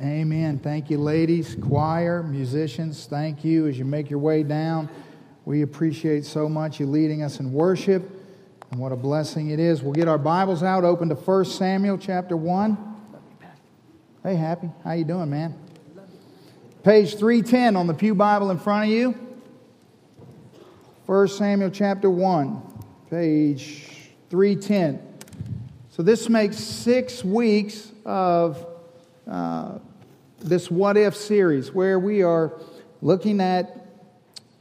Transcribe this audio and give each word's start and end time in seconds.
Amen. 0.00 0.60
Thank 0.60 0.90
you, 0.90 0.98
ladies, 0.98 1.56
choir, 1.60 2.22
musicians. 2.22 3.06
Thank 3.06 3.44
you 3.44 3.66
as 3.66 3.76
you 3.80 3.84
make 3.84 4.08
your 4.08 4.20
way 4.20 4.44
down. 4.44 4.88
We 5.44 5.62
appreciate 5.62 6.24
so 6.24 6.48
much 6.48 6.78
you 6.78 6.86
leading 6.86 7.24
us 7.24 7.40
in 7.40 7.52
worship, 7.52 8.08
and 8.70 8.78
what 8.78 8.92
a 8.92 8.96
blessing 8.96 9.50
it 9.50 9.58
is. 9.58 9.82
We'll 9.82 9.94
get 9.94 10.06
our 10.06 10.18
Bibles 10.18 10.62
out, 10.62 10.84
open 10.84 11.08
to 11.08 11.16
1 11.16 11.44
Samuel 11.46 11.98
chapter 11.98 12.36
1. 12.36 12.78
Hey, 14.22 14.36
Happy. 14.36 14.70
How 14.84 14.92
you 14.92 15.02
doing, 15.02 15.30
man? 15.30 15.58
Page 16.84 17.16
310 17.16 17.74
on 17.74 17.88
the 17.88 17.94
Pew 17.94 18.14
Bible 18.14 18.52
in 18.52 18.58
front 18.60 18.84
of 18.84 18.90
you. 18.96 19.16
1 21.06 21.26
Samuel 21.26 21.70
chapter 21.70 22.08
1, 22.08 22.62
page 23.10 24.12
310. 24.30 25.02
So 25.90 26.04
this 26.04 26.28
makes 26.28 26.56
six 26.56 27.24
weeks 27.24 27.90
of 28.04 28.64
uh, 29.26 29.78
this 30.40 30.70
What 30.70 30.96
If 30.96 31.16
series 31.16 31.72
where 31.72 31.98
we 31.98 32.22
are 32.22 32.52
looking 33.00 33.40
at, 33.40 33.86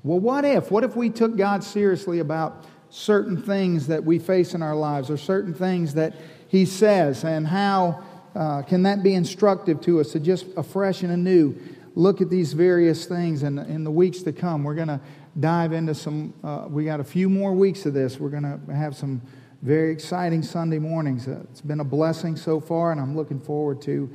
well, 0.03 0.19
what 0.19 0.45
if? 0.45 0.71
What 0.71 0.83
if 0.83 0.95
we 0.95 1.09
took 1.09 1.35
God 1.35 1.63
seriously 1.63 2.19
about 2.19 2.65
certain 2.89 3.41
things 3.41 3.87
that 3.87 4.03
we 4.03 4.19
face 4.19 4.53
in 4.53 4.61
our 4.61 4.75
lives 4.75 5.09
or 5.09 5.17
certain 5.17 5.53
things 5.53 5.93
that 5.95 6.15
He 6.47 6.65
says? 6.65 7.23
And 7.23 7.47
how 7.47 8.03
uh, 8.35 8.61
can 8.61 8.83
that 8.83 9.03
be 9.03 9.13
instructive 9.13 9.81
to 9.81 9.99
us 9.99 10.11
to 10.11 10.19
just 10.19 10.45
afresh 10.55 11.03
and 11.03 11.11
anew 11.11 11.55
look 11.95 12.21
at 12.21 12.29
these 12.29 12.53
various 12.53 13.05
things 13.05 13.43
and 13.43 13.59
in 13.59 13.83
the 13.83 13.91
weeks 13.91 14.21
to 14.23 14.31
come? 14.31 14.63
We're 14.63 14.75
going 14.75 14.87
to 14.87 15.01
dive 15.39 15.73
into 15.73 15.93
some 15.93 16.33
uh, 16.43 16.65
we 16.69 16.85
got 16.85 16.99
a 16.99 17.03
few 17.03 17.29
more 17.29 17.53
weeks 17.53 17.85
of 17.85 17.93
this. 17.93 18.19
We're 18.19 18.29
going 18.29 18.43
to 18.43 18.73
have 18.73 18.95
some 18.95 19.21
very 19.61 19.91
exciting 19.91 20.43
sunday 20.43 20.77
mornings. 20.79 21.27
Uh, 21.27 21.43
it's 21.49 21.61
been 21.61 21.79
a 21.79 21.83
blessing 21.83 22.35
so 22.35 22.59
far 22.59 22.91
and 22.91 23.01
i'm 23.01 23.15
looking 23.15 23.39
forward 23.39 23.81
to 23.81 24.09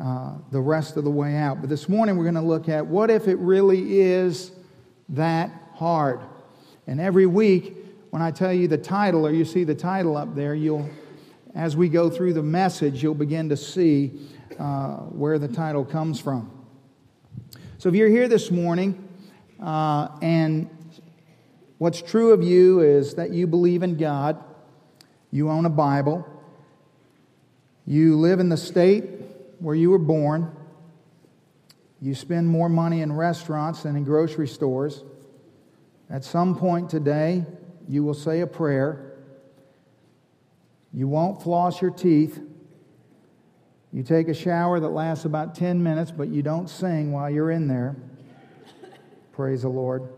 uh, 0.00 0.34
the 0.52 0.60
rest 0.60 0.96
of 0.96 1.02
the 1.02 1.10
way 1.10 1.34
out. 1.34 1.60
But 1.60 1.68
this 1.68 1.88
morning 1.88 2.16
we're 2.16 2.24
going 2.24 2.34
to 2.34 2.40
look 2.40 2.68
at 2.68 2.86
what 2.86 3.10
if 3.10 3.26
it 3.26 3.36
really 3.38 4.00
is 4.00 4.52
that 5.08 5.50
hard? 5.74 6.20
And 6.86 7.00
every 7.00 7.26
week, 7.26 7.76
when 8.10 8.22
I 8.22 8.30
tell 8.30 8.52
you 8.52 8.68
the 8.68 8.78
title 8.78 9.26
or 9.26 9.32
you 9.32 9.44
see 9.44 9.64
the 9.64 9.74
title 9.74 10.16
up 10.16 10.34
there, 10.34 10.54
you'll, 10.54 10.88
as 11.54 11.76
we 11.76 11.88
go 11.88 12.08
through 12.08 12.34
the 12.34 12.42
message, 12.42 13.02
you'll 13.02 13.14
begin 13.14 13.48
to 13.48 13.56
see 13.56 14.12
uh, 14.58 14.98
where 14.98 15.38
the 15.38 15.48
title 15.48 15.84
comes 15.84 16.20
from. 16.20 16.50
So 17.78 17.88
if 17.88 17.94
you're 17.96 18.08
here 18.08 18.28
this 18.28 18.50
morning 18.50 19.08
uh, 19.60 20.08
and 20.22 20.70
what's 21.78 22.00
true 22.00 22.32
of 22.32 22.42
you 22.42 22.80
is 22.80 23.14
that 23.14 23.30
you 23.30 23.46
believe 23.46 23.82
in 23.82 23.96
God, 23.96 24.42
you 25.32 25.50
own 25.50 25.66
a 25.66 25.70
Bible, 25.70 26.24
you 27.84 28.16
live 28.16 28.38
in 28.38 28.48
the 28.48 28.56
state 28.56 29.17
where 29.58 29.74
you 29.74 29.90
were 29.90 29.98
born, 29.98 30.54
you 32.00 32.14
spend 32.14 32.48
more 32.48 32.68
money 32.68 33.02
in 33.02 33.12
restaurants 33.12 33.82
than 33.82 33.96
in 33.96 34.04
grocery 34.04 34.46
stores. 34.46 35.02
At 36.10 36.24
some 36.24 36.56
point 36.56 36.88
today, 36.90 37.44
you 37.88 38.04
will 38.04 38.14
say 38.14 38.40
a 38.40 38.46
prayer. 38.46 39.18
You 40.92 41.08
won't 41.08 41.42
floss 41.42 41.82
your 41.82 41.90
teeth. 41.90 42.40
You 43.92 44.02
take 44.02 44.28
a 44.28 44.34
shower 44.34 44.78
that 44.80 44.88
lasts 44.88 45.24
about 45.24 45.54
10 45.54 45.82
minutes, 45.82 46.10
but 46.10 46.28
you 46.28 46.42
don't 46.42 46.68
sing 46.68 47.12
while 47.12 47.30
you're 47.30 47.50
in 47.50 47.68
there. 47.68 47.96
Praise 49.32 49.62
the 49.62 49.68
Lord. 49.68 50.08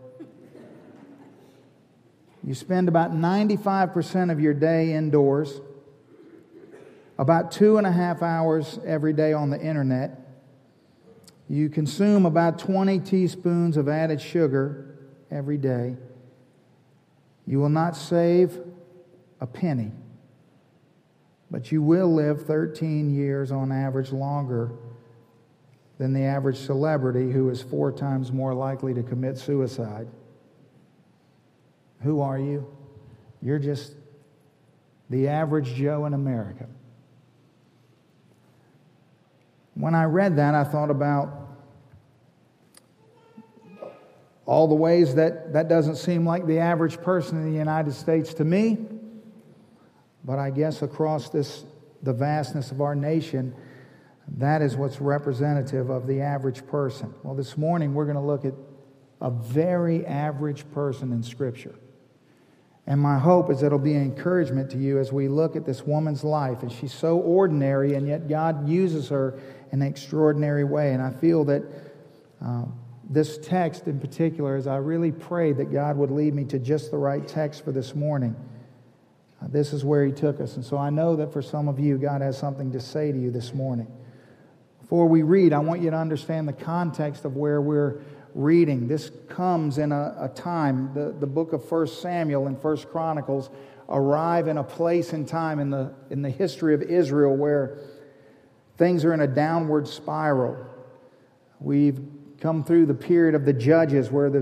You 2.43 2.53
spend 2.53 2.87
about 2.87 3.11
95% 3.11 4.31
of 4.31 4.39
your 4.39 4.53
day 4.53 4.93
indoors 4.93 5.61
about 7.21 7.51
two 7.51 7.77
and 7.77 7.85
a 7.85 7.91
half 7.91 8.23
hours 8.23 8.79
every 8.83 9.13
day 9.13 9.31
on 9.31 9.51
the 9.51 9.61
internet. 9.61 10.19
You 11.47 11.69
consume 11.69 12.25
about 12.25 12.57
20 12.57 12.99
teaspoons 13.01 13.77
of 13.77 13.87
added 13.87 14.19
sugar 14.19 14.97
every 15.29 15.59
day. 15.59 15.97
You 17.45 17.59
will 17.59 17.69
not 17.69 17.95
save 17.95 18.59
a 19.39 19.45
penny, 19.45 19.91
but 21.51 21.71
you 21.71 21.83
will 21.83 22.11
live 22.11 22.47
13 22.47 23.13
years 23.13 23.51
on 23.51 23.71
average 23.71 24.11
longer 24.11 24.71
than 25.99 26.13
the 26.13 26.23
average 26.23 26.57
celebrity 26.57 27.31
who 27.31 27.51
is 27.51 27.61
four 27.61 27.91
times 27.91 28.31
more 28.31 28.55
likely 28.55 28.95
to 28.95 29.03
commit 29.03 29.37
suicide. 29.37 30.07
Who 32.01 32.19
are 32.21 32.39
you? 32.39 32.65
You're 33.43 33.59
just 33.59 33.93
the 35.11 35.27
average 35.27 35.75
Joe 35.75 36.07
in 36.07 36.15
America. 36.15 36.65
When 39.73 39.95
I 39.95 40.03
read 40.03 40.37
that, 40.37 40.53
I 40.53 40.63
thought 40.63 40.89
about 40.89 41.37
all 44.45 44.67
the 44.67 44.75
ways 44.75 45.15
that 45.15 45.53
that 45.53 45.69
doesn't 45.69 45.95
seem 45.95 46.25
like 46.25 46.45
the 46.45 46.59
average 46.59 47.01
person 47.01 47.37
in 47.37 47.51
the 47.51 47.57
United 47.57 47.93
States 47.93 48.33
to 48.35 48.43
me. 48.43 48.77
But 50.23 50.39
I 50.39 50.49
guess 50.49 50.81
across 50.81 51.29
this, 51.29 51.63
the 52.03 52.13
vastness 52.13 52.71
of 52.71 52.81
our 52.81 52.95
nation, 52.95 53.55
that 54.37 54.61
is 54.61 54.75
what's 54.75 55.01
representative 55.01 55.89
of 55.89 56.05
the 56.05 56.21
average 56.21 56.65
person. 56.67 57.13
Well, 57.23 57.35
this 57.35 57.57
morning 57.57 57.93
we're 57.93 58.05
going 58.05 58.17
to 58.17 58.21
look 58.21 58.45
at 58.45 58.53
a 59.21 59.29
very 59.29 60.05
average 60.05 60.69
person 60.71 61.11
in 61.11 61.23
Scripture. 61.23 61.75
And 62.87 62.99
my 62.99 63.19
hope 63.19 63.51
is 63.51 63.61
it'll 63.61 63.79
be 63.79 63.93
an 63.93 64.01
encouragement 64.01 64.71
to 64.71 64.77
you 64.77 64.99
as 64.99 65.11
we 65.13 65.27
look 65.27 65.55
at 65.55 65.65
this 65.65 65.83
woman's 65.83 66.23
life. 66.23 66.63
And 66.63 66.71
she's 66.71 66.93
so 66.93 67.19
ordinary, 67.19 67.93
and 67.93 68.07
yet 68.07 68.27
God 68.27 68.67
uses 68.67 69.09
her 69.09 69.39
an 69.71 69.81
extraordinary 69.81 70.63
way. 70.63 70.93
And 70.93 71.01
I 71.01 71.11
feel 71.11 71.45
that 71.45 71.63
uh, 72.43 72.65
this 73.09 73.37
text 73.37 73.87
in 73.87 73.99
particular, 73.99 74.55
as 74.55 74.67
I 74.67 74.77
really 74.77 75.11
prayed 75.11 75.57
that 75.57 75.71
God 75.71 75.97
would 75.97 76.11
lead 76.11 76.33
me 76.33 76.45
to 76.45 76.59
just 76.59 76.91
the 76.91 76.97
right 76.97 77.27
text 77.27 77.63
for 77.63 77.71
this 77.71 77.95
morning, 77.95 78.35
uh, 79.41 79.47
this 79.49 79.73
is 79.73 79.83
where 79.83 80.05
He 80.05 80.11
took 80.11 80.39
us. 80.39 80.55
And 80.55 80.65
so 80.65 80.77
I 80.77 80.89
know 80.89 81.15
that 81.15 81.33
for 81.33 81.41
some 81.41 81.67
of 81.67 81.79
you, 81.79 81.97
God 81.97 82.21
has 82.21 82.37
something 82.37 82.71
to 82.71 82.79
say 82.79 83.11
to 83.11 83.17
you 83.17 83.31
this 83.31 83.53
morning. 83.53 83.87
Before 84.79 85.07
we 85.07 85.23
read, 85.23 85.53
I 85.53 85.59
want 85.59 85.81
you 85.81 85.89
to 85.89 85.97
understand 85.97 86.47
the 86.47 86.53
context 86.53 87.25
of 87.25 87.35
where 87.35 87.61
we're 87.61 88.01
reading. 88.33 88.87
This 88.87 89.11
comes 89.29 89.77
in 89.77 89.91
a, 89.91 90.15
a 90.19 90.29
time, 90.29 90.93
the, 90.93 91.15
the 91.17 91.27
book 91.27 91.53
of 91.53 91.67
First 91.67 92.01
Samuel 92.01 92.47
and 92.47 92.61
First 92.61 92.89
Chronicles 92.89 93.49
arrive 93.89 94.47
in 94.47 94.57
a 94.57 94.63
place 94.63 95.13
and 95.13 95.27
time 95.27 95.59
in 95.59 95.69
the, 95.69 95.93
in 96.09 96.21
the 96.21 96.29
history 96.29 96.73
of 96.73 96.81
Israel 96.81 97.35
where 97.35 97.77
Things 98.81 99.05
are 99.05 99.13
in 99.13 99.19
a 99.19 99.27
downward 99.27 99.87
spiral. 99.87 100.57
We've 101.59 101.99
come 102.39 102.63
through 102.63 102.87
the 102.87 102.95
period 102.95 103.35
of 103.35 103.45
the 103.45 103.53
judges 103.53 104.09
where 104.09 104.31
the 104.31 104.41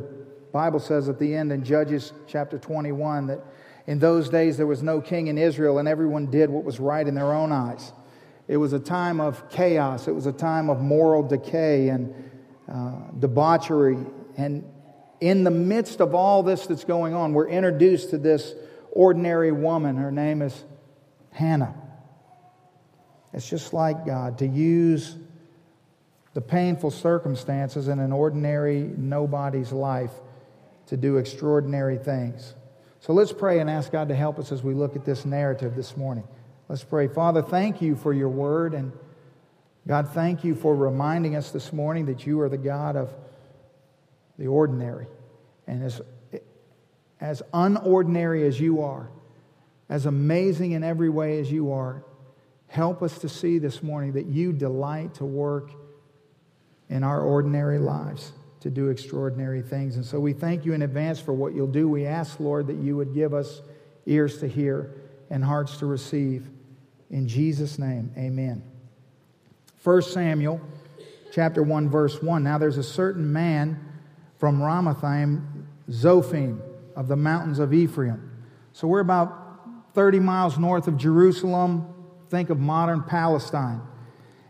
Bible 0.53 0.79
says 0.79 1.09
at 1.09 1.19
the 1.19 1.35
end 1.35 1.51
in 1.51 1.61
Judges 1.61 2.13
chapter 2.25 2.57
21 2.57 3.27
that 3.27 3.41
in 3.85 3.99
those 3.99 4.29
days 4.29 4.55
there 4.55 4.65
was 4.65 4.81
no 4.81 5.01
king 5.01 5.27
in 5.27 5.37
Israel 5.37 5.79
and 5.79 5.89
everyone 5.89 6.27
did 6.27 6.49
what 6.49 6.63
was 6.63 6.79
right 6.79 7.05
in 7.05 7.15
their 7.15 7.33
own 7.33 7.51
eyes. 7.51 7.91
It 8.47 8.55
was 8.55 8.71
a 8.71 8.79
time 8.79 9.19
of 9.19 9.49
chaos, 9.49 10.07
it 10.07 10.15
was 10.15 10.25
a 10.25 10.31
time 10.31 10.69
of 10.69 10.79
moral 10.79 11.21
decay 11.21 11.89
and 11.89 12.31
uh, 12.71 13.11
debauchery. 13.19 13.97
And 14.37 14.63
in 15.19 15.43
the 15.43 15.51
midst 15.51 15.99
of 15.99 16.15
all 16.15 16.43
this 16.43 16.65
that's 16.65 16.85
going 16.85 17.13
on, 17.13 17.33
we're 17.33 17.49
introduced 17.49 18.11
to 18.11 18.17
this 18.17 18.53
ordinary 18.93 19.51
woman. 19.51 19.97
Her 19.97 20.13
name 20.13 20.41
is 20.41 20.63
Hannah. 21.31 21.88
It's 23.33 23.47
just 23.47 23.73
like 23.73 24.05
God 24.05 24.39
to 24.39 24.47
use 24.47 25.15
the 26.33 26.41
painful 26.41 26.91
circumstances 26.91 27.87
in 27.87 27.99
an 27.99 28.11
ordinary 28.11 28.81
nobody's 28.97 29.71
life 29.71 30.11
to 30.87 30.97
do 30.97 31.17
extraordinary 31.17 31.97
things. 31.97 32.55
So 33.01 33.13
let's 33.13 33.31
pray 33.31 33.59
and 33.59 33.69
ask 33.69 33.91
God 33.91 34.09
to 34.09 34.15
help 34.15 34.39
us 34.39 34.51
as 34.51 34.63
we 34.63 34.73
look 34.73 34.95
at 34.95 35.05
this 35.05 35.25
narrative 35.25 35.75
this 35.75 35.95
morning. 35.95 36.27
Let's 36.67 36.83
pray. 36.83 37.07
Father, 37.07 37.41
thank 37.41 37.81
you 37.81 37.95
for 37.95 38.13
your 38.13 38.29
word. 38.29 38.73
And 38.73 38.91
God, 39.87 40.09
thank 40.13 40.43
you 40.43 40.55
for 40.55 40.75
reminding 40.75 41.35
us 41.35 41.51
this 41.51 41.71
morning 41.71 42.07
that 42.07 42.25
you 42.25 42.41
are 42.41 42.49
the 42.49 42.57
God 42.57 42.95
of 42.95 43.13
the 44.37 44.47
ordinary. 44.47 45.07
And 45.67 45.83
as, 45.83 46.01
as 47.19 47.41
unordinary 47.53 48.47
as 48.47 48.59
you 48.59 48.81
are, 48.81 49.09
as 49.87 50.05
amazing 50.05 50.73
in 50.73 50.83
every 50.83 51.09
way 51.09 51.39
as 51.39 51.51
you 51.51 51.71
are, 51.71 52.03
Help 52.69 53.01
us 53.01 53.17
to 53.19 53.29
see 53.29 53.59
this 53.59 53.83
morning 53.83 54.13
that 54.13 54.27
you 54.27 54.53
delight 54.53 55.15
to 55.15 55.25
work 55.25 55.71
in 56.87 57.03
our 57.03 57.21
ordinary 57.21 57.79
lives 57.79 58.31
to 58.61 58.69
do 58.69 58.89
extraordinary 58.89 59.61
things. 59.61 59.95
And 59.95 60.05
so 60.05 60.19
we 60.19 60.33
thank 60.33 60.65
you 60.65 60.73
in 60.73 60.81
advance 60.81 61.19
for 61.19 61.33
what 61.33 61.53
you'll 61.53 61.67
do. 61.67 61.87
We 61.87 62.05
ask, 62.05 62.39
Lord, 62.39 62.67
that 62.67 62.77
you 62.77 62.95
would 62.95 63.13
give 63.13 63.33
us 63.33 63.61
ears 64.05 64.39
to 64.39 64.47
hear 64.47 64.93
and 65.29 65.43
hearts 65.43 65.77
to 65.77 65.85
receive. 65.85 66.49
In 67.09 67.27
Jesus' 67.27 67.79
name, 67.79 68.11
amen. 68.17 68.63
1 69.83 70.01
Samuel 70.03 70.61
chapter 71.31 71.63
1, 71.63 71.89
verse 71.89 72.21
1. 72.21 72.43
Now 72.43 72.57
there's 72.57 72.77
a 72.77 72.83
certain 72.83 73.31
man 73.31 73.79
from 74.37 74.59
Ramathaim, 74.59 75.65
Zophim, 75.89 76.61
of 76.95 77.07
the 77.07 77.15
mountains 77.15 77.59
of 77.59 77.73
Ephraim. 77.73 78.29
So 78.73 78.87
we're 78.87 78.99
about 78.99 79.59
30 79.93 80.19
miles 80.19 80.57
north 80.57 80.87
of 80.87 80.97
Jerusalem, 80.97 81.87
think 82.29 82.49
of 82.49 82.59
modern 82.59 83.03
Palestine. 83.03 83.81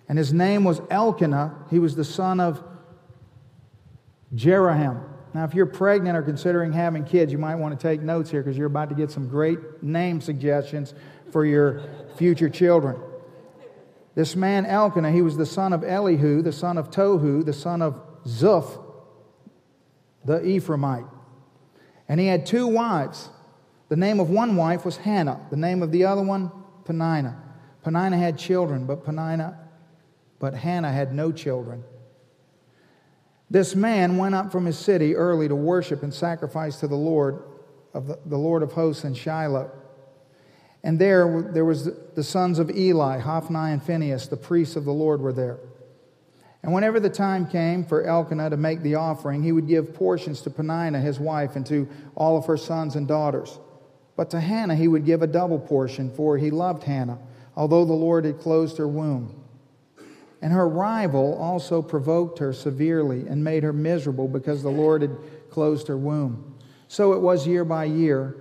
And 0.07 0.17
his 0.17 0.33
name 0.33 0.63
was 0.63 0.81
Elkanah. 0.89 1.65
He 1.69 1.79
was 1.79 1.95
the 1.95 2.03
son 2.03 2.39
of 2.39 2.63
Jeroham. 4.35 5.03
Now, 5.33 5.43
if 5.43 5.53
you're 5.53 5.67
pregnant 5.67 6.17
or 6.17 6.23
considering 6.23 6.73
having 6.73 7.03
kids, 7.03 7.31
you 7.31 7.37
might 7.37 7.55
want 7.55 7.79
to 7.79 7.87
take 7.87 8.01
notes 8.01 8.31
here 8.31 8.41
because 8.41 8.57
you're 8.57 8.67
about 8.67 8.89
to 8.89 8.95
get 8.95 9.11
some 9.11 9.27
great 9.27 9.83
name 9.83 10.21
suggestions 10.21 10.95
for 11.31 11.45
your 11.45 11.83
future 12.17 12.49
children. 12.49 12.99
This 14.15 14.35
man 14.35 14.65
Elkanah, 14.65 15.11
he 15.11 15.21
was 15.21 15.37
the 15.37 15.45
son 15.45 15.71
of 15.71 15.83
Elihu, 15.83 16.41
the 16.41 16.51
son 16.51 16.77
of 16.77 16.89
Tohu, 16.89 17.45
the 17.45 17.53
son 17.53 17.81
of 17.83 18.01
Zuph, 18.25 18.83
the 20.25 20.39
Ephraimite. 20.39 21.07
And 22.07 22.19
he 22.19 22.25
had 22.25 22.45
two 22.45 22.65
wives. 22.65 23.29
The 23.89 23.95
name 23.95 24.19
of 24.19 24.29
one 24.29 24.55
wife 24.55 24.83
was 24.83 24.97
Hannah, 24.97 25.39
the 25.51 25.57
name 25.57 25.83
of 25.83 25.91
the 25.91 26.05
other 26.05 26.21
one, 26.21 26.51
Peninnah. 26.85 27.48
Peninnah 27.89 28.19
had 28.19 28.37
children, 28.37 28.85
but 28.85 29.03
Peninnah, 29.03 29.57
but 30.37 30.53
Hannah 30.53 30.91
had 30.91 31.11
no 31.11 31.31
children. 31.31 31.83
This 33.49 33.75
man 33.75 34.17
went 34.17 34.35
up 34.35 34.51
from 34.51 34.67
his 34.67 34.77
city 34.77 35.15
early 35.15 35.47
to 35.47 35.55
worship 35.55 36.03
and 36.03 36.13
sacrifice 36.13 36.79
to 36.81 36.87
the 36.87 36.95
Lord 36.95 37.41
of 37.95 38.05
the, 38.05 38.19
the 38.27 38.37
Lord 38.37 38.61
of 38.61 38.73
hosts 38.73 39.05
in 39.05 39.15
Shiloh. 39.15 39.71
And 40.83 40.99
there, 40.99 41.41
there 41.51 41.65
was 41.65 41.89
the 42.13 42.23
sons 42.23 42.59
of 42.59 42.69
Eli, 42.69 43.17
Hophni 43.17 43.71
and 43.71 43.81
Phinehas, 43.81 44.27
the 44.27 44.37
priests 44.37 44.75
of 44.75 44.85
the 44.85 44.93
Lord, 44.93 45.19
were 45.19 45.33
there. 45.33 45.57
And 46.61 46.71
whenever 46.71 46.99
the 46.99 47.09
time 47.09 47.47
came 47.47 47.83
for 47.83 48.03
Elkanah 48.03 48.51
to 48.51 48.57
make 48.57 48.83
the 48.83 48.93
offering, 48.95 49.41
he 49.41 49.51
would 49.51 49.67
give 49.67 49.95
portions 49.95 50.41
to 50.41 50.51
Peninnah, 50.51 51.01
his 51.01 51.19
wife, 51.19 51.55
and 51.55 51.65
to 51.65 51.89
all 52.13 52.37
of 52.37 52.45
her 52.45 52.57
sons 52.57 52.95
and 52.95 53.07
daughters. 53.07 53.57
But 54.15 54.29
to 54.29 54.39
Hannah 54.39 54.75
he 54.75 54.87
would 54.87 55.05
give 55.05 55.23
a 55.23 55.27
double 55.27 55.57
portion, 55.57 56.11
for 56.11 56.37
he 56.37 56.51
loved 56.51 56.83
Hannah, 56.83 57.17
although 57.59 57.83
the 57.83 57.91
Lord 57.91 58.23
had 58.23 58.39
closed 58.39 58.77
her 58.77 58.87
womb. 58.87 59.35
And 60.41 60.53
her 60.53 60.67
rival 60.67 61.37
also 61.37 61.81
provoked 61.81 62.39
her 62.39 62.53
severely 62.53 63.27
and 63.27 63.43
made 63.43 63.63
her 63.63 63.73
miserable 63.73 64.29
because 64.29 64.63
the 64.63 64.71
Lord 64.71 65.01
had 65.01 65.17
closed 65.49 65.89
her 65.89 65.97
womb. 65.97 66.55
So 66.87 67.11
it 67.11 67.19
was 67.19 67.45
year 67.45 67.65
by 67.65 67.83
year 67.83 68.37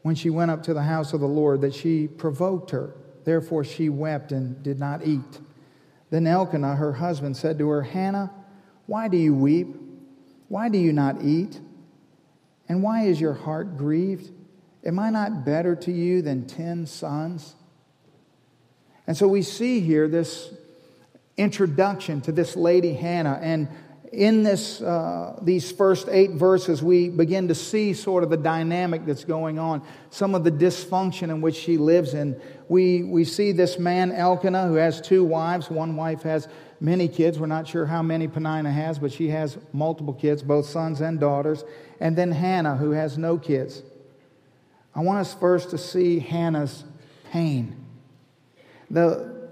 when 0.00 0.14
she 0.14 0.30
went 0.30 0.50
up 0.50 0.62
to 0.62 0.72
the 0.72 0.82
house 0.82 1.12
of 1.12 1.20
the 1.20 1.28
Lord 1.28 1.60
that 1.60 1.74
she 1.74 2.08
provoked 2.08 2.70
her. 2.70 2.96
Therefore 3.24 3.64
she 3.64 3.90
wept 3.90 4.32
and 4.32 4.62
did 4.62 4.78
not 4.78 5.06
eat. 5.06 5.40
Then 6.08 6.26
Elkanah, 6.26 6.76
her 6.76 6.94
husband, 6.94 7.36
said 7.36 7.58
to 7.58 7.68
her, 7.68 7.82
Hannah, 7.82 8.30
why 8.86 9.08
do 9.08 9.18
you 9.18 9.34
weep? 9.34 9.76
Why 10.48 10.70
do 10.70 10.78
you 10.78 10.92
not 10.94 11.22
eat? 11.22 11.60
And 12.66 12.82
why 12.82 13.02
is 13.02 13.20
your 13.20 13.34
heart 13.34 13.76
grieved? 13.76 14.30
Am 14.86 14.98
I 14.98 15.10
not 15.10 15.44
better 15.44 15.76
to 15.76 15.92
you 15.92 16.22
than 16.22 16.46
ten 16.46 16.86
sons? 16.86 17.56
And 19.06 19.16
so 19.16 19.28
we 19.28 19.42
see 19.42 19.80
here 19.80 20.08
this 20.08 20.50
introduction 21.36 22.20
to 22.22 22.32
this 22.32 22.56
lady 22.56 22.94
Hannah. 22.94 23.38
And 23.42 23.68
in 24.12 24.44
this, 24.44 24.80
uh, 24.80 25.38
these 25.42 25.72
first 25.72 26.08
eight 26.08 26.32
verses, 26.32 26.82
we 26.82 27.08
begin 27.08 27.48
to 27.48 27.54
see 27.54 27.92
sort 27.92 28.22
of 28.22 28.30
the 28.30 28.36
dynamic 28.36 29.04
that's 29.04 29.24
going 29.24 29.58
on, 29.58 29.82
some 30.10 30.34
of 30.34 30.44
the 30.44 30.52
dysfunction 30.52 31.24
in 31.24 31.40
which 31.40 31.56
she 31.56 31.76
lives 31.76 32.14
in. 32.14 32.40
We, 32.68 33.02
we 33.02 33.24
see 33.24 33.52
this 33.52 33.78
man, 33.78 34.12
Elkanah, 34.12 34.68
who 34.68 34.74
has 34.74 35.00
two 35.00 35.24
wives. 35.24 35.68
One 35.68 35.96
wife 35.96 36.22
has 36.22 36.48
many 36.80 37.08
kids. 37.08 37.38
We're 37.38 37.46
not 37.46 37.66
sure 37.66 37.86
how 37.86 38.02
many 38.02 38.28
Peninnah 38.28 38.70
has, 38.70 38.98
but 38.98 39.12
she 39.12 39.28
has 39.30 39.58
multiple 39.72 40.14
kids, 40.14 40.42
both 40.42 40.66
sons 40.66 41.00
and 41.00 41.18
daughters. 41.18 41.64
And 41.98 42.16
then 42.16 42.30
Hannah, 42.30 42.76
who 42.76 42.92
has 42.92 43.18
no 43.18 43.36
kids. 43.36 43.82
I 44.94 45.00
want 45.00 45.18
us 45.18 45.34
first 45.34 45.70
to 45.70 45.78
see 45.78 46.20
Hannah's 46.20 46.84
pain. 47.32 47.83
The, 48.90 49.50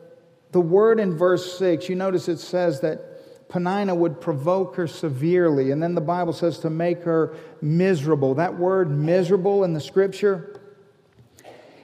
the 0.52 0.61
word 0.61 1.00
in 1.00 1.17
verse 1.17 1.58
6, 1.58 1.88
you 1.88 1.96
notice 1.96 2.29
it 2.29 2.38
says 2.38 2.81
that 2.81 3.49
Peninnah 3.49 3.94
would 3.94 4.20
provoke 4.20 4.76
her 4.76 4.87
severely, 4.87 5.70
and 5.73 5.82
then 5.82 5.94
the 5.94 6.00
Bible 6.00 6.32
says 6.32 6.58
to 6.61 6.70
make 6.70 7.02
her 7.02 7.37
miserable. 7.61 8.34
That 8.34 8.58
word 8.58 8.90
miserable 8.90 9.64
in 9.64 9.75
the 9.75 9.81
scripture, 9.81 10.58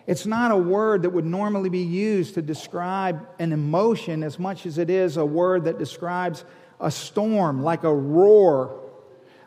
it's 0.07 0.25
not 0.25 0.51
a 0.51 0.57
word 0.57 1.03
that 1.03 1.11
would 1.11 1.27
normally 1.27 1.69
be 1.69 1.83
used 1.83 2.35
to 2.35 2.43
describe 2.43 3.29
an 3.39 3.53
emotion 3.53 4.23
as 4.23 4.39
much 4.39 4.65
as 4.65 4.79
it 4.79 4.89
is 4.89 5.19
a 5.19 5.27
word 5.27 5.65
that 5.65 5.79
describes 5.79 6.45
a 6.81 6.91
storm, 6.91 7.63
like 7.63 7.85
a 7.85 7.95
roar, 7.95 8.81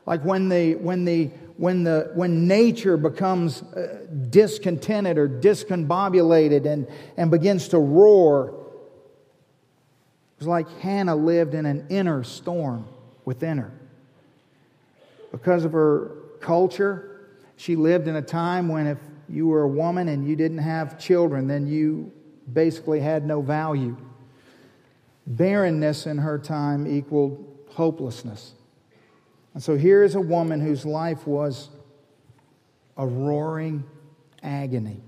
like 0.05 0.23
when 0.23 0.49
the, 0.49 0.75
when 0.75 1.05
the, 1.05 1.31
when, 1.61 1.83
the, 1.83 2.09
when 2.15 2.47
nature 2.47 2.97
becomes 2.97 3.61
uh, 3.61 4.07
discontented 4.31 5.19
or 5.19 5.29
discombobulated 5.29 6.65
and, 6.65 6.87
and 7.17 7.29
begins 7.29 7.67
to 7.67 7.77
roar 7.77 8.47
It 8.47 10.39
was 10.39 10.47
like 10.47 10.67
Hannah 10.79 11.15
lived 11.15 11.53
in 11.53 11.67
an 11.67 11.85
inner 11.89 12.23
storm 12.23 12.87
within 13.25 13.59
her. 13.59 13.71
Because 15.31 15.63
of 15.63 15.73
her 15.73 16.15
culture, 16.39 17.27
she 17.57 17.75
lived 17.75 18.07
in 18.07 18.15
a 18.15 18.23
time 18.23 18.67
when 18.67 18.87
if 18.87 18.97
you 19.29 19.47
were 19.47 19.61
a 19.61 19.67
woman 19.67 20.07
and 20.07 20.27
you 20.27 20.35
didn't 20.35 20.57
have 20.57 20.97
children, 20.97 21.45
then 21.45 21.67
you 21.67 22.11
basically 22.51 23.01
had 23.01 23.23
no 23.23 23.39
value. 23.39 23.95
Barrenness 25.27 26.07
in 26.07 26.17
her 26.17 26.39
time 26.39 26.87
equaled 26.87 27.45
hopelessness. 27.69 28.55
And 29.53 29.61
so 29.61 29.77
here 29.77 30.03
is 30.03 30.15
a 30.15 30.21
woman 30.21 30.61
whose 30.61 30.85
life 30.85 31.27
was 31.27 31.69
a 32.97 33.05
roaring 33.05 33.83
agony. 34.43 35.01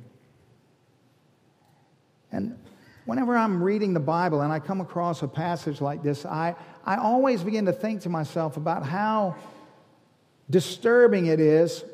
And 2.32 2.58
whenever 3.06 3.38
I'm 3.38 3.64
reading 3.64 3.94
the 3.94 4.00
Bible 4.00 4.42
and 4.42 4.52
I 4.52 4.60
come 4.60 4.82
across 4.82 5.22
a 5.22 5.28
passage 5.28 5.82
like 5.82 6.04
this, 6.04 6.26
I, 6.26 6.56
I 6.86 6.98
always 6.98 7.44
begin 7.44 7.66
to 7.66 7.74
think 7.74 8.02
to 8.02 8.10
myself 8.10 8.58
about 8.58 8.86
how 8.86 9.36
disturbing 10.50 11.28
it 11.28 11.40
is, 11.40 11.86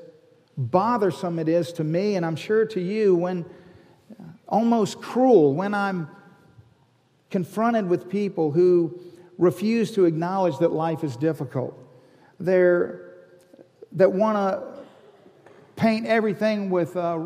bothersome 0.57 1.39
it 1.39 1.47
is 1.49 1.71
to 1.73 1.83
me, 1.83 2.15
and 2.15 2.25
I'm 2.25 2.35
sure 2.35 2.65
to 2.65 2.81
you, 2.81 3.15
when 3.15 3.45
uh, 4.19 4.23
almost 4.47 5.01
cruel, 5.01 5.53
when 5.53 5.73
I'm 5.73 6.09
confronted 7.29 7.87
with 7.87 8.09
people 8.09 8.51
who 8.51 8.99
refuse 9.37 9.91
to 9.91 10.05
acknowledge 10.05 10.57
that 10.59 10.71
life 10.71 11.03
is 11.03 11.15
difficult. 11.15 11.77
They're, 12.39 13.13
that 13.93 14.11
want 14.11 14.37
to 14.37 14.83
paint 15.75 16.07
everything 16.07 16.69
with, 16.69 16.95
uh, 16.95 17.25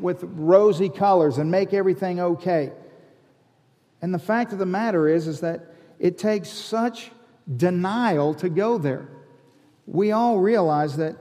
with 0.00 0.22
rosy 0.22 0.88
colors 0.88 1.38
and 1.38 1.50
make 1.50 1.72
everything 1.74 2.20
okay. 2.20 2.72
And 4.00 4.14
the 4.14 4.18
fact 4.18 4.52
of 4.52 4.58
the 4.58 4.66
matter 4.66 5.08
is, 5.08 5.26
is 5.26 5.40
that 5.40 5.74
it 5.98 6.18
takes 6.18 6.48
such 6.48 7.10
denial 7.56 8.34
to 8.34 8.48
go 8.48 8.78
there. 8.78 9.08
We 9.86 10.12
all 10.12 10.38
realize 10.38 10.96
that 10.98 11.16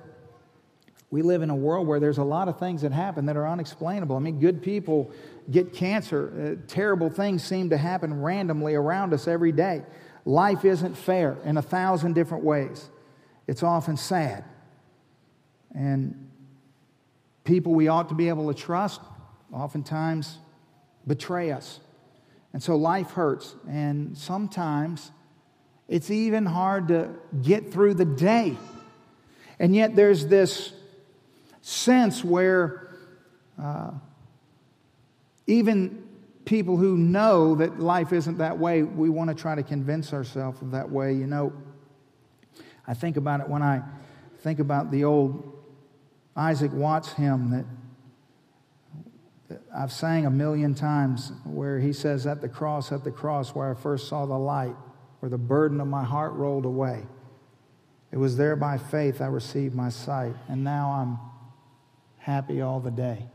we 1.09 1.21
live 1.21 1.41
in 1.41 1.49
a 1.49 1.55
world 1.55 1.87
where 1.87 1.99
there's 1.99 2.17
a 2.17 2.23
lot 2.23 2.49
of 2.49 2.59
things 2.59 2.81
that 2.81 2.91
happen 2.91 3.25
that 3.27 3.37
are 3.37 3.47
unexplainable. 3.47 4.15
I 4.15 4.19
mean, 4.19 4.39
good 4.39 4.61
people 4.61 5.09
get 5.49 5.73
cancer. 5.73 6.57
Uh, 6.59 6.65
terrible 6.67 7.09
things 7.09 7.43
seem 7.43 7.69
to 7.69 7.77
happen 7.77 8.21
randomly 8.21 8.75
around 8.75 9.13
us 9.13 9.27
every 9.27 9.53
day. 9.53 9.83
Life 10.25 10.65
isn't 10.65 10.95
fair 10.95 11.37
in 11.45 11.55
a 11.55 11.61
thousand 11.61 12.13
different 12.13 12.43
ways. 12.43 12.89
It's 13.47 13.63
often 13.63 13.97
sad. 13.97 14.43
And 15.73 16.29
people 17.43 17.73
we 17.73 17.87
ought 17.87 18.09
to 18.09 18.15
be 18.15 18.29
able 18.29 18.53
to 18.53 18.59
trust 18.59 19.01
oftentimes 19.53 20.37
betray 21.05 21.51
us. 21.51 21.79
And 22.53 22.61
so 22.61 22.75
life 22.75 23.11
hurts. 23.11 23.55
And 23.69 24.17
sometimes 24.17 25.11
it's 25.87 26.11
even 26.11 26.45
hard 26.45 26.89
to 26.89 27.11
get 27.41 27.71
through 27.71 27.93
the 27.93 28.05
day. 28.05 28.57
And 29.59 29.75
yet 29.75 29.95
there's 29.95 30.27
this 30.27 30.73
sense 31.61 32.23
where 32.23 32.89
uh, 33.61 33.91
even 35.47 36.03
people 36.45 36.77
who 36.77 36.97
know 36.97 37.55
that 37.55 37.79
life 37.79 38.13
isn't 38.13 38.37
that 38.37 38.57
way, 38.57 38.83
we 38.83 39.09
want 39.09 39.29
to 39.29 39.35
try 39.35 39.55
to 39.55 39.63
convince 39.63 40.13
ourselves 40.13 40.61
of 40.61 40.71
that 40.71 40.89
way. 40.89 41.13
You 41.13 41.27
know, 41.27 41.53
I 42.87 42.93
think 42.93 43.17
about 43.17 43.41
it 43.41 43.49
when 43.49 43.61
I 43.61 43.81
think 44.39 44.59
about 44.59 44.91
the 44.91 45.03
old 45.03 45.53
Isaac 46.35 46.71
Watts 46.71 47.11
hymn 47.13 47.49
that 47.49 47.65
I've 49.75 49.91
sang 49.91 50.25
a 50.25 50.29
million 50.29 50.73
times 50.73 51.31
where 51.45 51.79
he 51.79 51.93
says, 51.93 52.25
At 52.25 52.41
the 52.41 52.49
cross, 52.49 52.91
at 52.91 53.03
the 53.03 53.11
cross, 53.11 53.55
where 53.55 53.71
I 53.71 53.73
first 53.73 54.07
saw 54.07 54.25
the 54.25 54.37
light, 54.37 54.75
where 55.19 55.29
the 55.29 55.37
burden 55.37 55.79
of 55.79 55.87
my 55.87 56.03
heart 56.03 56.33
rolled 56.33 56.65
away. 56.65 57.03
It 58.11 58.17
was 58.17 58.37
there 58.37 58.55
by 58.55 58.77
faith 58.77 59.21
I 59.21 59.27
received 59.27 59.75
my 59.75 59.89
sight, 59.89 60.33
and 60.47 60.63
now 60.63 60.91
I'm 60.91 61.19
happy 62.17 62.61
all 62.61 62.79
the 62.79 62.91
day. 62.91 63.27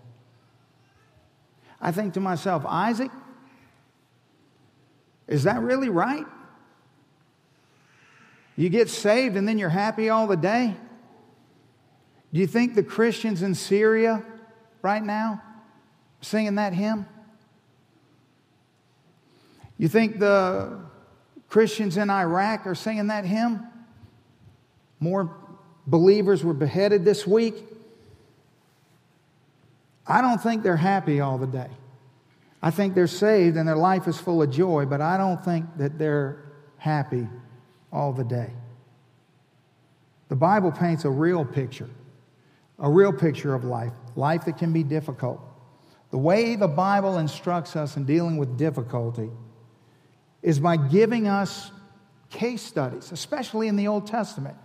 I 1.80 1.92
think 1.92 2.14
to 2.14 2.20
myself, 2.20 2.64
Isaac, 2.66 3.10
is 5.26 5.44
that 5.44 5.60
really 5.60 5.88
right? 5.88 6.26
You 8.56 8.68
get 8.68 8.88
saved 8.90 9.36
and 9.36 9.48
then 9.48 9.58
you're 9.58 9.68
happy 9.68 10.08
all 10.08 10.26
the 10.26 10.36
day? 10.36 10.76
Do 12.32 12.40
you 12.40 12.46
think 12.46 12.74
the 12.74 12.82
Christians 12.82 13.42
in 13.42 13.54
Syria 13.54 14.24
right 14.82 15.02
now 15.02 15.42
singing 16.20 16.56
that 16.56 16.72
hymn? 16.72 17.06
You 19.78 19.88
think 19.88 20.18
the 20.18 20.80
Christians 21.48 21.96
in 21.96 22.08
Iraq 22.08 22.66
are 22.66 22.74
singing 22.74 23.08
that 23.08 23.24
hymn? 23.24 23.66
More 25.00 25.34
believers 25.86 26.44
were 26.44 26.54
beheaded 26.54 27.04
this 27.04 27.26
week. 27.26 27.54
I 30.06 30.20
don't 30.20 30.40
think 30.40 30.62
they're 30.62 30.76
happy 30.76 31.20
all 31.20 31.38
the 31.38 31.46
day. 31.46 31.68
I 32.62 32.70
think 32.70 32.94
they're 32.94 33.06
saved 33.06 33.56
and 33.56 33.66
their 33.66 33.76
life 33.76 34.06
is 34.06 34.18
full 34.18 34.42
of 34.42 34.50
joy, 34.50 34.86
but 34.86 35.00
I 35.00 35.16
don't 35.16 35.42
think 35.44 35.66
that 35.78 35.98
they're 35.98 36.44
happy 36.78 37.26
all 37.92 38.12
the 38.12 38.24
day. 38.24 38.50
The 40.28 40.36
Bible 40.36 40.72
paints 40.72 41.04
a 41.04 41.10
real 41.10 41.44
picture, 41.44 41.90
a 42.78 42.88
real 42.88 43.12
picture 43.12 43.54
of 43.54 43.64
life, 43.64 43.92
life 44.16 44.46
that 44.46 44.56
can 44.58 44.72
be 44.72 44.82
difficult. 44.82 45.40
The 46.10 46.18
way 46.18 46.56
the 46.56 46.68
Bible 46.68 47.18
instructs 47.18 47.76
us 47.76 47.96
in 47.96 48.04
dealing 48.04 48.36
with 48.36 48.56
difficulty 48.56 49.30
is 50.42 50.58
by 50.58 50.76
giving 50.76 51.28
us 51.28 51.70
case 52.30 52.62
studies, 52.62 53.12
especially 53.12 53.68
in 53.68 53.76
the 53.76 53.88
Old 53.88 54.06
Testament. 54.06 54.56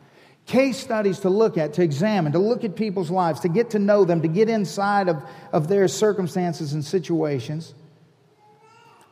Case 0.46 0.78
studies 0.78 1.20
to 1.20 1.30
look 1.30 1.58
at, 1.58 1.74
to 1.74 1.84
examine, 1.84 2.32
to 2.32 2.40
look 2.40 2.64
at 2.64 2.76
people's 2.76 3.12
lives, 3.12 3.42
to 3.42 3.50
get 3.50 3.72
to 3.72 3.80
know 3.80 4.06
them, 4.06 4.22
to 4.22 4.30
get 4.30 4.50
inside 4.50 5.10
of, 5.10 5.22
of 5.52 5.68
their 5.68 5.88
circumstances 5.90 6.72
and 6.72 6.84
situations. 6.84 7.74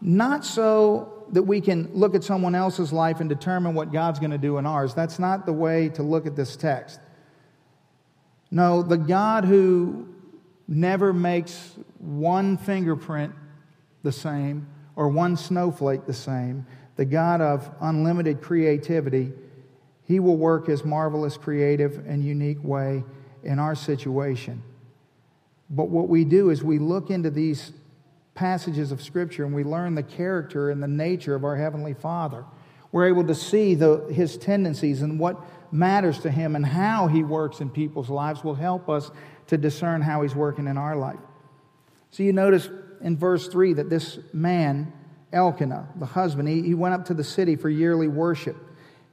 Not 0.08 0.46
so 0.46 1.26
that 1.32 1.42
we 1.42 1.60
can 1.60 1.90
look 1.92 2.14
at 2.14 2.24
someone 2.24 2.54
else's 2.54 2.94
life 2.94 3.22
and 3.22 3.28
determine 3.28 3.74
what 3.74 3.92
God's 3.92 4.20
going 4.20 4.30
to 4.30 4.38
do 4.38 4.60
in 4.60 4.66
ours. 4.68 4.94
That's 4.94 5.18
not 5.18 5.48
the 5.48 5.52
way 5.52 5.90
to 5.90 6.04
look 6.04 6.28
at 6.28 6.36
this 6.36 6.56
text. 6.56 7.00
No, 8.52 8.84
the 8.84 9.00
God 9.00 9.46
who 9.46 10.08
never 10.68 11.12
makes 11.12 11.72
one 11.98 12.56
fingerprint 12.56 13.34
the 14.04 14.12
same 14.12 14.68
or 14.96 15.10
one 15.10 15.36
snowflake 15.36 16.06
the 16.06 16.14
same, 16.14 16.68
the 16.98 17.06
God 17.06 17.42
of 17.42 17.68
unlimited 17.82 18.44
creativity, 18.44 19.34
He 20.04 20.20
will 20.20 20.38
work 20.38 20.68
His 20.68 20.86
marvelous, 20.86 21.36
creative, 21.36 22.06
and 22.06 22.24
unique 22.24 22.64
way 22.64 23.04
in 23.42 23.58
our 23.58 23.74
situation. 23.74 24.62
But 25.68 25.90
what 25.90 26.10
we 26.10 26.26
do 26.26 26.52
is 26.52 26.64
we 26.64 26.78
look 26.78 27.10
into 27.10 27.32
these 27.32 27.72
passages 28.36 28.92
of 28.92 29.02
Scripture 29.02 29.46
and 29.46 29.56
we 29.56 29.64
learn 29.64 29.96
the 29.96 30.04
character 30.04 30.70
and 30.70 30.84
the 30.84 30.88
nature 30.88 31.34
of 31.34 31.44
our 31.44 31.56
Heavenly 31.56 31.94
Father. 31.94 32.46
We're 32.92 33.08
able 33.08 33.26
to 33.26 33.36
see 33.36 33.76
the, 33.76 34.06
His 34.14 34.38
tendencies 34.38 35.02
and 35.02 35.20
what 35.20 35.42
matters 35.72 36.20
to 36.20 36.32
Him 36.32 36.56
and 36.56 36.66
how 36.66 37.08
He 37.08 37.24
works 37.24 37.60
in 37.62 37.70
people's 37.70 38.10
lives 38.10 38.44
will 38.44 38.56
help 38.56 38.88
us 38.90 39.10
to 39.48 39.58
discern 39.58 40.02
how 40.02 40.22
He's 40.22 40.36
working 40.36 40.68
in 40.68 40.78
our 40.78 40.96
life. 40.96 41.20
So 42.12 42.24
you 42.24 42.34
notice 42.34 42.70
in 43.02 43.18
verse 43.18 43.48
3 43.48 43.74
that 43.74 43.90
this 43.90 44.20
man, 44.34 44.94
Elkanah, 45.34 45.90
the 45.96 46.06
husband, 46.06 46.48
he, 46.48 46.62
he 46.62 46.74
went 46.74 46.94
up 46.94 47.06
to 47.06 47.14
the 47.14 47.24
city 47.24 47.56
for 47.56 47.70
yearly 47.70 48.08
worship. 48.08 48.56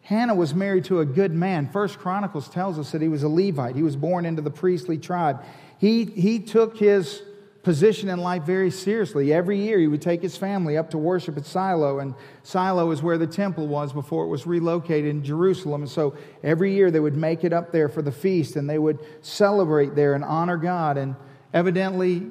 Hannah 0.02 0.34
was 0.34 0.52
married 0.54 0.84
to 0.86 1.00
a 1.00 1.04
good 1.04 1.32
man. 1.32 1.68
First 1.68 1.98
Chronicles 1.98 2.48
tells 2.48 2.78
us 2.78 2.90
that 2.92 3.02
he 3.02 3.08
was 3.08 3.22
a 3.22 3.28
Levite. 3.28 3.76
He 3.76 3.82
was 3.82 3.96
born 3.96 4.26
into 4.26 4.42
the 4.42 4.50
priestly 4.50 4.98
tribe. 4.98 5.44
He, 5.78 6.04
he 6.04 6.40
took 6.40 6.76
his 6.76 7.22
position 7.62 8.08
in 8.08 8.18
life 8.18 8.42
very 8.42 8.70
seriously. 8.70 9.32
Every 9.32 9.58
year 9.58 9.78
he 9.78 9.86
would 9.86 10.02
take 10.02 10.20
his 10.20 10.36
family 10.36 10.76
up 10.76 10.90
to 10.90 10.98
worship 10.98 11.36
at 11.36 11.46
Shiloh, 11.46 12.00
and 12.00 12.14
Shiloh 12.44 12.90
is 12.90 13.02
where 13.02 13.18
the 13.18 13.26
temple 13.26 13.68
was 13.68 13.92
before 13.92 14.24
it 14.24 14.28
was 14.28 14.46
relocated 14.46 15.10
in 15.10 15.22
Jerusalem. 15.22 15.82
And 15.82 15.90
so 15.90 16.16
every 16.42 16.74
year 16.74 16.90
they 16.90 17.00
would 17.00 17.16
make 17.16 17.44
it 17.44 17.52
up 17.52 17.70
there 17.70 17.88
for 17.88 18.02
the 18.02 18.10
feast, 18.12 18.56
and 18.56 18.68
they 18.68 18.78
would 18.78 18.98
celebrate 19.20 19.94
there 19.94 20.14
and 20.14 20.24
honor 20.24 20.56
God. 20.56 20.96
And 20.98 21.14
evidently, 21.54 22.30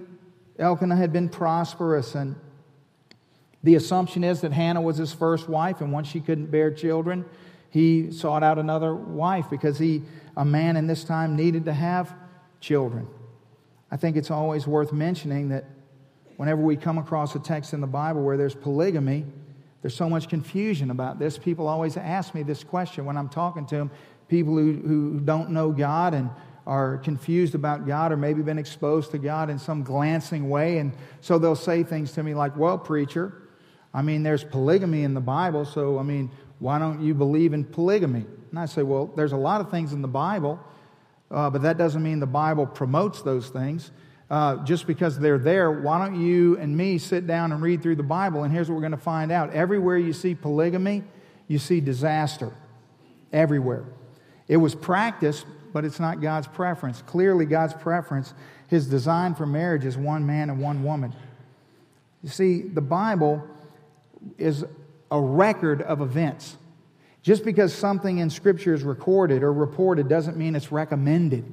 Elkanah 0.59 0.97
had 0.97 1.13
been 1.13 1.29
prosperous, 1.29 2.13
and 2.13 2.35
the 3.63 3.75
assumption 3.75 4.23
is 4.23 4.41
that 4.41 4.51
Hannah 4.51 4.81
was 4.81 4.97
his 4.97 5.13
first 5.13 5.47
wife, 5.47 5.79
and 5.79 5.93
once 5.93 6.09
she 6.09 6.19
couldn't 6.19 6.47
bear 6.47 6.71
children, 6.71 7.23
he 7.69 8.11
sought 8.11 8.43
out 8.43 8.59
another 8.59 8.93
wife 8.93 9.49
because 9.49 9.79
he, 9.79 10.03
a 10.35 10.43
man 10.43 10.75
in 10.75 10.87
this 10.87 11.05
time, 11.05 11.37
needed 11.37 11.65
to 11.65 11.73
have 11.73 12.13
children. 12.59 13.07
I 13.91 13.97
think 13.97 14.15
it's 14.15 14.31
always 14.31 14.65
worth 14.65 14.93
mentioning 14.93 15.49
that 15.49 15.65
whenever 16.37 16.61
we 16.61 16.77
come 16.77 16.97
across 16.97 17.35
a 17.35 17.39
text 17.39 17.73
in 17.73 17.81
the 17.81 17.87
Bible 17.87 18.23
where 18.23 18.37
there's 18.37 18.55
polygamy, 18.55 19.25
there's 19.81 19.95
so 19.95 20.09
much 20.09 20.29
confusion 20.29 20.91
about 20.91 21.19
this. 21.19 21.37
People 21.37 21.67
always 21.67 21.97
ask 21.97 22.33
me 22.33 22.43
this 22.43 22.63
question 22.63 23.05
when 23.05 23.17
I'm 23.17 23.29
talking 23.29 23.65
to 23.67 23.75
them. 23.75 23.91
People 24.27 24.55
who, 24.55 24.73
who 24.73 25.19
don't 25.19 25.49
know 25.49 25.71
God 25.71 26.13
and 26.13 26.29
are 26.65 26.97
confused 26.99 27.55
about 27.55 27.87
God 27.87 28.11
or 28.11 28.17
maybe 28.17 28.41
been 28.41 28.59
exposed 28.59 29.11
to 29.11 29.17
God 29.17 29.49
in 29.49 29.57
some 29.57 29.83
glancing 29.83 30.49
way. 30.49 30.77
And 30.77 30.93
so 31.19 31.39
they'll 31.39 31.55
say 31.55 31.83
things 31.83 32.13
to 32.13 32.23
me 32.23 32.33
like, 32.33 32.55
Well, 32.55 32.77
preacher, 32.77 33.33
I 33.93 34.01
mean, 34.01 34.23
there's 34.23 34.43
polygamy 34.43 35.03
in 35.03 35.13
the 35.13 35.21
Bible, 35.21 35.65
so 35.65 35.99
I 35.99 36.03
mean, 36.03 36.31
why 36.59 36.79
don't 36.79 37.01
you 37.01 37.13
believe 37.13 37.53
in 37.53 37.65
polygamy? 37.65 38.25
And 38.51 38.59
I 38.59 38.65
say, 38.67 38.83
Well, 38.83 39.07
there's 39.15 39.31
a 39.31 39.37
lot 39.37 39.59
of 39.59 39.71
things 39.71 39.91
in 39.91 40.01
the 40.01 40.07
Bible, 40.07 40.59
uh, 41.31 41.49
but 41.49 41.61
that 41.63 41.77
doesn't 41.77 42.03
mean 42.03 42.19
the 42.19 42.25
Bible 42.25 42.65
promotes 42.65 43.21
those 43.21 43.49
things. 43.49 43.91
Uh, 44.29 44.63
just 44.63 44.87
because 44.87 45.19
they're 45.19 45.37
there, 45.37 45.71
why 45.71 45.97
don't 45.97 46.21
you 46.21 46.57
and 46.57 46.75
me 46.75 46.97
sit 46.97 47.27
down 47.27 47.51
and 47.51 47.61
read 47.61 47.81
through 47.81 47.97
the 47.97 48.03
Bible? 48.03 48.43
And 48.43 48.53
here's 48.53 48.69
what 48.69 48.75
we're 48.75 48.81
going 48.81 48.91
to 48.91 48.97
find 48.97 49.29
out 49.29 49.51
everywhere 49.53 49.97
you 49.97 50.13
see 50.13 50.35
polygamy, 50.35 51.03
you 51.49 51.59
see 51.59 51.81
disaster. 51.81 52.53
Everywhere. 53.33 53.83
It 54.47 54.57
was 54.57 54.73
practiced 54.73 55.45
but 55.73 55.85
it's 55.85 55.99
not 55.99 56.21
God's 56.21 56.47
preference. 56.47 57.01
Clearly, 57.01 57.45
God's 57.45 57.73
preference, 57.73 58.33
His 58.67 58.87
design 58.87 59.35
for 59.35 59.45
marriage 59.45 59.85
is 59.85 59.97
one 59.97 60.25
man 60.25 60.49
and 60.49 60.59
one 60.59 60.83
woman. 60.83 61.13
You 62.23 62.29
see, 62.29 62.61
the 62.61 62.81
Bible 62.81 63.43
is 64.37 64.63
a 65.09 65.19
record 65.19 65.81
of 65.81 66.01
events. 66.01 66.57
Just 67.21 67.45
because 67.45 67.73
something 67.73 68.17
in 68.17 68.29
Scripture 68.29 68.73
is 68.73 68.83
recorded 68.83 69.43
or 69.43 69.53
reported 69.53 70.09
doesn't 70.09 70.37
mean 70.37 70.55
it's 70.55 70.71
recommended. 70.71 71.45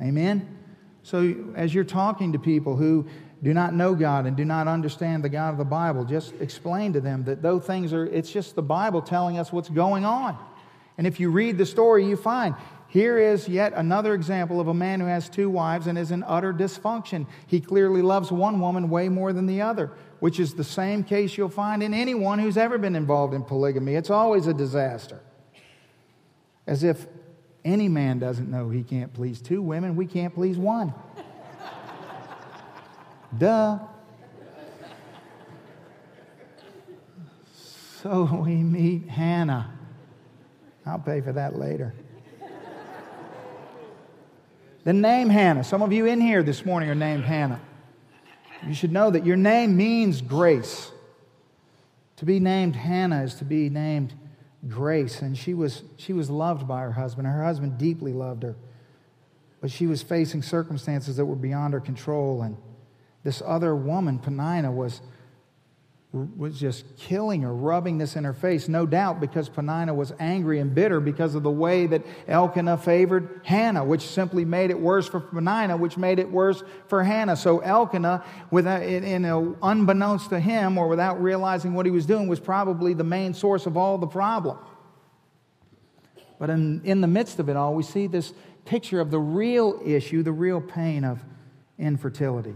Amen? 0.00 0.56
So, 1.02 1.52
as 1.54 1.74
you're 1.74 1.84
talking 1.84 2.32
to 2.32 2.38
people 2.38 2.76
who 2.76 3.06
do 3.42 3.52
not 3.52 3.74
know 3.74 3.94
God 3.94 4.26
and 4.26 4.36
do 4.36 4.44
not 4.44 4.66
understand 4.66 5.22
the 5.22 5.28
God 5.28 5.50
of 5.50 5.58
the 5.58 5.64
Bible, 5.64 6.04
just 6.04 6.34
explain 6.40 6.94
to 6.94 7.00
them 7.00 7.24
that 7.24 7.42
though 7.42 7.60
things 7.60 7.92
are, 7.92 8.06
it's 8.06 8.30
just 8.30 8.54
the 8.54 8.62
Bible 8.62 9.02
telling 9.02 9.38
us 9.38 9.52
what's 9.52 9.68
going 9.68 10.04
on. 10.04 10.36
And 10.98 11.06
if 11.06 11.20
you 11.20 11.30
read 11.30 11.58
the 11.58 11.66
story, 11.66 12.06
you 12.06 12.16
find 12.16 12.54
here 12.88 13.18
is 13.18 13.48
yet 13.48 13.72
another 13.74 14.14
example 14.14 14.60
of 14.60 14.68
a 14.68 14.74
man 14.74 15.00
who 15.00 15.06
has 15.06 15.28
two 15.28 15.50
wives 15.50 15.86
and 15.86 15.98
is 15.98 16.10
in 16.10 16.22
utter 16.22 16.52
dysfunction. 16.52 17.26
He 17.46 17.60
clearly 17.60 18.00
loves 18.00 18.32
one 18.32 18.60
woman 18.60 18.88
way 18.88 19.08
more 19.08 19.32
than 19.32 19.46
the 19.46 19.60
other, 19.60 19.92
which 20.20 20.40
is 20.40 20.54
the 20.54 20.64
same 20.64 21.04
case 21.04 21.36
you'll 21.36 21.48
find 21.48 21.82
in 21.82 21.92
anyone 21.92 22.38
who's 22.38 22.56
ever 22.56 22.78
been 22.78 22.96
involved 22.96 23.34
in 23.34 23.42
polygamy. 23.42 23.94
It's 23.94 24.10
always 24.10 24.46
a 24.46 24.54
disaster. 24.54 25.20
As 26.66 26.82
if 26.82 27.06
any 27.64 27.88
man 27.88 28.18
doesn't 28.18 28.50
know 28.50 28.70
he 28.70 28.82
can't 28.82 29.12
please 29.12 29.40
two 29.40 29.60
women, 29.60 29.96
we 29.96 30.06
can't 30.06 30.34
please 30.34 30.56
one. 30.56 30.94
Duh. 33.38 33.78
So 38.02 38.42
we 38.46 38.54
meet 38.54 39.08
Hannah. 39.08 39.72
I'll 40.86 40.98
pay 40.98 41.20
for 41.20 41.32
that 41.32 41.58
later. 41.58 41.92
The 44.84 44.92
name 44.92 45.28
Hannah. 45.28 45.64
Some 45.64 45.82
of 45.82 45.92
you 45.92 46.06
in 46.06 46.20
here 46.20 46.44
this 46.44 46.64
morning 46.64 46.88
are 46.88 46.94
named 46.94 47.24
Hannah. 47.24 47.60
You 48.66 48.74
should 48.74 48.92
know 48.92 49.10
that 49.10 49.26
your 49.26 49.36
name 49.36 49.76
means 49.76 50.22
grace. 50.22 50.90
To 52.16 52.24
be 52.24 52.40
named 52.40 52.76
Hannah 52.76 53.22
is 53.22 53.34
to 53.34 53.44
be 53.44 53.68
named 53.68 54.14
grace. 54.68 55.20
And 55.22 55.36
she 55.36 55.54
was, 55.54 55.82
she 55.96 56.12
was 56.12 56.30
loved 56.30 56.66
by 56.66 56.80
her 56.80 56.92
husband. 56.92 57.26
Her 57.26 57.44
husband 57.44 57.78
deeply 57.78 58.12
loved 58.12 58.42
her. 58.42 58.56
But 59.60 59.70
she 59.70 59.86
was 59.86 60.02
facing 60.02 60.42
circumstances 60.42 61.16
that 61.16 61.24
were 61.24 61.36
beyond 61.36 61.74
her 61.74 61.80
control. 61.80 62.42
And 62.42 62.56
this 63.22 63.42
other 63.44 63.74
woman, 63.74 64.18
Peninnah, 64.18 64.72
was 64.72 65.00
was 66.16 66.58
just 66.58 66.96
killing 66.96 67.42
her, 67.42 67.54
rubbing 67.54 67.98
this 67.98 68.16
in 68.16 68.24
her 68.24 68.32
face, 68.32 68.68
no 68.68 68.86
doubt 68.86 69.20
because 69.20 69.48
Peninnah 69.48 69.94
was 69.94 70.12
angry 70.18 70.58
and 70.58 70.74
bitter 70.74 71.00
because 71.00 71.34
of 71.34 71.42
the 71.42 71.50
way 71.50 71.86
that 71.86 72.02
Elkanah 72.26 72.78
favored 72.78 73.40
Hannah, 73.44 73.84
which 73.84 74.02
simply 74.02 74.44
made 74.44 74.70
it 74.70 74.78
worse 74.78 75.08
for 75.08 75.20
Peninnah, 75.20 75.76
which 75.76 75.96
made 75.96 76.18
it 76.18 76.30
worse 76.30 76.62
for 76.88 77.04
Hannah. 77.04 77.36
So 77.36 77.60
Elkanah, 77.60 78.24
without, 78.50 78.82
in 78.82 79.24
a, 79.24 79.54
unbeknownst 79.62 80.30
to 80.30 80.40
him 80.40 80.78
or 80.78 80.88
without 80.88 81.22
realizing 81.22 81.74
what 81.74 81.86
he 81.86 81.92
was 81.92 82.06
doing, 82.06 82.28
was 82.28 82.40
probably 82.40 82.94
the 82.94 83.04
main 83.04 83.34
source 83.34 83.66
of 83.66 83.76
all 83.76 83.98
the 83.98 84.06
problem. 84.06 84.58
But 86.38 86.50
in, 86.50 86.82
in 86.84 87.00
the 87.00 87.06
midst 87.06 87.38
of 87.38 87.48
it 87.48 87.56
all, 87.56 87.74
we 87.74 87.82
see 87.82 88.06
this 88.06 88.32
picture 88.64 89.00
of 89.00 89.10
the 89.10 89.20
real 89.20 89.80
issue, 89.84 90.22
the 90.22 90.32
real 90.32 90.60
pain 90.60 91.04
of 91.04 91.24
infertility 91.78 92.54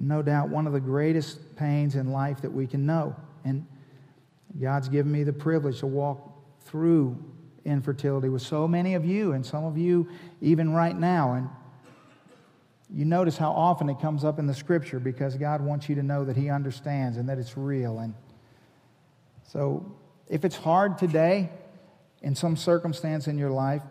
no 0.00 0.22
doubt 0.22 0.48
one 0.48 0.66
of 0.66 0.72
the 0.72 0.80
greatest 0.80 1.56
pains 1.56 1.94
in 1.94 2.12
life 2.12 2.40
that 2.42 2.52
we 2.52 2.66
can 2.66 2.86
know. 2.86 3.16
And 3.44 3.66
God's 4.60 4.88
given 4.88 5.10
me 5.10 5.24
the 5.24 5.32
privilege 5.32 5.80
to 5.80 5.86
walk 5.86 6.20
through 6.62 7.16
infertility 7.64 8.28
with 8.28 8.42
so 8.42 8.66
many 8.66 8.94
of 8.94 9.04
you, 9.04 9.32
and 9.32 9.44
some 9.44 9.64
of 9.64 9.76
you 9.76 10.08
even 10.40 10.72
right 10.72 10.96
now. 10.96 11.34
And 11.34 11.48
you 12.90 13.04
notice 13.04 13.36
how 13.36 13.50
often 13.50 13.88
it 13.88 14.00
comes 14.00 14.24
up 14.24 14.38
in 14.38 14.46
the 14.46 14.54
scripture 14.54 14.98
because 14.98 15.36
God 15.36 15.60
wants 15.60 15.88
you 15.88 15.94
to 15.96 16.02
know 16.02 16.24
that 16.24 16.36
He 16.36 16.48
understands 16.48 17.18
and 17.18 17.28
that 17.28 17.38
it's 17.38 17.56
real. 17.56 17.98
And 17.98 18.14
So 19.44 19.96
if 20.28 20.44
it's 20.44 20.56
hard 20.56 20.98
today, 20.98 21.50
in 22.22 22.34
some 22.34 22.56
circumstance 22.56 23.28
in 23.28 23.38
your 23.38 23.50
life, 23.50 23.82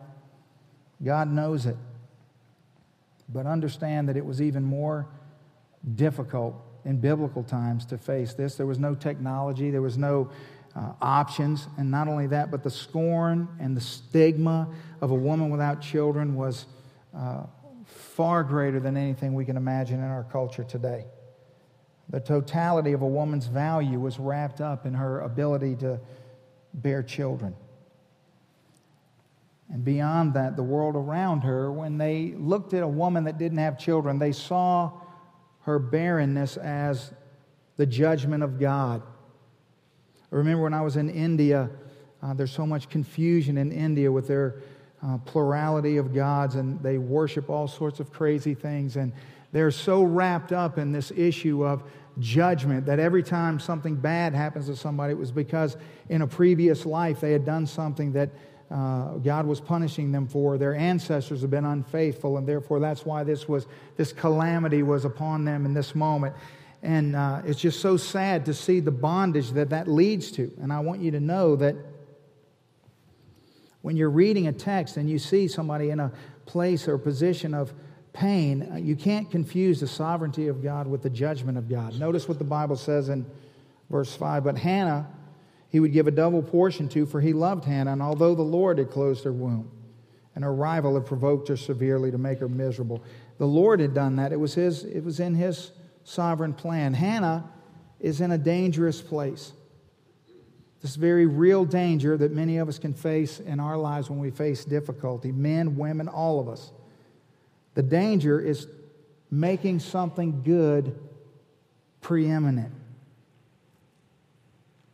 God 1.03 1.29
knows 1.29 1.65
it. 1.65 1.77
But 3.29 3.45
understand 3.45 4.09
that 4.09 4.17
it 4.17 4.25
was 4.25 4.41
even 4.41 4.63
more 4.63 5.07
difficult 5.95 6.55
in 6.85 6.99
biblical 6.99 7.43
times 7.43 7.85
to 7.87 7.97
face 7.97 8.33
this. 8.33 8.55
There 8.55 8.65
was 8.65 8.79
no 8.79 8.95
technology, 8.95 9.71
there 9.71 9.81
was 9.81 9.97
no 9.97 10.29
uh, 10.75 10.93
options. 11.01 11.67
And 11.77 11.89
not 11.91 12.07
only 12.07 12.27
that, 12.27 12.51
but 12.51 12.63
the 12.63 12.69
scorn 12.69 13.47
and 13.59 13.75
the 13.75 13.81
stigma 13.81 14.69
of 15.01 15.11
a 15.11 15.15
woman 15.15 15.49
without 15.49 15.81
children 15.81 16.35
was 16.35 16.65
uh, 17.15 17.43
far 17.85 18.43
greater 18.43 18.79
than 18.79 18.95
anything 18.95 19.33
we 19.33 19.45
can 19.45 19.57
imagine 19.57 19.99
in 19.99 20.05
our 20.05 20.23
culture 20.23 20.63
today. 20.63 21.05
The 22.09 22.19
totality 22.19 22.93
of 22.93 23.01
a 23.01 23.07
woman's 23.07 23.47
value 23.47 23.99
was 23.99 24.17
wrapped 24.17 24.61
up 24.61 24.85
in 24.85 24.93
her 24.93 25.21
ability 25.21 25.75
to 25.77 25.99
bear 26.73 27.03
children. 27.03 27.55
And 29.69 29.83
beyond 29.83 30.33
that, 30.35 30.55
the 30.55 30.63
world 30.63 30.95
around 30.95 31.41
her, 31.41 31.71
when 31.71 31.97
they 31.97 32.33
looked 32.37 32.73
at 32.73 32.83
a 32.83 32.87
woman 32.87 33.25
that 33.25 33.37
didn't 33.37 33.57
have 33.57 33.77
children, 33.77 34.19
they 34.19 34.31
saw 34.31 34.93
her 35.67 35.79
barrenness 35.79 36.55
as 36.55 37.11
the 37.75 37.85
judgment 37.85 38.41
of 38.41 38.57
God. 38.57 39.03
I 40.31 40.35
remember 40.35 40.63
when 40.63 40.73
I 40.73 40.79
was 40.79 40.95
in 40.95 41.09
India, 41.09 41.69
uh, 42.23 42.33
there's 42.33 42.53
so 42.53 42.65
much 42.65 42.87
confusion 42.87 43.57
in 43.57 43.73
India 43.73 44.09
with 44.09 44.29
their 44.29 44.61
uh, 45.05 45.17
plurality 45.19 45.97
of 45.97 46.15
gods, 46.15 46.55
and 46.55 46.81
they 46.81 46.97
worship 46.97 47.49
all 47.49 47.67
sorts 47.67 47.99
of 47.99 48.13
crazy 48.13 48.53
things. 48.53 48.95
And 48.95 49.11
they're 49.51 49.69
so 49.69 50.03
wrapped 50.03 50.53
up 50.53 50.77
in 50.77 50.93
this 50.93 51.11
issue 51.11 51.65
of 51.65 51.83
judgment 52.17 52.85
that 52.85 52.99
every 52.99 53.21
time 53.21 53.59
something 53.59 53.95
bad 53.97 54.33
happens 54.33 54.67
to 54.67 54.75
somebody, 54.77 55.11
it 55.11 55.17
was 55.17 55.33
because 55.33 55.75
in 56.07 56.21
a 56.21 56.27
previous 56.27 56.85
life 56.85 57.19
they 57.19 57.33
had 57.33 57.43
done 57.43 57.67
something 57.67 58.13
that 58.13 58.29
uh, 58.69 59.13
God 59.15 59.45
was 59.45 59.61
punishing 59.61 60.11
them 60.11 60.27
for. 60.27 60.57
Their 60.57 60.75
ancestors 60.75 61.41
have 61.41 61.49
been 61.49 61.65
unfaithful, 61.65 62.37
and 62.37 62.47
therefore 62.47 62.79
that's 62.79 63.05
why 63.05 63.23
this 63.23 63.47
was 63.47 63.65
this 63.95 64.11
calamity 64.11 64.83
was 64.83 65.05
upon 65.05 65.45
them 65.45 65.65
in 65.65 65.73
this 65.73 65.95
moment. 65.95 66.35
And 66.83 67.15
uh, 67.15 67.41
it's 67.45 67.59
just 67.59 67.79
so 67.79 67.97
sad 67.97 68.45
to 68.45 68.53
see 68.53 68.79
the 68.79 68.91
bondage 68.91 69.51
that 69.51 69.69
that 69.69 69.87
leads 69.87 70.31
to. 70.31 70.51
And 70.61 70.71
I 70.71 70.79
want 70.79 71.01
you 71.01 71.11
to 71.11 71.19
know 71.19 71.55
that 71.55 71.75
when 73.81 73.95
you're 73.95 74.09
reading 74.09 74.47
a 74.47 74.51
text 74.51 74.97
and 74.97 75.09
you 75.09 75.17
see 75.17 75.47
somebody 75.47 75.89
in 75.89 75.99
a 75.99 76.11
place 76.45 76.87
or 76.87 76.97
position 76.97 77.53
of 77.53 77.73
pain, 78.13 78.81
you 78.83 78.95
can't 78.95 79.31
confuse 79.31 79.79
the 79.79 79.87
sovereignty 79.87 80.47
of 80.47 80.61
God 80.61 80.87
with 80.87 81.03
the 81.03 81.09
judgment 81.09 81.57
of 81.57 81.69
God. 81.69 81.97
Notice 81.99 82.27
what 82.27 82.37
the 82.37 82.43
Bible 82.43 82.75
says 82.75 83.09
in 83.09 83.25
verse 83.89 84.13
5. 84.13 84.43
But 84.43 84.57
Hannah, 84.57 85.07
he 85.69 85.79
would 85.79 85.91
give 85.91 86.07
a 86.07 86.11
double 86.11 86.41
portion 86.41 86.87
to, 86.89 87.05
for 87.05 87.21
he 87.21 87.33
loved 87.33 87.65
Hannah, 87.65 87.91
and 87.91 88.01
although 88.01 88.35
the 88.35 88.41
Lord 88.41 88.77
had 88.77 88.89
closed 88.89 89.23
her 89.23 89.33
womb, 89.33 89.71
and 90.35 90.43
her 90.43 90.53
rival 90.53 90.95
had 90.95 91.05
provoked 91.05 91.47
her 91.47 91.57
severely 91.57 92.11
to 92.11 92.17
make 92.17 92.39
her 92.39 92.47
miserable. 92.47 93.03
The 93.39 93.47
Lord 93.47 93.79
had 93.79 93.93
done 93.93 94.17
that. 94.17 94.31
It 94.31 94.39
was, 94.39 94.53
his, 94.53 94.83
it 94.83 95.03
was 95.03 95.19
in 95.19 95.33
his 95.33 95.71
sovereign 96.03 96.53
plan. 96.53 96.93
Hannah 96.93 97.49
is 97.99 98.21
in 98.21 98.31
a 98.31 98.37
dangerous 98.37 99.01
place. 99.01 99.51
This 100.81 100.95
very 100.95 101.25
real 101.25 101.65
danger 101.65 102.15
that 102.17 102.31
many 102.31 102.57
of 102.57 102.69
us 102.69 102.77
can 102.77 102.93
face 102.93 103.39
in 103.39 103.59
our 103.59 103.77
lives 103.77 104.09
when 104.09 104.19
we 104.19 104.29
face 104.29 104.63
difficulty 104.63 105.31
men, 105.31 105.75
women, 105.75 106.07
all 106.07 106.39
of 106.39 106.47
us. 106.47 106.71
The 107.73 107.81
danger 107.83 108.39
is 108.39 108.67
making 109.31 109.79
something 109.79 110.43
good 110.43 110.97
preeminent. 112.01 112.73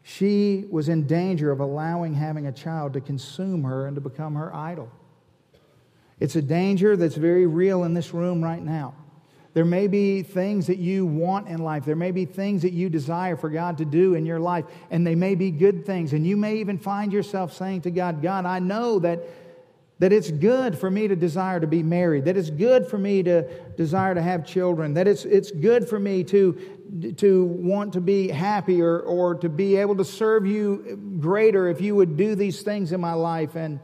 She 0.03 0.65
was 0.69 0.89
in 0.89 1.07
danger 1.07 1.49
of 1.49 1.61
allowing 1.61 2.13
having 2.13 2.45
a 2.45 2.51
child 2.51 2.93
to 2.93 3.01
consume 3.01 3.63
her 3.63 3.87
and 3.87 3.95
to 3.95 4.01
become 4.01 4.35
her 4.35 4.53
idol. 4.53 4.91
It's 6.19 6.35
a 6.35 6.41
danger 6.41 6.95
that's 6.95 7.15
very 7.15 7.47
real 7.47 7.83
in 7.83 7.93
this 7.93 8.13
room 8.13 8.43
right 8.43 8.61
now. 8.61 8.95
There 9.53 9.65
may 9.65 9.87
be 9.87 10.23
things 10.23 10.67
that 10.67 10.77
you 10.77 11.05
want 11.05 11.47
in 11.47 11.59
life. 11.59 11.85
There 11.85 11.95
may 11.95 12.11
be 12.11 12.25
things 12.25 12.63
that 12.63 12.73
you 12.73 12.89
desire 12.89 13.35
for 13.35 13.49
God 13.49 13.77
to 13.77 13.85
do 13.85 14.15
in 14.15 14.25
your 14.25 14.39
life, 14.39 14.65
and 14.89 15.05
they 15.05 15.15
may 15.15 15.35
be 15.35 15.51
good 15.51 15.85
things. 15.85 16.13
And 16.13 16.25
you 16.25 16.35
may 16.35 16.57
even 16.57 16.79
find 16.79 17.13
yourself 17.13 17.53
saying 17.53 17.81
to 17.81 17.91
God, 17.91 18.21
God, 18.21 18.45
I 18.45 18.57
know 18.59 18.97
that, 18.99 19.19
that 19.99 20.11
it's 20.11 20.31
good 20.31 20.75
for 20.75 20.89
me 20.89 21.07
to 21.07 21.15
desire 21.15 21.59
to 21.59 21.67
be 21.67 21.83
married, 21.83 22.25
that 22.25 22.35
it's 22.35 22.49
good 22.49 22.87
for 22.87 22.97
me 22.97 23.21
to 23.23 23.43
desire 23.75 24.15
to 24.15 24.21
have 24.23 24.43
children, 24.43 24.95
that 24.95 25.07
it's, 25.07 25.23
it's 25.23 25.51
good 25.51 25.87
for 25.87 25.99
me 25.99 26.23
to, 26.25 26.59
to 27.17 27.45
want 27.45 27.93
to 27.93 28.01
be 28.01 28.27
happier 28.27 28.99
or, 28.99 29.35
to 29.35 29.49
be 29.49 29.77
able 29.77 29.95
to 29.97 30.05
serve 30.05 30.45
you 30.45 31.17
greater 31.19 31.67
if 31.67 31.81
you 31.81 31.95
would 31.95 32.17
do 32.17 32.35
these 32.35 32.61
things 32.61 32.91
in 32.91 33.01
my 33.01 33.13
life. 33.13 33.55
And 33.55 33.79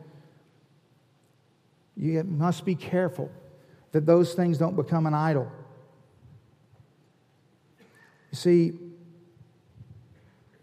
you 1.97 2.23
must 2.23 2.65
be 2.65 2.75
careful 2.75 3.31
that 3.91 4.05
those 4.05 4.33
things 4.33 4.57
don't 4.57 4.75
become 4.75 5.07
an 5.07 5.13
idol. 5.13 5.51
You 8.31 8.37
see, 8.37 8.73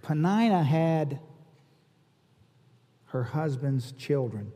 Peninnah 0.03 0.63
had 0.63 1.19
her 3.07 3.25
husband's 3.25 3.93
children, 3.93 4.53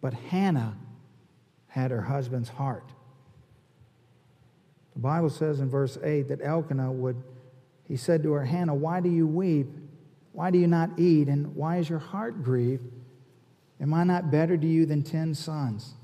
but 0.00 0.14
Hannah 0.14 0.78
had 1.66 1.90
her 1.90 2.02
husband's 2.02 2.48
heart. 2.48 2.90
The 4.94 5.00
Bible 5.00 5.30
says 5.30 5.60
in 5.60 5.70
verse 5.70 5.98
8 6.02 6.28
that 6.28 6.40
Elkanah 6.42 6.92
would, 6.92 7.22
he 7.86 7.96
said 7.96 8.22
to 8.24 8.32
her, 8.32 8.44
Hannah, 8.44 8.74
why 8.74 9.00
do 9.00 9.08
you 9.08 9.26
weep? 9.26 9.68
Why 10.32 10.50
do 10.50 10.58
you 10.58 10.66
not 10.66 10.98
eat? 10.98 11.28
And 11.28 11.54
why 11.54 11.78
is 11.78 11.88
your 11.88 11.98
heart 11.98 12.42
grieved? 12.42 12.84
Am 13.80 13.94
I 13.94 14.04
not 14.04 14.30
better 14.30 14.56
to 14.56 14.66
you 14.66 14.86
than 14.86 15.02
ten 15.02 15.34
sons? 15.34 15.94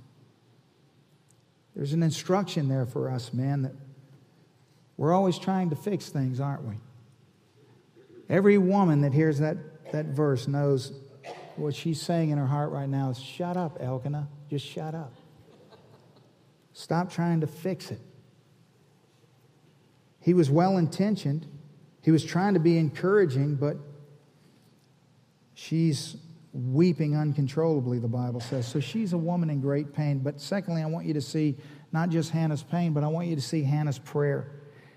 There's 1.74 1.92
an 1.92 2.02
instruction 2.02 2.68
there 2.68 2.86
for 2.86 3.10
us, 3.10 3.34
men, 3.34 3.62
that 3.62 3.72
we're 4.96 5.12
always 5.12 5.38
trying 5.38 5.70
to 5.70 5.76
fix 5.76 6.08
things, 6.08 6.40
aren't 6.40 6.64
we? 6.64 6.74
Every 8.30 8.56
woman 8.56 9.02
that 9.02 9.12
hears 9.12 9.38
that, 9.40 9.58
that 9.92 10.06
verse 10.06 10.48
knows 10.48 10.92
what 11.56 11.74
she's 11.74 12.00
saying 12.00 12.30
in 12.30 12.38
her 12.38 12.46
heart 12.46 12.70
right 12.70 12.88
now 12.88 13.10
is 13.10 13.18
shut 13.18 13.56
up, 13.56 13.76
Elkanah. 13.80 14.28
Just 14.48 14.66
shut 14.66 14.94
up. 14.94 15.12
Stop 16.72 17.10
trying 17.10 17.40
to 17.40 17.46
fix 17.46 17.90
it. 17.90 18.00
He 20.26 20.34
was 20.34 20.50
well 20.50 20.76
intentioned. 20.76 21.46
He 22.02 22.10
was 22.10 22.24
trying 22.24 22.54
to 22.54 22.60
be 22.60 22.78
encouraging, 22.78 23.54
but 23.54 23.76
she's 25.54 26.16
weeping 26.52 27.16
uncontrollably, 27.16 28.00
the 28.00 28.08
Bible 28.08 28.40
says. 28.40 28.66
So 28.66 28.80
she's 28.80 29.12
a 29.12 29.18
woman 29.18 29.50
in 29.50 29.60
great 29.60 29.94
pain. 29.94 30.18
But 30.18 30.40
secondly, 30.40 30.82
I 30.82 30.86
want 30.86 31.06
you 31.06 31.14
to 31.14 31.20
see 31.20 31.54
not 31.92 32.08
just 32.08 32.32
Hannah's 32.32 32.64
pain, 32.64 32.92
but 32.92 33.04
I 33.04 33.06
want 33.06 33.28
you 33.28 33.36
to 33.36 33.40
see 33.40 33.62
Hannah's 33.62 34.00
prayer. 34.00 34.50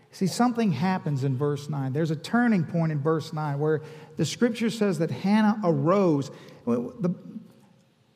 See, 0.10 0.26
something 0.26 0.72
happens 0.72 1.24
in 1.24 1.38
verse 1.38 1.70
9. 1.70 1.94
There's 1.94 2.10
a 2.10 2.16
turning 2.16 2.64
point 2.64 2.92
in 2.92 3.00
verse 3.00 3.32
9 3.32 3.60
where 3.60 3.84
the 4.18 4.26
scripture 4.26 4.72
says 4.72 4.98
that 4.98 5.12
Hannah 5.12 5.62
arose. 5.64 6.32
Well, 6.66 6.96
the, 7.00 7.14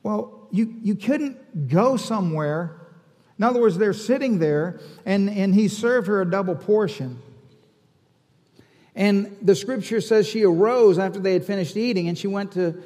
well 0.02 0.48
you, 0.50 0.74
you 0.82 0.96
couldn't 0.96 1.68
go 1.68 1.96
somewhere. 1.96 2.83
In 3.38 3.44
other 3.44 3.60
words, 3.60 3.78
they're 3.78 3.94
sitting 3.94 4.40
there, 4.40 4.80
and, 5.06 5.30
and 5.30 5.56
he 5.56 5.68
served 5.68 6.08
her 6.08 6.22
a 6.22 6.30
double 6.30 6.56
portion. 6.56 7.22
And 8.96 9.36
the 9.42 9.56
scripture 9.56 10.02
says 10.02 10.28
she 10.28 10.44
arose 10.44 11.00
after 11.00 11.20
they 11.20 11.34
had 11.34 11.46
finished 11.46 11.76
eating, 11.76 12.08
and 12.08 12.18
she 12.18 12.28
went 12.28 12.52
to 12.54 12.82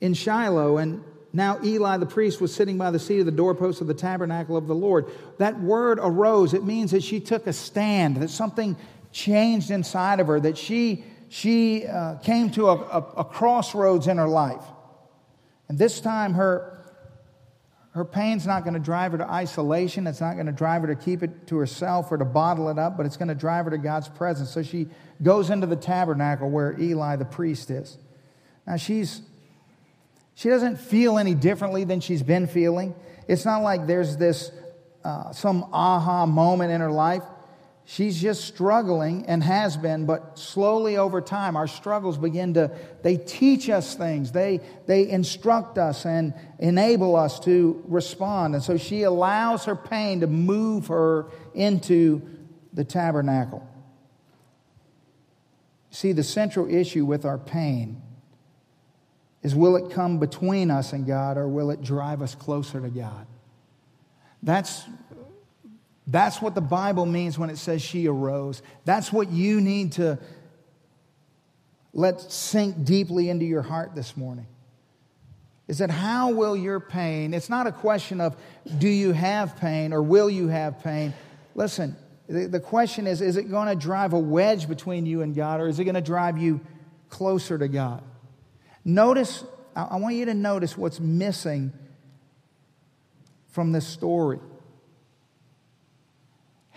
in 0.00 0.14
Shiloh, 0.14 0.78
and 0.78 1.02
now 1.32 1.58
Eli 1.62 1.96
the 1.96 2.06
priest 2.06 2.40
was 2.40 2.54
sitting 2.54 2.76
by 2.76 2.90
the 2.90 2.98
seat 2.98 3.20
of 3.20 3.26
the 3.26 3.32
doorpost 3.32 3.80
of 3.80 3.86
the 3.86 3.94
tabernacle 3.94 4.56
of 4.56 4.66
the 4.66 4.74
Lord. 4.74 5.06
That 5.38 5.60
word 5.60 5.98
arose, 6.02 6.52
it 6.54 6.64
means 6.64 6.90
that 6.90 7.02
she 7.02 7.20
took 7.20 7.46
a 7.46 7.52
stand, 7.52 8.16
that 8.16 8.28
something 8.28 8.76
changed 9.12 9.70
inside 9.70 10.18
of 10.20 10.26
her, 10.26 10.40
that 10.40 10.58
she, 10.58 11.04
she 11.28 11.86
uh, 11.86 12.16
came 12.16 12.50
to 12.50 12.66
a, 12.68 12.74
a, 12.74 12.98
a 13.18 13.24
crossroads 13.24 14.08
in 14.08 14.18
her 14.18 14.28
life. 14.28 14.64
And 15.68 15.78
this 15.78 16.00
time 16.00 16.34
her, 16.34 16.81
her 17.92 18.04
pain's 18.06 18.46
not 18.46 18.64
going 18.64 18.74
to 18.74 18.80
drive 18.80 19.12
her 19.12 19.18
to 19.18 19.30
isolation. 19.30 20.06
It's 20.06 20.20
not 20.20 20.34
going 20.34 20.46
to 20.46 20.52
drive 20.52 20.80
her 20.82 20.88
to 20.88 20.96
keep 20.96 21.22
it 21.22 21.46
to 21.48 21.56
herself 21.58 22.10
or 22.10 22.16
to 22.16 22.24
bottle 22.24 22.70
it 22.70 22.78
up, 22.78 22.96
but 22.96 23.04
it's 23.04 23.18
going 23.18 23.28
to 23.28 23.34
drive 23.34 23.66
her 23.66 23.70
to 23.70 23.78
God's 23.78 24.08
presence. 24.08 24.50
So 24.50 24.62
she 24.62 24.88
goes 25.22 25.50
into 25.50 25.66
the 25.66 25.76
tabernacle 25.76 26.48
where 26.48 26.78
Eli 26.80 27.16
the 27.16 27.26
priest 27.26 27.70
is. 27.70 27.98
Now 28.66 28.76
she's 28.76 29.20
she 30.34 30.48
doesn't 30.48 30.78
feel 30.78 31.18
any 31.18 31.34
differently 31.34 31.84
than 31.84 32.00
she's 32.00 32.22
been 32.22 32.46
feeling. 32.46 32.94
It's 33.28 33.44
not 33.44 33.62
like 33.62 33.86
there's 33.86 34.16
this 34.16 34.50
uh, 35.04 35.32
some 35.32 35.64
aha 35.72 36.24
moment 36.24 36.72
in 36.72 36.80
her 36.80 36.90
life. 36.90 37.22
She's 37.84 38.20
just 38.20 38.44
struggling 38.44 39.26
and 39.26 39.42
has 39.42 39.76
been, 39.76 40.06
but 40.06 40.38
slowly 40.38 40.96
over 40.96 41.20
time, 41.20 41.56
our 41.56 41.66
struggles 41.66 42.16
begin 42.16 42.54
to, 42.54 42.70
they 43.02 43.16
teach 43.16 43.68
us 43.68 43.94
things. 43.94 44.30
They, 44.30 44.60
they 44.86 45.08
instruct 45.08 45.78
us 45.78 46.06
and 46.06 46.32
enable 46.58 47.16
us 47.16 47.40
to 47.40 47.82
respond. 47.88 48.54
And 48.54 48.62
so 48.62 48.76
she 48.76 49.02
allows 49.02 49.64
her 49.64 49.74
pain 49.74 50.20
to 50.20 50.26
move 50.26 50.86
her 50.86 51.26
into 51.54 52.22
the 52.72 52.84
tabernacle. 52.84 53.68
See, 55.90 56.12
the 56.12 56.22
central 56.22 56.72
issue 56.72 57.04
with 57.04 57.24
our 57.24 57.36
pain 57.36 58.00
is 59.42 59.54
will 59.54 59.76
it 59.76 59.90
come 59.90 60.18
between 60.18 60.70
us 60.70 60.92
and 60.92 61.06
God 61.06 61.36
or 61.36 61.48
will 61.48 61.70
it 61.70 61.82
drive 61.82 62.22
us 62.22 62.34
closer 62.34 62.80
to 62.80 62.88
God? 62.88 63.26
That's, 64.42 64.84
that's 66.06 66.42
what 66.42 66.54
the 66.54 66.60
Bible 66.60 67.06
means 67.06 67.38
when 67.38 67.50
it 67.50 67.58
says 67.58 67.80
she 67.80 68.08
arose. 68.08 68.62
That's 68.84 69.12
what 69.12 69.30
you 69.30 69.60
need 69.60 69.92
to 69.92 70.18
let 71.92 72.20
sink 72.20 72.84
deeply 72.84 73.28
into 73.28 73.44
your 73.44 73.62
heart 73.62 73.94
this 73.94 74.16
morning. 74.16 74.46
Is 75.68 75.78
that 75.78 75.90
how 75.90 76.32
will 76.32 76.56
your 76.56 76.80
pain, 76.80 77.34
it's 77.34 77.48
not 77.48 77.66
a 77.66 77.72
question 77.72 78.20
of 78.20 78.36
do 78.78 78.88
you 78.88 79.12
have 79.12 79.56
pain 79.56 79.92
or 79.92 80.02
will 80.02 80.28
you 80.28 80.48
have 80.48 80.82
pain. 80.82 81.14
Listen, 81.54 81.96
the, 82.28 82.60
question 82.60 83.06
is 83.06 83.20
is 83.20 83.36
it 83.36 83.50
going 83.50 83.68
to 83.68 83.76
drive 83.76 84.12
a 84.12 84.18
wedge 84.18 84.68
between 84.68 85.06
you 85.06 85.22
and 85.22 85.34
God 85.34 85.60
or 85.60 85.68
is 85.68 85.78
it 85.78 85.84
going 85.84 85.94
to 85.94 86.00
drive 86.00 86.36
you 86.36 86.60
closer 87.08 87.58
to 87.58 87.68
God? 87.68 88.02
Notice, 88.84 89.44
I 89.76 89.96
want 89.96 90.16
you 90.16 90.24
to 90.26 90.34
notice 90.34 90.76
what's 90.76 90.98
missing 90.98 91.72
from 93.52 93.70
this 93.72 93.86
story. 93.86 94.40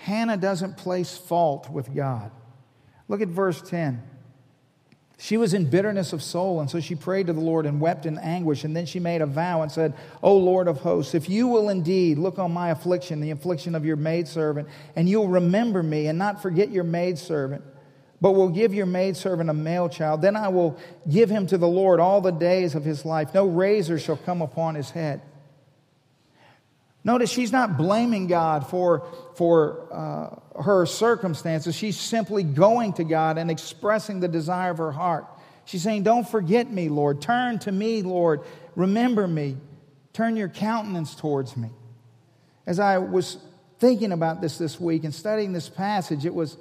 Hannah 0.06 0.38
doesn't 0.38 0.78
place 0.78 1.18
fault 1.18 1.68
with 1.68 1.96
God. 1.96 2.30
Look 3.08 3.22
at 3.22 3.28
verse 3.28 3.60
10. 3.60 4.04
She 5.18 5.36
was 5.36 5.56
in 5.56 5.68
bitterness 5.68 6.14
of 6.14 6.22
soul, 6.22 6.60
and 6.60 6.70
so 6.70 6.80
she 6.80 6.94
prayed 6.94 7.26
to 7.26 7.34
the 7.34 7.40
Lord 7.40 7.66
and 7.66 7.82
wept 7.82 8.06
in 8.06 8.20
anguish. 8.20 8.64
And 8.64 8.76
then 8.76 8.86
she 8.86 9.00
made 9.00 9.24
a 9.24 9.26
vow 9.26 9.64
and 9.64 9.72
said, 9.72 9.96
O 10.22 10.38
Lord 10.38 10.68
of 10.68 10.78
hosts, 10.82 11.16
if 11.16 11.28
you 11.28 11.48
will 11.48 11.70
indeed 11.70 12.20
look 12.20 12.38
on 12.38 12.54
my 12.54 12.70
affliction, 12.70 13.20
the 13.20 13.32
affliction 13.32 13.74
of 13.74 13.84
your 13.84 13.96
maidservant, 13.96 14.68
and 14.96 15.10
you'll 15.10 15.28
remember 15.28 15.82
me 15.82 16.06
and 16.06 16.20
not 16.20 16.40
forget 16.40 16.70
your 16.70 16.84
maidservant, 16.84 17.64
but 18.22 18.34
will 18.34 18.50
give 18.50 18.76
your 18.76 18.86
maidservant 18.86 19.50
a 19.50 19.56
male 19.56 19.90
child. 19.90 20.22
Then 20.22 20.36
I 20.36 20.50
will 20.50 20.78
give 21.10 21.32
him 21.32 21.48
to 21.48 21.58
the 21.58 21.68
Lord 21.68 22.00
all 22.00 22.22
the 22.22 22.30
days 22.30 22.76
of 22.76 22.86
his 22.86 23.06
life. 23.06 23.34
No 23.34 23.48
razor 23.48 23.98
shall 23.98 24.18
come 24.18 24.44
upon 24.44 24.76
his 24.76 24.92
head. 24.92 25.24
Notice 27.06 27.30
she's 27.30 27.52
not 27.52 27.78
blaming 27.78 28.26
God 28.26 28.68
for, 28.68 29.06
for 29.36 29.88
uh, 29.94 30.62
her 30.62 30.88
circumstances. 30.88 31.76
She's 31.76 32.00
simply 32.00 32.42
going 32.42 32.94
to 32.94 33.04
God 33.04 33.38
and 33.38 33.52
expressing 33.52 34.20
the 34.20 34.28
desire 34.28 34.72
of 34.72 34.80
her 34.80 34.92
heart. 34.92 35.28
She's 35.66 35.84
saying, 35.84 36.02
Don't 36.02 36.28
forget 36.28 36.70
me, 36.70 36.90
Lord. 36.90 37.22
Turn 37.22 37.60
to 37.60 37.72
me, 37.72 38.02
Lord. 38.02 38.42
Remember 38.76 39.28
me. 39.28 39.58
Turn 40.14 40.36
your 40.36 40.50
countenance 40.50 41.14
towards 41.14 41.56
me. 41.56 41.70
As 42.66 42.80
I 42.80 42.98
was 42.98 43.38
thinking 43.78 44.12
about 44.12 44.42
this 44.42 44.58
this 44.58 44.80
week 44.80 45.04
and 45.04 45.14
studying 45.14 45.54
this 45.54 45.70
passage, 45.70 46.26
it 46.26 46.34
was 46.34 46.58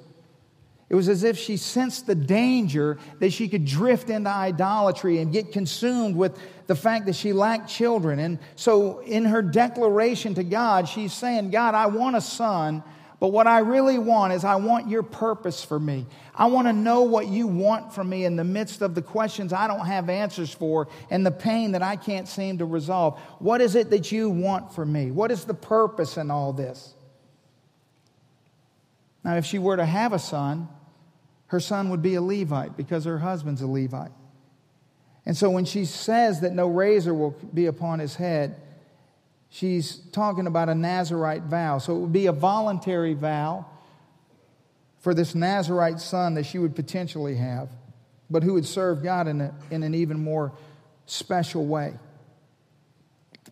it 0.89 0.95
was 0.95 1.09
as 1.09 1.23
if 1.23 1.37
she 1.37 1.57
sensed 1.57 2.05
the 2.05 2.13
danger 2.13 2.99
that 3.19 3.33
she 3.33 3.49
could 3.49 3.65
drift 3.65 4.11
into 4.11 4.29
idolatry 4.29 5.17
and 5.17 5.33
get 5.33 5.51
consumed 5.51 6.15
with 6.15 6.37
the 6.67 6.75
fact 6.75 7.05
that 7.05 7.15
she 7.15 7.33
lacked 7.33 7.69
children. 7.69 8.19
And 8.19 8.39
so, 8.55 8.99
in 8.99 9.25
her 9.25 9.41
declaration 9.41 10.35
to 10.35 10.43
God, 10.43 10.87
she's 10.87 11.13
saying, 11.13 11.51
God, 11.51 11.75
I 11.75 11.87
want 11.87 12.15
a 12.15 12.21
son, 12.21 12.83
but 13.19 13.29
what 13.29 13.47
I 13.47 13.59
really 13.59 13.97
want 13.97 14.33
is 14.33 14.43
I 14.43 14.55
want 14.55 14.89
your 14.89 15.03
purpose 15.03 15.63
for 15.63 15.79
me. 15.79 16.05
I 16.33 16.47
want 16.47 16.67
to 16.67 16.73
know 16.73 17.03
what 17.03 17.27
you 17.27 17.47
want 17.47 17.93
from 17.93 18.09
me 18.09 18.25
in 18.25 18.35
the 18.35 18.43
midst 18.43 18.81
of 18.81 18.93
the 18.93 19.01
questions 19.01 19.53
I 19.53 19.67
don't 19.67 19.85
have 19.85 20.09
answers 20.09 20.53
for 20.53 20.89
and 21.09 21.25
the 21.25 21.31
pain 21.31 21.71
that 21.71 21.81
I 21.81 21.95
can't 21.95 22.27
seem 22.27 22.57
to 22.57 22.65
resolve. 22.65 23.17
What 23.39 23.61
is 23.61 23.75
it 23.75 23.89
that 23.91 24.11
you 24.11 24.29
want 24.29 24.73
for 24.73 24.85
me? 24.85 25.11
What 25.11 25.31
is 25.31 25.45
the 25.45 25.53
purpose 25.53 26.17
in 26.17 26.29
all 26.29 26.51
this? 26.51 26.93
Now, 29.23 29.37
if 29.37 29.45
she 29.45 29.59
were 29.59 29.77
to 29.77 29.85
have 29.85 30.13
a 30.13 30.19
son, 30.19 30.67
her 31.47 31.59
son 31.59 31.89
would 31.89 32.01
be 32.01 32.15
a 32.15 32.21
Levite 32.21 32.75
because 32.75 33.05
her 33.05 33.17
husband's 33.17 33.61
a 33.61 33.67
Levite. 33.67 34.11
And 35.25 35.35
so 35.35 35.49
when 35.49 35.65
she 35.65 35.85
says 35.85 36.41
that 36.41 36.53
no 36.53 36.67
razor 36.67 37.13
will 37.13 37.31
be 37.53 37.65
upon 37.65 37.99
his 37.99 38.15
head, 38.15 38.55
she's 39.49 39.97
talking 40.11 40.47
about 40.47 40.69
a 40.69 40.75
Nazarite 40.75 41.43
vow. 41.43 41.79
So 41.79 41.95
it 41.95 41.99
would 41.99 42.13
be 42.13 42.27
a 42.27 42.31
voluntary 42.31 43.13
vow 43.13 43.65
for 44.99 45.13
this 45.13 45.33
Nazarite 45.33 45.99
son 45.99 46.35
that 46.35 46.45
she 46.45 46.59
would 46.59 46.75
potentially 46.75 47.35
have, 47.35 47.69
but 48.29 48.43
who 48.43 48.53
would 48.53 48.65
serve 48.65 49.03
God 49.03 49.27
in, 49.27 49.41
a, 49.41 49.53
in 49.71 49.83
an 49.83 49.95
even 49.95 50.19
more 50.19 50.51
special 51.05 51.65
way. 51.65 51.93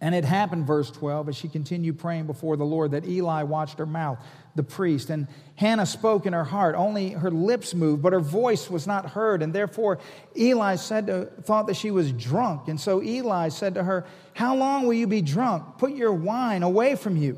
And 0.02 0.14
it 0.14 0.26
happened, 0.26 0.68
verse 0.68 0.92
12, 0.92 1.30
as 1.30 1.36
she 1.36 1.48
continued 1.48 1.98
praying 1.98 2.28
before 2.28 2.58
the 2.58 2.66
Lord, 2.66 2.92
that 2.92 3.08
Eli 3.08 3.44
watched 3.44 3.78
her 3.78 3.86
mouth 3.86 4.20
the 4.56 4.64
priest. 4.64 5.10
And 5.10 5.28
Hannah 5.56 5.86
spoke 5.86 6.26
in 6.26 6.34
her 6.34 6.44
heart. 6.44 6.76
Only 6.76 7.12
her 7.12 7.32
lips 7.32 7.74
moved, 7.74 8.02
but 8.02 8.14
her 8.14 8.20
voice 8.20 8.70
was 8.70 8.88
not 8.88 9.12
heard. 9.12 9.42
And 9.42 9.54
therefore, 9.54 10.00
Eli 10.38 10.76
said 10.76 11.08
to, 11.08 11.26
thought 11.44 11.68
that 11.68 11.76
she 11.76 11.92
was 11.92 12.12
drunk. 12.12 12.68
And 12.68 12.80
so 12.80 13.02
Eli 13.02 13.50
said 13.50 13.76
to 13.76 13.84
her, 13.84 14.06
How 14.34 14.56
long 14.56 14.86
will 14.86 14.94
you 14.94 15.08
be 15.08 15.22
drunk? 15.22 15.78
Put 15.78 15.94
your 15.94 16.14
wine 16.14 16.64
away 16.64 16.96
from 16.96 17.18
you. 17.18 17.38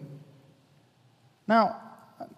Now, 1.48 1.82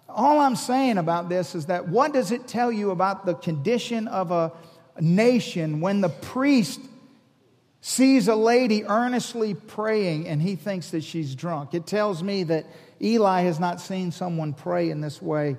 all 0.09 0.39
I'm 0.39 0.55
saying 0.55 0.97
about 0.97 1.29
this 1.29 1.53
is 1.53 1.67
that 1.67 1.87
what 1.87 2.13
does 2.13 2.31
it 2.31 2.47
tell 2.47 2.71
you 2.71 2.91
about 2.91 3.25
the 3.25 3.35
condition 3.35 4.07
of 4.07 4.31
a 4.31 4.51
nation 4.99 5.79
when 5.79 6.01
the 6.01 6.09
priest 6.09 6.79
sees 7.81 8.27
a 8.27 8.35
lady 8.35 8.83
earnestly 8.85 9.53
praying 9.53 10.27
and 10.27 10.41
he 10.41 10.55
thinks 10.55 10.91
that 10.91 11.03
she's 11.03 11.35
drunk? 11.35 11.73
It 11.73 11.87
tells 11.87 12.23
me 12.23 12.43
that 12.43 12.65
Eli 13.01 13.41
has 13.41 13.59
not 13.59 13.79
seen 13.81 14.11
someone 14.11 14.53
pray 14.53 14.89
in 14.89 15.01
this 15.01 15.21
way 15.21 15.57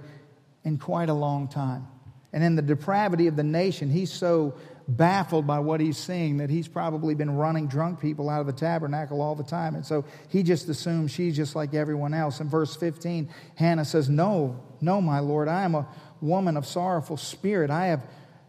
in 0.65 0.79
quite 0.79 1.09
a 1.09 1.15
long 1.15 1.49
time. 1.49 1.87
And 2.33 2.45
in 2.45 2.57
the 2.57 2.63
depravity 2.63 3.27
of 3.27 3.37
the 3.37 3.43
nation, 3.43 3.91
he's 3.91 4.13
so 4.13 4.55
baffled 4.87 5.47
by 5.47 5.59
what 5.59 5.81
he's 5.81 5.99
seeing 5.99 6.39
that 6.39 6.49
he's 6.49 6.67
probably 6.67 7.15
been 7.15 7.31
running 7.37 7.69
drunk 7.69 8.01
people 8.01 8.31
out 8.31 8.41
of 8.41 8.47
the 8.47 8.53
tabernacle 8.55 9.21
all 9.21 9.35
the 9.35 9.45
time. 9.45 9.75
And 9.75 9.85
so 9.85 10.05
he 10.29 10.43
just 10.43 10.69
assumes 10.69 11.11
she's 11.11 11.37
just 11.37 11.55
like 11.55 11.75
everyone 11.75 12.15
else. 12.15 12.41
In 12.41 12.49
verse 12.49 12.75
15, 12.75 13.29
Hannah 13.55 13.85
says, 13.85 14.09
No, 14.09 14.63
no, 14.81 15.01
my 15.01 15.21
Lord, 15.21 15.47
I 15.49 15.65
am 15.65 15.75
a 15.75 15.87
woman 16.21 16.57
of 16.57 16.67
sorrowful 16.67 17.19
spirit. 17.19 17.71
I 17.71 17.87
have 17.87 18.03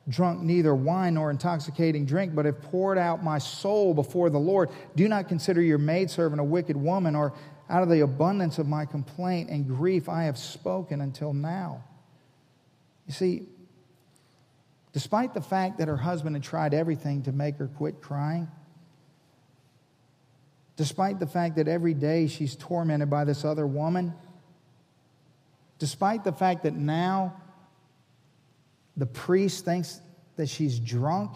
drunk 0.09 0.41
neither 0.41 0.73
wine 0.73 1.13
nor 1.13 1.29
intoxicating 1.29 2.05
drink, 2.05 2.33
but 2.35 2.45
have 2.45 2.61
poured 2.61 2.97
out 2.97 3.23
my 3.23 3.37
soul 3.37 3.93
before 3.93 4.29
the 4.29 4.39
Lord. 4.39 4.69
Do 4.95 5.07
not 5.07 5.27
consider 5.27 5.61
your 5.61 5.77
maidservant 5.77 6.41
a 6.41 6.43
wicked 6.43 6.75
woman, 6.75 7.15
or 7.15 7.33
out 7.69 7.83
of 7.83 7.89
the 7.89 8.01
abundance 8.01 8.57
of 8.57 8.67
my 8.67 8.85
complaint 8.85 9.49
and 9.49 9.67
grief, 9.67 10.09
I 10.09 10.23
have 10.23 10.37
spoken 10.37 11.01
until 11.01 11.33
now. 11.33 11.83
You 13.05 13.13
see, 13.13 13.43
despite 14.91 15.33
the 15.33 15.41
fact 15.41 15.77
that 15.77 15.87
her 15.87 15.97
husband 15.97 16.35
had 16.35 16.43
tried 16.43 16.73
everything 16.73 17.23
to 17.23 17.31
make 17.31 17.57
her 17.57 17.67
quit 17.67 18.01
crying, 18.01 18.47
despite 20.75 21.19
the 21.19 21.27
fact 21.27 21.57
that 21.57 21.67
every 21.67 21.93
day 21.93 22.25
she's 22.27 22.55
tormented 22.55 23.09
by 23.09 23.25
this 23.25 23.45
other 23.45 23.67
woman, 23.67 24.13
despite 25.77 26.23
the 26.23 26.31
fact 26.31 26.63
that 26.63 26.73
now 26.73 27.35
the 28.99 29.05
priest 29.05 29.65
thinks 29.65 30.01
that 30.35 30.49
she's 30.49 30.77
drunk, 30.77 31.31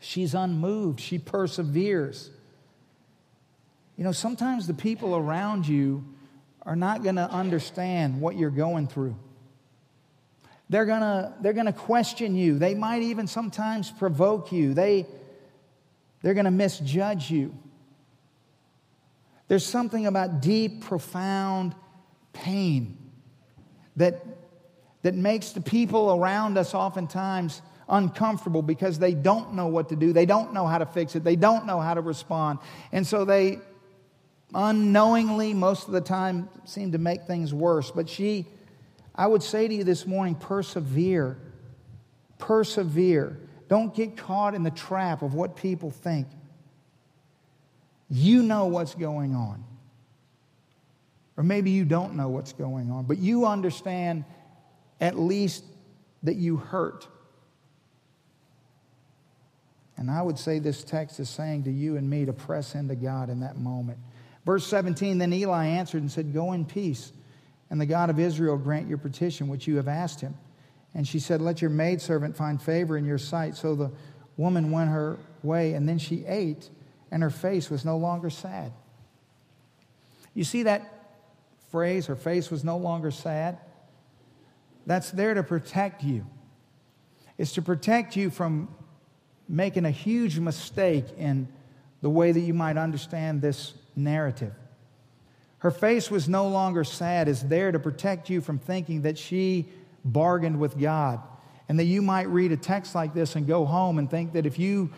she's 0.00 0.34
unmoved, 0.34 0.98
she 0.98 1.18
perseveres. 1.18 2.30
You 3.96 4.04
know, 4.04 4.12
sometimes 4.12 4.66
the 4.66 4.74
people 4.74 5.14
around 5.14 5.68
you 5.68 6.04
are 6.62 6.76
not 6.76 7.02
going 7.02 7.16
to 7.16 7.30
understand 7.30 8.20
what 8.20 8.36
you're 8.36 8.50
going 8.50 8.88
through. 8.88 9.16
They're 10.70 10.86
going 10.86 11.00
to 11.00 11.34
they're 11.40 11.52
going 11.52 11.66
to 11.66 11.72
question 11.72 12.34
you. 12.34 12.58
They 12.58 12.74
might 12.74 13.02
even 13.02 13.26
sometimes 13.26 13.90
provoke 13.90 14.52
you. 14.52 14.72
They 14.72 15.06
they're 16.22 16.34
going 16.34 16.44
to 16.44 16.50
misjudge 16.50 17.30
you. 17.30 17.54
There's 19.48 19.66
something 19.66 20.06
about 20.06 20.40
deep, 20.40 20.82
profound 20.82 21.74
pain 22.32 22.96
that, 23.96 24.24
that 25.02 25.14
makes 25.14 25.52
the 25.52 25.60
people 25.60 26.12
around 26.12 26.58
us 26.58 26.74
oftentimes 26.74 27.62
uncomfortable 27.88 28.62
because 28.62 28.98
they 28.98 29.14
don't 29.14 29.54
know 29.54 29.66
what 29.66 29.88
to 29.88 29.96
do. 29.96 30.12
They 30.12 30.26
don't 30.26 30.52
know 30.52 30.66
how 30.66 30.78
to 30.78 30.86
fix 30.86 31.16
it. 31.16 31.24
They 31.24 31.36
don't 31.36 31.66
know 31.66 31.80
how 31.80 31.94
to 31.94 32.00
respond. 32.00 32.58
And 32.92 33.06
so 33.06 33.24
they, 33.24 33.58
unknowingly, 34.54 35.54
most 35.54 35.86
of 35.86 35.92
the 35.92 36.00
time, 36.00 36.48
seem 36.64 36.92
to 36.92 36.98
make 36.98 37.24
things 37.24 37.52
worse. 37.52 37.90
But 37.90 38.08
she, 38.08 38.46
I 39.14 39.26
would 39.26 39.42
say 39.42 39.66
to 39.66 39.74
you 39.74 39.84
this 39.84 40.06
morning, 40.06 40.34
persevere. 40.34 41.38
Persevere. 42.38 43.38
Don't 43.68 43.94
get 43.94 44.16
caught 44.16 44.54
in 44.54 44.62
the 44.62 44.70
trap 44.70 45.22
of 45.22 45.34
what 45.34 45.56
people 45.56 45.90
think. 45.90 46.26
You 48.08 48.42
know 48.42 48.66
what's 48.66 48.94
going 48.94 49.34
on. 49.34 49.64
Or 51.36 51.42
maybe 51.42 51.70
you 51.70 51.84
don't 51.84 52.16
know 52.16 52.28
what's 52.28 52.52
going 52.52 52.90
on, 52.90 53.04
but 53.04 53.18
you 53.18 53.46
understand 53.46 54.24
at 55.00 55.18
least 55.18 55.64
that 56.22 56.36
you 56.36 56.56
hurt. 56.56 57.06
And 59.96 60.10
I 60.10 60.22
would 60.22 60.38
say 60.38 60.58
this 60.58 60.82
text 60.82 61.20
is 61.20 61.28
saying 61.28 61.64
to 61.64 61.70
you 61.70 61.96
and 61.96 62.08
me 62.08 62.24
to 62.24 62.32
press 62.32 62.74
into 62.74 62.94
God 62.94 63.28
in 63.28 63.40
that 63.40 63.58
moment. 63.58 63.98
Verse 64.46 64.66
17 64.66 65.18
Then 65.18 65.32
Eli 65.32 65.66
answered 65.66 66.02
and 66.02 66.10
said, 66.10 66.32
Go 66.32 66.52
in 66.52 66.64
peace, 66.64 67.12
and 67.68 67.80
the 67.80 67.86
God 67.86 68.10
of 68.10 68.18
Israel 68.18 68.56
grant 68.56 68.88
your 68.88 68.98
petition 68.98 69.48
which 69.48 69.66
you 69.66 69.76
have 69.76 69.88
asked 69.88 70.20
him. 70.20 70.34
And 70.94 71.06
she 71.06 71.18
said, 71.18 71.40
Let 71.40 71.60
your 71.60 71.70
maidservant 71.70 72.36
find 72.36 72.60
favor 72.60 72.96
in 72.96 73.04
your 73.04 73.18
sight. 73.18 73.56
So 73.56 73.74
the 73.74 73.90
woman 74.36 74.70
went 74.70 74.90
her 74.90 75.18
way, 75.42 75.74
and 75.74 75.88
then 75.88 75.98
she 75.98 76.24
ate, 76.26 76.70
and 77.10 77.22
her 77.22 77.30
face 77.30 77.70
was 77.70 77.84
no 77.84 77.96
longer 77.96 78.30
sad. 78.30 78.72
You 80.34 80.44
see 80.44 80.62
that 80.62 80.90
phrase, 81.70 82.06
her 82.06 82.16
face 82.16 82.50
was 82.50 82.64
no 82.64 82.78
longer 82.78 83.10
sad? 83.10 83.58
That's 84.90 85.12
there 85.12 85.34
to 85.34 85.44
protect 85.44 86.02
you. 86.02 86.26
It's 87.38 87.52
to 87.52 87.62
protect 87.62 88.16
you 88.16 88.28
from 88.28 88.74
making 89.48 89.84
a 89.84 89.90
huge 89.92 90.40
mistake 90.40 91.04
in 91.16 91.46
the 92.02 92.10
way 92.10 92.32
that 92.32 92.40
you 92.40 92.52
might 92.54 92.76
understand 92.76 93.40
this 93.40 93.72
narrative. 93.94 94.52
Her 95.58 95.70
face 95.70 96.10
was 96.10 96.28
no 96.28 96.48
longer 96.48 96.82
sad, 96.82 97.28
it's 97.28 97.40
there 97.40 97.70
to 97.70 97.78
protect 97.78 98.30
you 98.30 98.40
from 98.40 98.58
thinking 98.58 99.02
that 99.02 99.16
she 99.16 99.68
bargained 100.04 100.58
with 100.58 100.76
God. 100.76 101.20
And 101.68 101.78
that 101.78 101.84
you 101.84 102.02
might 102.02 102.26
read 102.26 102.50
a 102.50 102.56
text 102.56 102.96
like 102.96 103.14
this 103.14 103.36
and 103.36 103.46
go 103.46 103.66
home 103.66 103.96
and 103.96 104.10
think 104.10 104.32
that 104.32 104.44
if 104.44 104.58
you 104.58 104.90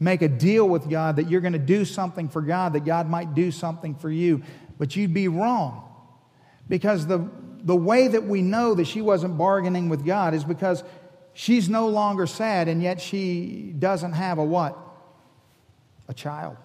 make 0.00 0.22
a 0.22 0.28
deal 0.28 0.66
with 0.66 0.88
God, 0.88 1.16
that 1.16 1.28
you're 1.28 1.42
going 1.42 1.52
to 1.52 1.58
do 1.58 1.84
something 1.84 2.30
for 2.30 2.40
God, 2.40 2.72
that 2.72 2.86
God 2.86 3.10
might 3.10 3.34
do 3.34 3.50
something 3.50 3.94
for 3.94 4.10
you. 4.10 4.42
But 4.78 4.96
you'd 4.96 5.12
be 5.12 5.28
wrong. 5.28 5.82
Because 6.66 7.06
the, 7.06 7.28
the 7.64 7.74
way 7.74 8.08
that 8.08 8.24
we 8.24 8.42
know 8.42 8.74
that 8.74 8.86
she 8.86 9.00
wasn't 9.00 9.36
bargaining 9.38 9.88
with 9.88 10.04
God 10.04 10.34
is 10.34 10.44
because 10.44 10.84
she's 11.32 11.68
no 11.68 11.88
longer 11.88 12.26
sad, 12.26 12.68
and 12.68 12.82
yet 12.82 13.00
she 13.00 13.74
doesn't 13.78 14.12
have 14.12 14.38
a 14.38 14.44
what? 14.44 14.78
A 16.08 16.14
child. 16.14 16.56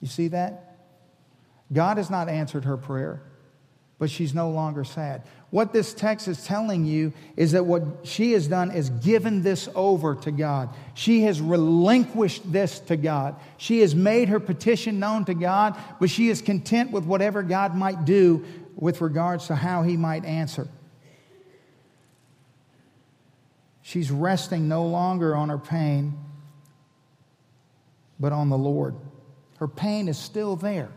You 0.00 0.08
see 0.08 0.28
that? 0.28 0.76
God 1.72 1.96
has 1.96 2.10
not 2.10 2.28
answered 2.28 2.64
her 2.64 2.76
prayer, 2.76 3.22
but 3.98 4.10
she's 4.10 4.34
no 4.34 4.50
longer 4.50 4.84
sad. 4.84 5.22
What 5.50 5.72
this 5.72 5.94
text 5.94 6.28
is 6.28 6.44
telling 6.44 6.84
you 6.84 7.14
is 7.36 7.52
that 7.52 7.64
what 7.64 7.82
she 8.02 8.32
has 8.32 8.46
done 8.46 8.70
is 8.70 8.90
given 8.90 9.42
this 9.42 9.68
over 9.74 10.14
to 10.16 10.30
God. 10.30 10.68
She 10.92 11.22
has 11.22 11.40
relinquished 11.40 12.52
this 12.52 12.80
to 12.80 12.96
God. 12.96 13.36
She 13.56 13.80
has 13.80 13.94
made 13.94 14.28
her 14.28 14.40
petition 14.40 14.98
known 14.98 15.24
to 15.24 15.34
God, 15.34 15.76
but 15.98 16.10
she 16.10 16.28
is 16.28 16.42
content 16.42 16.90
with 16.90 17.04
whatever 17.04 17.42
God 17.42 17.74
might 17.74 18.04
do 18.04 18.44
with 18.78 19.00
regards 19.00 19.48
to 19.48 19.56
how 19.56 19.82
he 19.82 19.96
might 19.96 20.24
answer. 20.24 20.68
She's 23.82 24.10
resting 24.10 24.68
no 24.68 24.86
longer 24.86 25.34
on 25.34 25.48
her 25.48 25.58
pain, 25.58 26.18
but 28.18 28.32
on 28.32 28.48
the 28.48 28.58
Lord. 28.58 28.94
Her 29.58 29.68
pain 29.68 30.08
is 30.08 30.16
still 30.16 30.56
there 30.56 30.90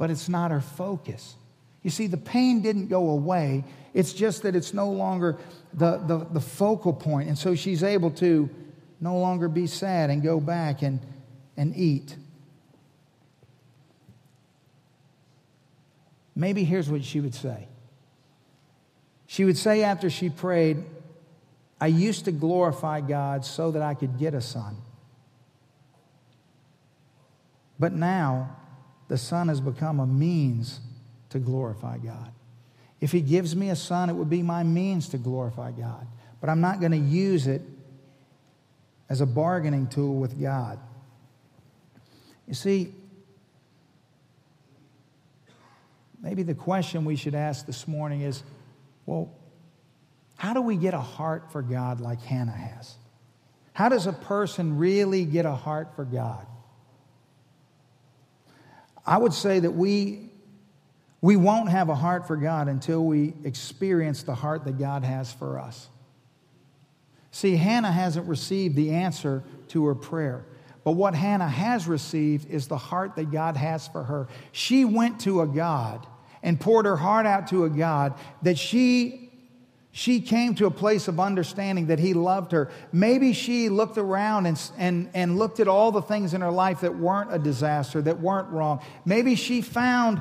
but 0.00 0.10
it's 0.10 0.30
not 0.30 0.50
her 0.50 0.62
focus. 0.62 1.34
You 1.82 1.90
see, 1.90 2.06
the 2.06 2.16
pain 2.16 2.62
didn't 2.62 2.86
go 2.86 3.10
away. 3.10 3.64
It's 3.92 4.14
just 4.14 4.44
that 4.44 4.56
it's 4.56 4.72
no 4.72 4.88
longer 4.88 5.36
the, 5.74 5.98
the, 5.98 6.26
the, 6.32 6.40
focal 6.40 6.94
point. 6.94 7.28
And 7.28 7.36
so 7.36 7.54
she's 7.54 7.82
able 7.82 8.10
to 8.12 8.48
no 8.98 9.18
longer 9.18 9.46
be 9.46 9.66
sad 9.66 10.08
and 10.08 10.22
go 10.22 10.40
back 10.40 10.80
and, 10.80 11.00
and 11.58 11.76
eat. 11.76 12.16
Maybe 16.40 16.64
here's 16.64 16.88
what 16.88 17.04
she 17.04 17.20
would 17.20 17.34
say. 17.34 17.68
She 19.26 19.44
would 19.44 19.58
say 19.58 19.82
after 19.82 20.08
she 20.08 20.30
prayed, 20.30 20.82
I 21.78 21.88
used 21.88 22.24
to 22.24 22.32
glorify 22.32 23.02
God 23.02 23.44
so 23.44 23.70
that 23.72 23.82
I 23.82 23.92
could 23.92 24.18
get 24.18 24.32
a 24.32 24.40
son. 24.40 24.78
But 27.78 27.92
now 27.92 28.56
the 29.08 29.18
Son 29.18 29.48
has 29.48 29.60
become 29.60 30.00
a 30.00 30.06
means 30.06 30.80
to 31.28 31.38
glorify 31.38 31.98
God. 31.98 32.32
If 33.02 33.12
He 33.12 33.20
gives 33.20 33.54
me 33.54 33.68
a 33.68 33.76
son, 33.76 34.08
it 34.08 34.14
would 34.14 34.30
be 34.30 34.42
my 34.42 34.62
means 34.62 35.10
to 35.10 35.18
glorify 35.18 35.72
God. 35.72 36.06
But 36.40 36.48
I'm 36.48 36.62
not 36.62 36.80
going 36.80 36.92
to 36.92 36.98
use 36.98 37.46
it 37.46 37.60
as 39.10 39.20
a 39.20 39.26
bargaining 39.26 39.88
tool 39.88 40.16
with 40.16 40.40
God. 40.40 40.78
You 42.48 42.54
see, 42.54 42.94
maybe 46.20 46.42
the 46.42 46.54
question 46.54 47.04
we 47.04 47.16
should 47.16 47.34
ask 47.34 47.66
this 47.66 47.88
morning 47.88 48.22
is 48.22 48.42
well, 49.06 49.32
how 50.36 50.54
do 50.54 50.60
we 50.60 50.76
get 50.76 50.94
a 50.94 51.00
heart 51.00 51.52
for 51.52 51.62
God 51.62 52.00
like 52.00 52.22
Hannah 52.22 52.52
has? 52.52 52.96
How 53.72 53.88
does 53.88 54.06
a 54.06 54.12
person 54.12 54.78
really 54.78 55.24
get 55.24 55.46
a 55.46 55.54
heart 55.54 55.94
for 55.96 56.04
God? 56.04 56.46
I 59.06 59.18
would 59.18 59.32
say 59.32 59.60
that 59.60 59.72
we, 59.72 60.30
we 61.20 61.36
won't 61.36 61.70
have 61.70 61.88
a 61.88 61.94
heart 61.94 62.26
for 62.26 62.36
God 62.36 62.68
until 62.68 63.04
we 63.04 63.34
experience 63.44 64.22
the 64.22 64.34
heart 64.34 64.64
that 64.64 64.78
God 64.78 65.04
has 65.04 65.32
for 65.32 65.58
us. 65.58 65.88
See, 67.32 67.56
Hannah 67.56 67.92
hasn't 67.92 68.28
received 68.28 68.76
the 68.76 68.90
answer 68.90 69.42
to 69.68 69.86
her 69.86 69.94
prayer. 69.94 70.44
But 70.90 70.96
what 70.96 71.14
Hannah 71.14 71.48
has 71.48 71.86
received 71.86 72.50
is 72.50 72.66
the 72.66 72.76
heart 72.76 73.14
that 73.14 73.30
God 73.30 73.56
has 73.56 73.86
for 73.86 74.02
her. 74.02 74.26
She 74.50 74.84
went 74.84 75.20
to 75.20 75.40
a 75.40 75.46
God 75.46 76.04
and 76.42 76.58
poured 76.58 76.84
her 76.84 76.96
heart 76.96 77.26
out 77.26 77.46
to 77.50 77.62
a 77.62 77.70
God 77.70 78.14
that 78.42 78.58
she 78.58 79.30
she 79.92 80.20
came 80.20 80.56
to 80.56 80.66
a 80.66 80.70
place 80.72 81.06
of 81.06 81.20
understanding 81.20 81.86
that 81.86 82.00
he 82.00 82.12
loved 82.12 82.50
her. 82.50 82.72
Maybe 82.90 83.34
she 83.34 83.68
looked 83.68 83.98
around 83.98 84.46
and, 84.46 84.60
and, 84.78 85.10
and 85.14 85.38
looked 85.38 85.60
at 85.60 85.68
all 85.68 85.92
the 85.92 86.02
things 86.02 86.34
in 86.34 86.40
her 86.40 86.50
life 86.50 86.80
that 86.80 86.96
weren't 86.96 87.32
a 87.32 87.38
disaster, 87.38 88.02
that 88.02 88.18
weren't 88.18 88.48
wrong. 88.48 88.82
Maybe 89.04 89.36
she 89.36 89.62
found 89.62 90.20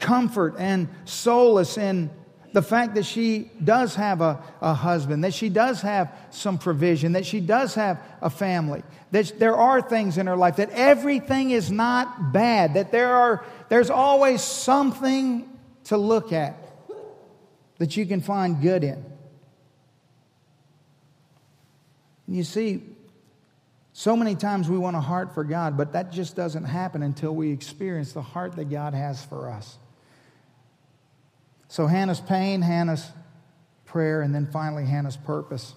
comfort 0.00 0.56
and 0.58 0.88
solace 1.04 1.78
in 1.78 2.10
the 2.54 2.62
fact 2.62 2.94
that 2.94 3.04
she 3.04 3.50
does 3.62 3.96
have 3.96 4.20
a, 4.20 4.40
a 4.60 4.72
husband, 4.72 5.24
that 5.24 5.34
she 5.34 5.48
does 5.48 5.82
have 5.82 6.16
some 6.30 6.56
provision, 6.56 7.12
that 7.12 7.26
she 7.26 7.40
does 7.40 7.74
have 7.74 8.00
a 8.22 8.30
family, 8.30 8.84
that 9.10 9.40
there 9.40 9.56
are 9.56 9.82
things 9.82 10.18
in 10.18 10.28
her 10.28 10.36
life, 10.36 10.56
that 10.56 10.70
everything 10.70 11.50
is 11.50 11.72
not 11.72 12.32
bad, 12.32 12.74
that 12.74 12.92
there 12.92 13.12
are, 13.12 13.44
there's 13.70 13.90
always 13.90 14.40
something 14.40 15.50
to 15.86 15.96
look 15.96 16.32
at 16.32 16.56
that 17.78 17.96
you 17.96 18.06
can 18.06 18.20
find 18.20 18.62
good 18.62 18.84
in. 18.84 19.04
You 22.28 22.44
see, 22.44 22.84
so 23.92 24.16
many 24.16 24.36
times 24.36 24.68
we 24.68 24.78
want 24.78 24.94
a 24.94 25.00
heart 25.00 25.34
for 25.34 25.42
God, 25.42 25.76
but 25.76 25.94
that 25.94 26.12
just 26.12 26.36
doesn't 26.36 26.64
happen 26.64 27.02
until 27.02 27.34
we 27.34 27.50
experience 27.50 28.12
the 28.12 28.22
heart 28.22 28.54
that 28.54 28.70
God 28.70 28.94
has 28.94 29.24
for 29.24 29.50
us. 29.50 29.76
So, 31.74 31.88
Hannah's 31.88 32.20
pain, 32.20 32.62
Hannah's 32.62 33.04
prayer, 33.84 34.22
and 34.22 34.32
then 34.32 34.46
finally, 34.46 34.86
Hannah's 34.86 35.16
purpose. 35.16 35.74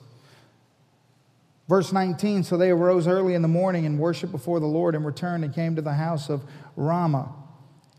Verse 1.68 1.92
19 1.92 2.44
So 2.44 2.56
they 2.56 2.70
arose 2.70 3.08
early 3.08 3.34
in 3.34 3.42
the 3.42 3.48
morning 3.48 3.88
and 3.88 3.98
worshiped 3.98 4.32
before 4.32 4.60
the 4.60 4.68
Lord 4.68 4.94
and 4.94 5.04
returned 5.04 5.44
and 5.44 5.52
came 5.56 5.76
to 5.76 5.82
the 5.82 5.96
house 5.96 6.30
of 6.30 6.44
Ramah. 6.76 7.34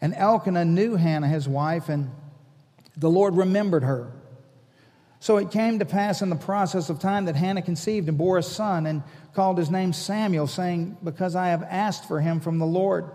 And 0.00 0.14
Elkanah 0.14 0.64
knew 0.64 0.94
Hannah, 0.94 1.26
his 1.26 1.48
wife, 1.48 1.88
and 1.88 2.12
the 2.96 3.10
Lord 3.10 3.34
remembered 3.34 3.82
her. 3.82 4.12
So 5.18 5.38
it 5.38 5.50
came 5.50 5.80
to 5.80 5.84
pass 5.84 6.22
in 6.22 6.30
the 6.30 6.36
process 6.36 6.90
of 6.90 7.00
time 7.00 7.24
that 7.24 7.34
Hannah 7.34 7.62
conceived 7.62 8.08
and 8.08 8.16
bore 8.16 8.38
a 8.38 8.44
son 8.44 8.86
and 8.86 9.02
called 9.34 9.58
his 9.58 9.72
name 9.72 9.92
Samuel, 9.92 10.46
saying, 10.46 10.98
Because 11.02 11.34
I 11.34 11.48
have 11.48 11.64
asked 11.64 12.06
for 12.06 12.20
him 12.20 12.38
from 12.38 12.60
the 12.60 12.64
Lord. 12.64 13.10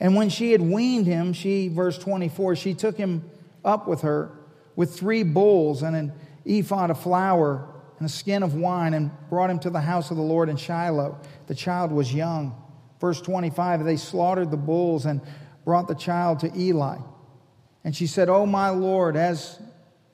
And 0.00 0.16
when 0.16 0.28
she 0.28 0.50
had 0.50 0.60
weaned 0.60 1.06
him, 1.06 1.32
she, 1.32 1.68
verse 1.68 1.96
24, 1.98 2.56
she 2.56 2.74
took 2.74 2.96
him 2.96 3.30
up 3.64 3.86
with 3.86 4.02
her 4.02 4.32
with 4.76 4.98
three 4.98 5.22
bulls 5.22 5.82
and 5.82 5.96
an 5.96 6.12
ephod 6.44 6.90
of 6.90 7.00
flour 7.00 7.68
and 7.98 8.06
a 8.06 8.10
skin 8.10 8.42
of 8.42 8.54
wine 8.54 8.94
and 8.94 9.10
brought 9.28 9.50
him 9.50 9.58
to 9.58 9.70
the 9.70 9.80
house 9.80 10.10
of 10.10 10.16
the 10.16 10.22
Lord 10.22 10.48
in 10.48 10.56
Shiloh. 10.56 11.18
The 11.48 11.54
child 11.54 11.92
was 11.92 12.14
young. 12.14 12.56
Verse 13.00 13.20
25, 13.20 13.84
they 13.84 13.96
slaughtered 13.96 14.50
the 14.50 14.56
bulls 14.56 15.06
and 15.06 15.20
brought 15.64 15.86
the 15.86 15.94
child 15.94 16.40
to 16.40 16.58
Eli. 16.58 16.98
And 17.84 17.94
she 17.94 18.06
said, 18.06 18.28
Oh, 18.28 18.46
my 18.46 18.70
Lord, 18.70 19.16
as 19.16 19.60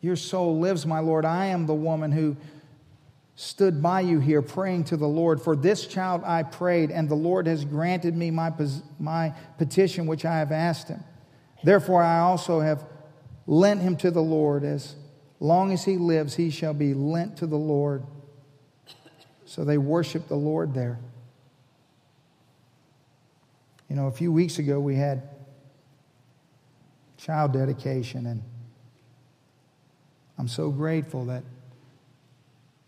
your 0.00 0.16
soul 0.16 0.58
lives, 0.58 0.86
my 0.86 1.00
Lord, 1.00 1.24
I 1.24 1.46
am 1.46 1.66
the 1.66 1.74
woman 1.74 2.12
who 2.12 2.36
stood 3.36 3.82
by 3.82 4.00
you 4.00 4.18
here 4.18 4.42
praying 4.42 4.84
to 4.84 4.96
the 4.96 5.06
Lord. 5.06 5.40
For 5.40 5.54
this 5.54 5.86
child 5.86 6.22
I 6.24 6.42
prayed, 6.42 6.90
and 6.90 7.08
the 7.08 7.14
Lord 7.14 7.46
has 7.46 7.64
granted 7.64 8.16
me 8.16 8.30
my, 8.30 8.52
my 8.98 9.34
petition 9.58 10.06
which 10.06 10.24
I 10.24 10.38
have 10.38 10.52
asked 10.52 10.88
him. 10.88 11.04
Therefore, 11.62 12.02
I 12.02 12.20
also 12.20 12.60
have 12.60 12.84
lent 13.46 13.80
him 13.80 13.96
to 13.98 14.10
the 14.10 14.22
Lord. 14.22 14.64
As 14.64 14.94
long 15.40 15.72
as 15.72 15.84
he 15.84 15.96
lives, 15.96 16.36
he 16.36 16.50
shall 16.50 16.74
be 16.74 16.94
lent 16.94 17.36
to 17.38 17.46
the 17.46 17.56
Lord. 17.56 18.04
So 19.44 19.64
they 19.64 19.78
worship 19.78 20.28
the 20.28 20.36
Lord 20.36 20.74
there. 20.74 20.98
You 23.88 23.96
know, 23.96 24.06
a 24.06 24.12
few 24.12 24.32
weeks 24.32 24.58
ago 24.58 24.80
we 24.80 24.96
had 24.96 25.22
child 27.16 27.52
dedication. 27.52 28.26
And 28.26 28.42
I'm 30.38 30.48
so 30.48 30.70
grateful 30.70 31.26
that 31.26 31.44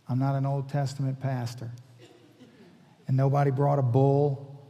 I'm 0.09 0.19
not 0.19 0.35
an 0.35 0.47
Old 0.47 0.69
Testament 0.69 1.21
pastor. 1.21 1.71
And 3.07 3.17
nobody 3.17 3.51
brought 3.51 3.79
a 3.79 3.83
bull, 3.83 4.61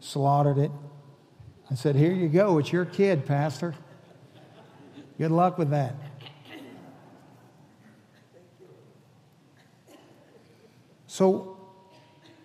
slaughtered 0.00 0.58
it, 0.58 0.70
and 1.68 1.78
said, 1.78 1.96
Here 1.96 2.12
you 2.12 2.28
go, 2.28 2.58
it's 2.58 2.72
your 2.72 2.84
kid, 2.84 3.26
Pastor. 3.26 3.74
Good 5.18 5.30
luck 5.30 5.56
with 5.56 5.70
that. 5.70 5.94
So, 11.06 11.56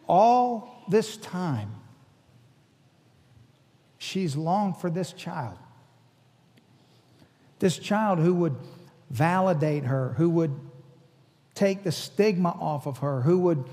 all 0.07 0.84
this 0.88 1.17
time, 1.17 1.75
she's 3.97 4.38
longed 4.38 4.77
for 4.77 4.89
this 4.89 5.12
child. 5.12 5.57
This 7.60 7.77
child 7.77 8.19
who 8.19 8.34
would 8.36 8.55
validate 9.10 9.84
her, 9.84 10.13
who 10.17 10.29
would 10.29 10.57
take 11.53 11.84
the 11.84 11.91
stigma 11.91 12.49
off 12.49 12.88
of 12.88 12.99
her, 12.99 13.21
who 13.21 13.39
would 13.39 13.65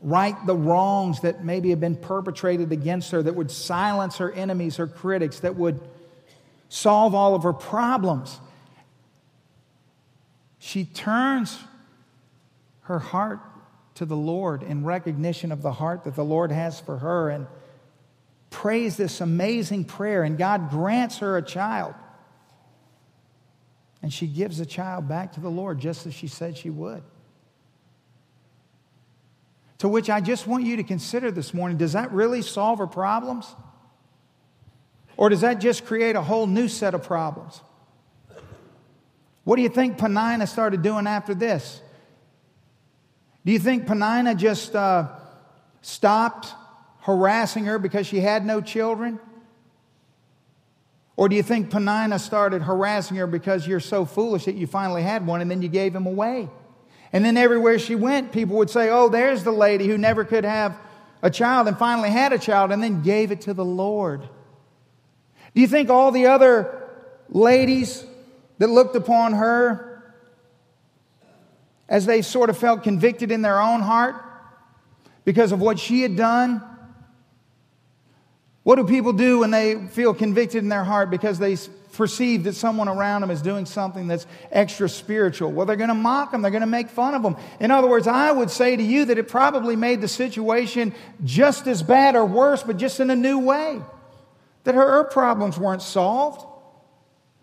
right 0.00 0.36
the 0.46 0.54
wrongs 0.54 1.20
that 1.22 1.44
maybe 1.44 1.70
have 1.70 1.80
been 1.80 1.96
perpetrated 1.96 2.70
against 2.70 3.10
her, 3.10 3.20
that 3.22 3.34
would 3.34 3.50
silence 3.50 4.18
her 4.18 4.30
enemies, 4.30 4.76
her 4.76 4.86
critics, 4.86 5.40
that 5.40 5.56
would 5.56 5.80
solve 6.68 7.14
all 7.14 7.34
of 7.34 7.42
her 7.42 7.52
problems. 7.52 8.40
She 10.58 10.84
turns 10.84 11.58
her 12.82 12.98
heart 12.98 13.40
to 13.96 14.04
the 14.04 14.16
Lord 14.16 14.62
in 14.62 14.84
recognition 14.84 15.52
of 15.52 15.62
the 15.62 15.72
heart 15.72 16.04
that 16.04 16.14
the 16.14 16.24
Lord 16.24 16.52
has 16.52 16.80
for 16.80 16.98
her 16.98 17.30
and 17.30 17.46
prays 18.50 18.96
this 18.96 19.20
amazing 19.20 19.84
prayer, 19.84 20.22
and 20.22 20.38
God 20.38 20.70
grants 20.70 21.18
her 21.18 21.36
a 21.36 21.42
child. 21.42 21.94
And 24.02 24.12
she 24.12 24.26
gives 24.26 24.58
the 24.58 24.66
child 24.66 25.08
back 25.08 25.32
to 25.32 25.40
the 25.40 25.48
Lord 25.48 25.78
just 25.78 26.06
as 26.06 26.14
she 26.14 26.28
said 26.28 26.56
she 26.56 26.70
would. 26.70 27.02
To 29.78 29.88
which 29.88 30.08
I 30.08 30.20
just 30.20 30.46
want 30.46 30.64
you 30.64 30.76
to 30.76 30.82
consider 30.82 31.30
this 31.30 31.52
morning 31.52 31.76
does 31.76 31.92
that 31.92 32.12
really 32.12 32.42
solve 32.42 32.78
her 32.78 32.86
problems? 32.86 33.54
Or 35.16 35.28
does 35.28 35.40
that 35.40 35.54
just 35.54 35.86
create 35.86 36.16
a 36.16 36.22
whole 36.22 36.46
new 36.46 36.68
set 36.68 36.94
of 36.94 37.02
problems? 37.02 37.60
What 39.44 39.56
do 39.56 39.62
you 39.62 39.68
think 39.68 39.96
Peninnah 39.96 40.46
started 40.46 40.82
doing 40.82 41.06
after 41.06 41.34
this? 41.34 41.80
Do 43.44 43.52
you 43.52 43.58
think 43.58 43.86
Peninnah 43.86 44.34
just 44.34 44.74
uh, 44.74 45.08
stopped 45.80 46.48
harassing 47.02 47.64
her 47.66 47.78
because 47.78 48.06
she 48.06 48.18
had 48.18 48.44
no 48.44 48.60
children? 48.60 49.20
Or 51.16 51.28
do 51.28 51.36
you 51.36 51.42
think 51.42 51.70
Peninnah 51.70 52.18
started 52.18 52.62
harassing 52.62 53.16
her 53.16 53.26
because 53.26 53.66
you're 53.66 53.80
so 53.80 54.04
foolish 54.04 54.44
that 54.44 54.56
you 54.56 54.66
finally 54.66 55.02
had 55.02 55.26
one 55.26 55.40
and 55.40 55.50
then 55.50 55.62
you 55.62 55.68
gave 55.68 55.94
him 55.94 56.06
away? 56.06 56.48
And 57.12 57.24
then 57.24 57.36
everywhere 57.36 57.78
she 57.78 57.94
went, 57.94 58.32
people 58.32 58.56
would 58.56 58.68
say, 58.68 58.90
Oh, 58.90 59.08
there's 59.08 59.44
the 59.44 59.52
lady 59.52 59.86
who 59.86 59.96
never 59.96 60.24
could 60.24 60.44
have 60.44 60.76
a 61.22 61.30
child 61.30 61.68
and 61.68 61.78
finally 61.78 62.10
had 62.10 62.32
a 62.32 62.38
child 62.38 62.72
and 62.72 62.82
then 62.82 63.02
gave 63.02 63.30
it 63.30 63.42
to 63.42 63.54
the 63.54 63.64
Lord. 63.64 64.28
Do 65.56 65.62
you 65.62 65.68
think 65.68 65.88
all 65.88 66.12
the 66.12 66.26
other 66.26 66.86
ladies 67.30 68.04
that 68.58 68.68
looked 68.68 68.94
upon 68.94 69.32
her 69.32 70.04
as 71.88 72.04
they 72.04 72.20
sort 72.20 72.50
of 72.50 72.58
felt 72.58 72.82
convicted 72.82 73.30
in 73.30 73.40
their 73.40 73.58
own 73.58 73.80
heart 73.80 74.16
because 75.24 75.52
of 75.52 75.60
what 75.60 75.78
she 75.78 76.02
had 76.02 76.14
done? 76.14 76.62
What 78.64 78.76
do 78.76 78.84
people 78.84 79.14
do 79.14 79.38
when 79.38 79.50
they 79.50 79.86
feel 79.86 80.12
convicted 80.12 80.62
in 80.62 80.68
their 80.68 80.84
heart 80.84 81.08
because 81.08 81.38
they 81.38 81.56
perceive 81.94 82.44
that 82.44 82.52
someone 82.52 82.88
around 82.88 83.22
them 83.22 83.30
is 83.30 83.40
doing 83.40 83.64
something 83.64 84.08
that's 84.08 84.26
extra 84.52 84.90
spiritual. 84.90 85.50
Well, 85.50 85.64
they're 85.64 85.76
going 85.76 85.88
to 85.88 85.94
mock 85.94 86.32
them, 86.32 86.42
they're 86.42 86.50
going 86.50 86.60
to 86.60 86.66
make 86.66 86.90
fun 86.90 87.14
of 87.14 87.22
them. 87.22 87.34
In 87.60 87.70
other 87.70 87.88
words, 87.88 88.06
I 88.06 88.30
would 88.30 88.50
say 88.50 88.76
to 88.76 88.82
you 88.82 89.06
that 89.06 89.16
it 89.16 89.28
probably 89.28 89.74
made 89.74 90.02
the 90.02 90.08
situation 90.08 90.92
just 91.24 91.66
as 91.66 91.82
bad 91.82 92.14
or 92.14 92.26
worse, 92.26 92.62
but 92.62 92.76
just 92.76 93.00
in 93.00 93.08
a 93.08 93.16
new 93.16 93.38
way. 93.38 93.80
That 94.66 94.74
her, 94.74 95.04
problems 95.04 95.56
weren't 95.56 95.80
solved. 95.80 96.44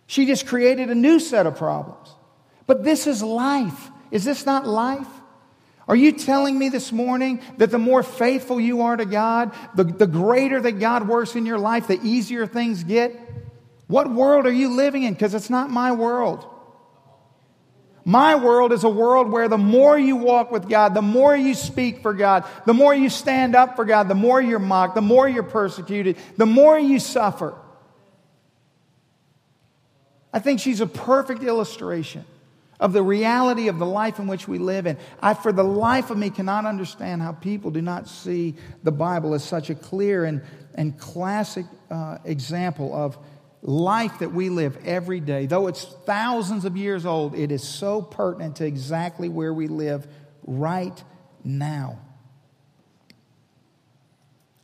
She 0.07 0.25
just 0.25 0.45
created 0.45 0.89
a 0.89 0.95
new 0.95 1.21
set 1.21 1.47
of 1.47 1.57
problems. 1.57 2.09
But 2.67 2.83
this 2.83 3.07
is 3.07 3.23
life. 3.23 3.89
Is 4.12 4.25
this 4.25 4.45
not 4.45 4.67
life? 4.67 5.07
Are 5.88 5.95
you 5.95 6.12
telling 6.12 6.59
me 6.59 6.67
this 6.67 6.91
morning 6.91 7.41
that 7.57 7.71
the 7.71 7.77
more 7.77 8.03
faithful 8.03 8.59
you 8.59 8.81
are 8.81 8.97
to 8.97 9.05
God, 9.05 9.53
the, 9.73 9.86
the 9.86 10.05
greater 10.05 10.59
that 10.59 10.73
God 10.73 11.07
works 11.07 11.36
in 11.36 11.45
your 11.45 11.57
life, 11.57 11.88
the 11.88 11.99
easier 12.03 12.45
things 12.45 12.83
get? 12.83 13.17
What 13.88 14.12
world 14.12 14.45
are 14.45 14.51
you 14.51 14.75
living 14.75 15.03
in? 15.03 15.13
Because 15.13 15.33
it's 15.33 15.49
not 15.49 15.69
my 15.69 15.93
world. 15.93 16.45
My 18.05 18.35
world 18.35 18.73
is 18.73 18.83
a 18.83 18.89
world 18.89 19.31
where 19.31 19.47
the 19.47 19.57
more 19.57 19.97
you 19.97 20.17
walk 20.17 20.51
with 20.51 20.67
God, 20.67 20.93
the 20.93 21.01
more 21.01 21.35
you 21.35 21.53
speak 21.53 22.01
for 22.01 22.13
God, 22.13 22.43
the 22.65 22.73
more 22.73 22.93
you 22.93 23.09
stand 23.09 23.55
up 23.55 23.75
for 23.75 23.85
God, 23.85 24.09
the 24.09 24.15
more 24.15 24.41
you're 24.41 24.59
mocked, 24.59 24.95
the 24.95 25.01
more 25.01 25.27
you're 25.27 25.43
persecuted, 25.43 26.17
the 26.35 26.45
more 26.45 26.77
you 26.77 26.99
suffer. 26.99 27.55
I 30.33 30.39
think 30.39 30.59
she's 30.59 30.81
a 30.81 30.87
perfect 30.87 31.43
illustration 31.43 32.25
of 32.79 32.91
the 32.91 33.03
reality 33.03 33.69
of 33.69 33.79
the 33.79 33.85
life 33.85 34.19
in 34.19 34.27
which 34.27 34.47
we 34.47 34.57
live. 34.57 34.85
And 34.85 34.97
I, 35.21 35.35
for 35.35 35.53
the 35.53 35.63
life 35.63 36.09
of 36.09 36.17
me, 36.17 36.29
cannot 36.29 36.65
understand 36.65 37.21
how 37.21 37.31
people 37.31 37.71
do 37.71 37.81
not 37.81 38.09
see 38.09 38.55
the 38.83 38.91
Bible 38.91 39.33
as 39.33 39.43
such 39.43 39.69
a 39.69 39.75
clear 39.75 40.25
and, 40.25 40.41
and 40.75 40.97
classic 40.99 41.65
uh, 41.89 42.17
example 42.25 42.93
of 42.93 43.17
life 43.63 44.19
that 44.19 44.34
we 44.34 44.49
live 44.49 44.78
every 44.86 45.21
day, 45.21 45.45
though 45.45 45.67
it's 45.67 45.86
thousands 46.06 46.65
of 46.65 46.76
years 46.76 47.06
old, 47.06 47.34
it 47.34 47.52
is 47.52 47.63
so 47.63 48.02
pertinent 48.02 48.58
to 48.58 48.65
exactly 48.65 49.30
where 49.30 49.54
we 49.54 49.67
live 49.67 50.06
right 50.45 51.02
now. 51.43 51.97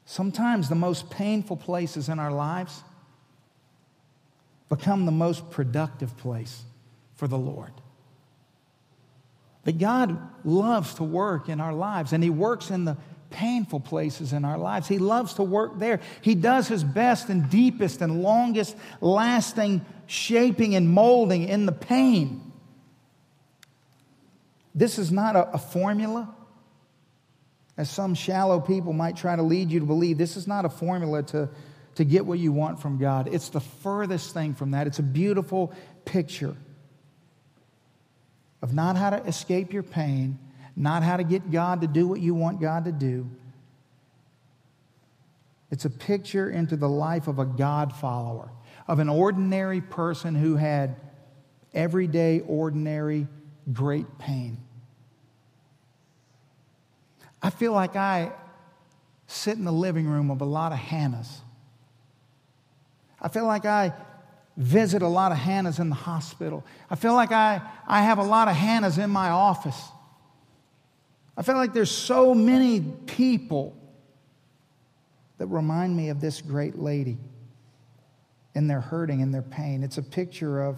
Sometimes 0.05 0.67
the 0.67 0.75
most 0.75 1.09
painful 1.09 1.55
places 1.55 2.09
in 2.09 2.19
our 2.19 2.31
lives 2.31 2.83
become 4.67 5.05
the 5.05 5.11
most 5.11 5.49
productive 5.49 6.17
place 6.17 6.63
for 7.15 7.27
the 7.27 7.37
Lord. 7.37 7.71
That 9.63 9.77
God 9.77 10.17
loves 10.43 10.95
to 10.95 11.03
work 11.03 11.47
in 11.47 11.61
our 11.61 11.73
lives, 11.73 12.11
and 12.11 12.23
He 12.23 12.29
works 12.29 12.69
in 12.69 12.85
the 12.85 12.97
painful 13.29 13.79
places 13.79 14.33
in 14.33 14.45
our 14.45 14.57
lives. 14.57 14.87
He 14.87 14.97
loves 14.97 15.35
to 15.35 15.43
work 15.43 15.79
there. 15.79 15.99
He 16.21 16.35
does 16.35 16.67
his 16.67 16.83
best 16.83 17.29
and 17.29 17.49
deepest 17.49 18.01
and 18.01 18.21
longest 18.21 18.75
lasting 19.01 19.85
shaping 20.07 20.75
and 20.75 20.89
molding 20.89 21.47
in 21.47 21.65
the 21.65 21.71
pain. 21.71 22.51
This 24.73 24.97
is 24.97 25.11
not 25.11 25.35
a, 25.35 25.51
a, 25.51 25.57
formula, 25.57 26.33
as 27.77 27.89
some 27.89 28.15
shallow 28.15 28.59
people 28.59 28.93
might 28.93 29.17
try 29.17 29.35
to 29.35 29.43
lead 29.43 29.71
you 29.71 29.79
to 29.79 29.85
believe. 29.85 30.17
This 30.17 30.35
is 30.35 30.47
not 30.47 30.65
a 30.65 30.69
formula 30.69 31.23
to, 31.23 31.49
to 31.95 32.03
get 32.03 32.25
what 32.25 32.39
you 32.39 32.51
want 32.51 32.81
from 32.81 32.97
God. 32.97 33.27
It's 33.31 33.49
the 33.49 33.59
furthest 33.59 34.33
thing 34.33 34.55
from 34.55 34.71
that. 34.71 34.87
It's 34.87 34.99
a 34.99 35.03
beautiful 35.03 35.73
picture 36.05 36.55
of 38.61 38.73
not 38.73 38.95
how 38.95 39.11
to 39.11 39.23
escape 39.25 39.73
your 39.73 39.83
pain 39.83 40.39
not 40.79 41.03
how 41.03 41.17
to 41.17 41.25
get 41.25 41.51
God 41.51 41.81
to 41.81 41.87
do 41.87 42.07
what 42.07 42.21
you 42.21 42.33
want 42.33 42.61
God 42.61 42.85
to 42.85 42.91
do. 42.93 43.29
It's 45.69 45.83
a 45.83 45.89
picture 45.89 46.49
into 46.49 46.77
the 46.77 46.87
life 46.87 47.27
of 47.27 47.37
a 47.37 47.45
God 47.45 47.93
follower, 47.93 48.49
of 48.87 48.99
an 48.99 49.09
ordinary 49.09 49.81
person 49.81 50.33
who 50.33 50.55
had 50.55 50.95
everyday, 51.73 52.39
ordinary, 52.39 53.27
great 53.71 54.17
pain. 54.17 54.57
I 57.43 57.49
feel 57.49 57.73
like 57.73 57.97
I 57.97 58.31
sit 59.27 59.57
in 59.57 59.65
the 59.65 59.73
living 59.73 60.07
room 60.07 60.31
of 60.31 60.39
a 60.39 60.45
lot 60.45 60.71
of 60.71 60.79
Hannahs. 60.79 61.29
I 63.21 63.27
feel 63.27 63.45
like 63.45 63.65
I 63.65 63.93
visit 64.55 65.01
a 65.01 65.07
lot 65.07 65.33
of 65.33 65.37
Hannahs 65.37 65.79
in 65.79 65.89
the 65.89 65.95
hospital. 65.95 66.65
I 66.89 66.95
feel 66.95 67.13
like 67.15 67.33
I, 67.33 67.61
I 67.85 68.01
have 68.01 68.17
a 68.17 68.23
lot 68.23 68.47
of 68.47 68.55
Hannahs 68.55 68.97
in 68.97 69.09
my 69.09 69.29
office. 69.29 69.89
I 71.39 71.41
feel 71.41 71.55
like 71.55 71.71
there's 71.71 71.89
so 71.89 72.35
many 72.35 72.81
people 72.81 73.73
that 75.37 75.47
remind 75.47 75.95
me 75.95 76.09
of 76.09 76.19
this 76.19 76.41
great 76.41 76.77
lady 76.77 77.17
in 78.55 78.67
their 78.67 78.81
hurting 78.81 79.21
and 79.21 79.33
their 79.33 79.41
pain. 79.41 79.81
It's 79.81 79.97
a 79.97 80.03
picture 80.03 80.61
of 80.61 80.77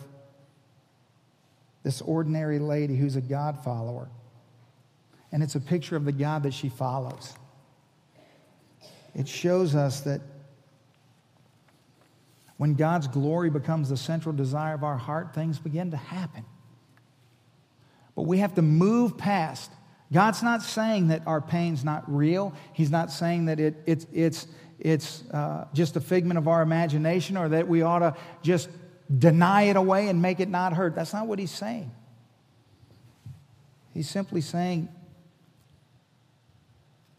this 1.81 1.99
ordinary 1.99 2.59
lady 2.59 2.95
who's 2.95 3.15
a 3.15 3.21
God 3.21 3.63
follower. 3.63 4.07
And 5.31 5.41
it's 5.41 5.55
a 5.55 5.59
picture 5.59 5.95
of 5.95 6.05
the 6.05 6.11
God 6.11 6.43
that 6.43 6.53
she 6.53 6.69
follows. 6.69 7.33
It 9.15 9.27
shows 9.27 9.73
us 9.73 10.01
that 10.01 10.21
when 12.57 12.75
God's 12.75 13.07
glory 13.07 13.49
becomes 13.49 13.89
the 13.89 13.97
central 13.97 14.35
desire 14.35 14.75
of 14.75 14.83
our 14.83 14.97
heart, 14.97 15.33
things 15.33 15.57
begin 15.57 15.89
to 15.89 15.97
happen. 15.97 16.45
But 18.15 18.27
we 18.27 18.37
have 18.37 18.53
to 18.55 18.61
move 18.61 19.17
past 19.17 19.71
God's 20.13 20.43
not 20.43 20.61
saying 20.61 21.07
that 21.07 21.23
our 21.25 21.39
pain's 21.41 21.83
not 21.85 22.03
real. 22.13 22.53
He's 22.73 22.91
not 22.91 23.11
saying 23.11 23.45
that 23.45 23.59
it, 23.59 23.81
it 23.85 24.05
it's, 24.11 24.47
it's 24.77 25.23
uh, 25.31 25.67
just 25.73 25.95
a 25.95 26.01
figment 26.01 26.37
of 26.37 26.47
our 26.47 26.61
imagination 26.61 27.37
or 27.37 27.49
that 27.49 27.67
we 27.67 27.81
ought 27.81 27.99
to 27.99 28.15
just 28.41 28.69
deny 29.17 29.63
it 29.63 29.77
away 29.77 30.09
and 30.09 30.21
make 30.21 30.39
it 30.39 30.49
not 30.49 30.73
hurt. 30.73 30.95
That's 30.95 31.13
not 31.13 31.27
what 31.27 31.39
he's 31.39 31.51
saying. 31.51 31.91
He's 33.93 34.09
simply 34.09 34.41
saying, 34.41 34.89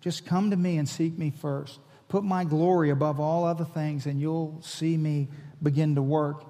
just 0.01 0.26
come 0.26 0.51
to 0.51 0.57
me 0.57 0.78
and 0.78 0.88
seek 0.88 1.16
me 1.16 1.30
first. 1.30 1.78
Put 2.09 2.24
my 2.24 2.45
glory 2.45 2.90
above 2.90 3.20
all 3.20 3.45
other 3.45 3.64
things, 3.64 4.05
and 4.05 4.20
you'll 4.20 4.61
see 4.62 4.97
me 4.97 5.28
begin 5.62 5.95
to 5.95 6.03
work. 6.03 6.45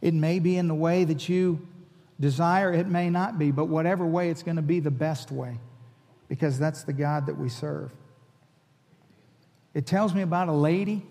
It 0.00 0.14
may 0.14 0.38
be 0.40 0.56
in 0.56 0.66
the 0.66 0.74
way 0.74 1.04
that 1.04 1.28
you 1.28 1.68
desire, 2.22 2.72
it 2.72 2.86
may 2.86 3.10
not 3.10 3.36
be, 3.36 3.50
but 3.50 3.64
whatever 3.64 4.06
way, 4.06 4.30
it's 4.30 4.44
going 4.44 4.56
to 4.56 4.62
be 4.62 4.78
the 4.78 4.92
best 4.92 5.32
way 5.32 5.58
because 6.28 6.56
that's 6.56 6.84
the 6.84 6.92
God 6.92 7.26
that 7.26 7.36
we 7.36 7.48
serve. 7.48 7.90
It 9.74 9.86
tells 9.86 10.14
me 10.14 10.22
about 10.22 10.48
a 10.48 10.52
lady 10.52 11.04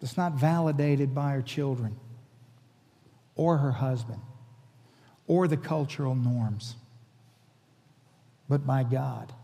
that's 0.00 0.16
not 0.16 0.32
validated 0.32 1.14
by 1.14 1.32
her 1.32 1.42
children 1.42 1.96
or 3.34 3.58
her 3.58 3.72
husband 3.72 4.22
or 5.26 5.46
the 5.46 5.58
cultural 5.58 6.14
norms, 6.14 6.76
but 8.48 8.66
by 8.66 8.84
God. 8.84 9.34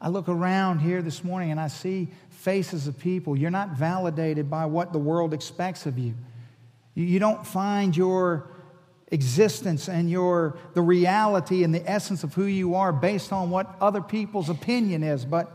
I 0.00 0.08
look 0.08 0.28
around 0.28 0.78
here 0.78 1.02
this 1.02 1.24
morning 1.24 1.50
and 1.50 1.58
I 1.58 1.68
see 1.68 2.08
faces 2.30 2.86
of 2.86 2.98
people. 2.98 3.36
You're 3.36 3.50
not 3.50 3.70
validated 3.70 4.48
by 4.48 4.66
what 4.66 4.92
the 4.92 4.98
world 4.98 5.34
expects 5.34 5.86
of 5.86 5.98
you. 5.98 6.14
You 6.94 7.18
don't 7.18 7.46
find 7.46 7.96
your 7.96 8.50
existence 9.10 9.88
and 9.88 10.10
your 10.10 10.58
the 10.74 10.82
reality 10.82 11.64
and 11.64 11.74
the 11.74 11.90
essence 11.90 12.22
of 12.24 12.34
who 12.34 12.44
you 12.44 12.74
are 12.74 12.92
based 12.92 13.32
on 13.32 13.50
what 13.50 13.74
other 13.80 14.00
people's 14.00 14.48
opinion 14.48 15.02
is, 15.02 15.24
but 15.24 15.50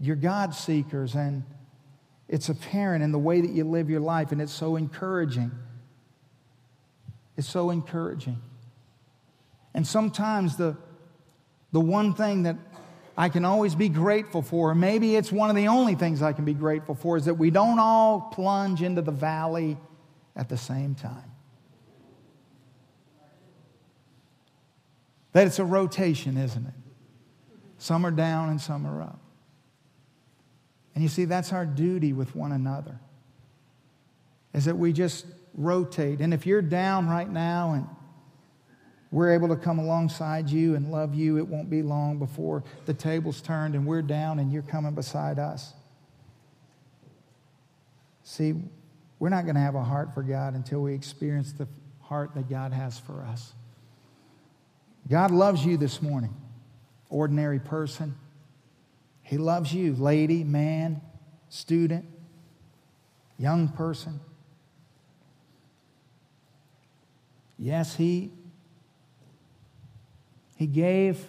you're 0.00 0.16
God 0.16 0.54
seekers 0.54 1.14
and 1.14 1.44
it's 2.28 2.48
apparent 2.48 3.04
in 3.04 3.12
the 3.12 3.18
way 3.18 3.40
that 3.40 3.50
you 3.50 3.64
live 3.64 3.90
your 3.90 4.00
life 4.00 4.32
and 4.32 4.40
it's 4.40 4.52
so 4.52 4.76
encouraging. 4.76 5.52
It's 7.36 7.48
so 7.48 7.70
encouraging. 7.70 8.40
And 9.74 9.86
sometimes 9.86 10.56
the 10.56 10.76
the 11.72 11.80
one 11.80 12.14
thing 12.14 12.42
that 12.42 12.71
I 13.22 13.28
can 13.28 13.44
always 13.44 13.76
be 13.76 13.88
grateful 13.88 14.42
for, 14.42 14.74
maybe 14.74 15.14
it's 15.14 15.30
one 15.30 15.48
of 15.48 15.54
the 15.54 15.68
only 15.68 15.94
things 15.94 16.22
I 16.22 16.32
can 16.32 16.44
be 16.44 16.54
grateful 16.54 16.96
for, 16.96 17.16
is 17.16 17.26
that 17.26 17.34
we 17.34 17.52
don't 17.52 17.78
all 17.78 18.32
plunge 18.32 18.82
into 18.82 19.00
the 19.00 19.12
valley 19.12 19.76
at 20.34 20.48
the 20.48 20.56
same 20.56 20.96
time. 20.96 21.30
That 25.34 25.46
it's 25.46 25.60
a 25.60 25.64
rotation, 25.64 26.36
isn't 26.36 26.66
it? 26.66 26.74
Some 27.78 28.04
are 28.04 28.10
down 28.10 28.48
and 28.48 28.60
some 28.60 28.84
are 28.88 29.02
up. 29.02 29.20
And 30.96 31.04
you 31.04 31.08
see, 31.08 31.24
that's 31.24 31.52
our 31.52 31.64
duty 31.64 32.12
with 32.12 32.34
one 32.34 32.50
another, 32.50 32.98
is 34.52 34.64
that 34.64 34.76
we 34.76 34.92
just 34.92 35.26
rotate. 35.54 36.20
And 36.20 36.34
if 36.34 36.44
you're 36.44 36.60
down 36.60 37.08
right 37.08 37.30
now 37.30 37.74
and 37.74 37.86
we're 39.12 39.30
able 39.34 39.48
to 39.48 39.56
come 39.56 39.78
alongside 39.78 40.48
you 40.48 40.74
and 40.74 40.90
love 40.90 41.14
you, 41.14 41.36
it 41.36 41.46
won't 41.46 41.68
be 41.68 41.82
long 41.82 42.18
before 42.18 42.64
the 42.86 42.94
table's 42.94 43.42
turned 43.42 43.74
and 43.74 43.86
we're 43.86 44.02
down 44.02 44.38
and 44.38 44.50
you're 44.50 44.62
coming 44.62 44.94
beside 44.94 45.38
us. 45.38 45.74
See, 48.24 48.54
we're 49.18 49.28
not 49.28 49.44
going 49.44 49.54
to 49.54 49.60
have 49.60 49.74
a 49.74 49.84
heart 49.84 50.14
for 50.14 50.22
God 50.22 50.54
until 50.54 50.80
we 50.80 50.94
experience 50.94 51.52
the 51.52 51.68
heart 52.00 52.34
that 52.34 52.48
God 52.48 52.72
has 52.72 52.98
for 52.98 53.22
us. 53.22 53.52
God 55.08 55.30
loves 55.30 55.64
you 55.64 55.76
this 55.76 56.00
morning, 56.00 56.34
ordinary 57.10 57.60
person. 57.60 58.14
He 59.22 59.36
loves 59.36 59.74
you, 59.74 59.94
lady, 59.94 60.42
man, 60.42 61.02
student, 61.50 62.06
young 63.36 63.68
person. 63.68 64.20
Yes, 67.58 67.94
He, 67.96 68.32
he 70.62 70.66
gave 70.68 71.26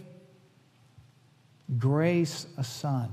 Grace 1.80 2.46
a 2.56 2.64
son, 2.64 3.12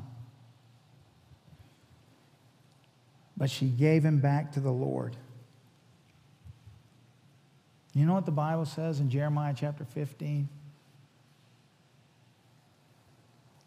but 3.39 3.49
she 3.49 3.65
gave 3.65 4.05
him 4.05 4.19
back 4.19 4.53
to 4.53 4.61
the 4.61 4.71
Lord. 4.71 5.17
You 7.95 8.05
know 8.05 8.13
what 8.13 8.27
the 8.27 8.33
Bible 8.33 8.67
says 8.67 9.01
in 9.01 9.09
Jeremiah 9.09 9.55
chapter 9.57 9.87
15? 9.87 10.47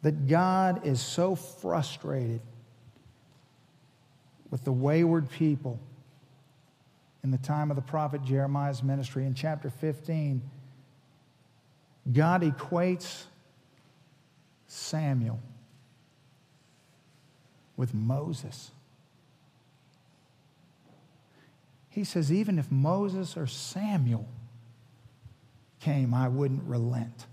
That 0.04 0.28
God 0.28 0.86
is 0.86 1.01
so 1.01 1.34
frustrated 1.34 2.41
with 4.51 4.64
the 4.64 4.72
wayward 4.72 5.28
people 5.28 5.80
in 7.24 7.32
the 7.32 7.39
time 7.39 7.72
of 7.72 7.78
the 7.78 7.82
prophet 7.82 8.24
Jeremiah's 8.24 8.84
ministry. 8.84 9.26
In 9.26 9.34
chapter 9.34 9.72
15, 9.72 10.39
God 12.12 12.41
equates 12.41 13.24
Samuel 14.68 15.39
with 17.78 17.93
Moses. 17.93 18.72
He 21.89 22.04
says, 22.04 22.32
even 22.32 22.58
if 22.58 22.72
Moses 22.72 23.38
or 23.38 23.47
Samuel 23.47 24.28
came, 25.80 26.14
I 26.14 26.28
wouldn't 26.28 26.64
relent. 26.64 27.28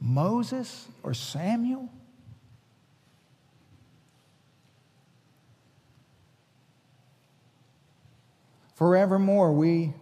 Moses 0.00 0.88
or 1.02 1.14
Samuel? 1.14 1.88
Forevermore, 8.74 9.52
we, 9.52 9.94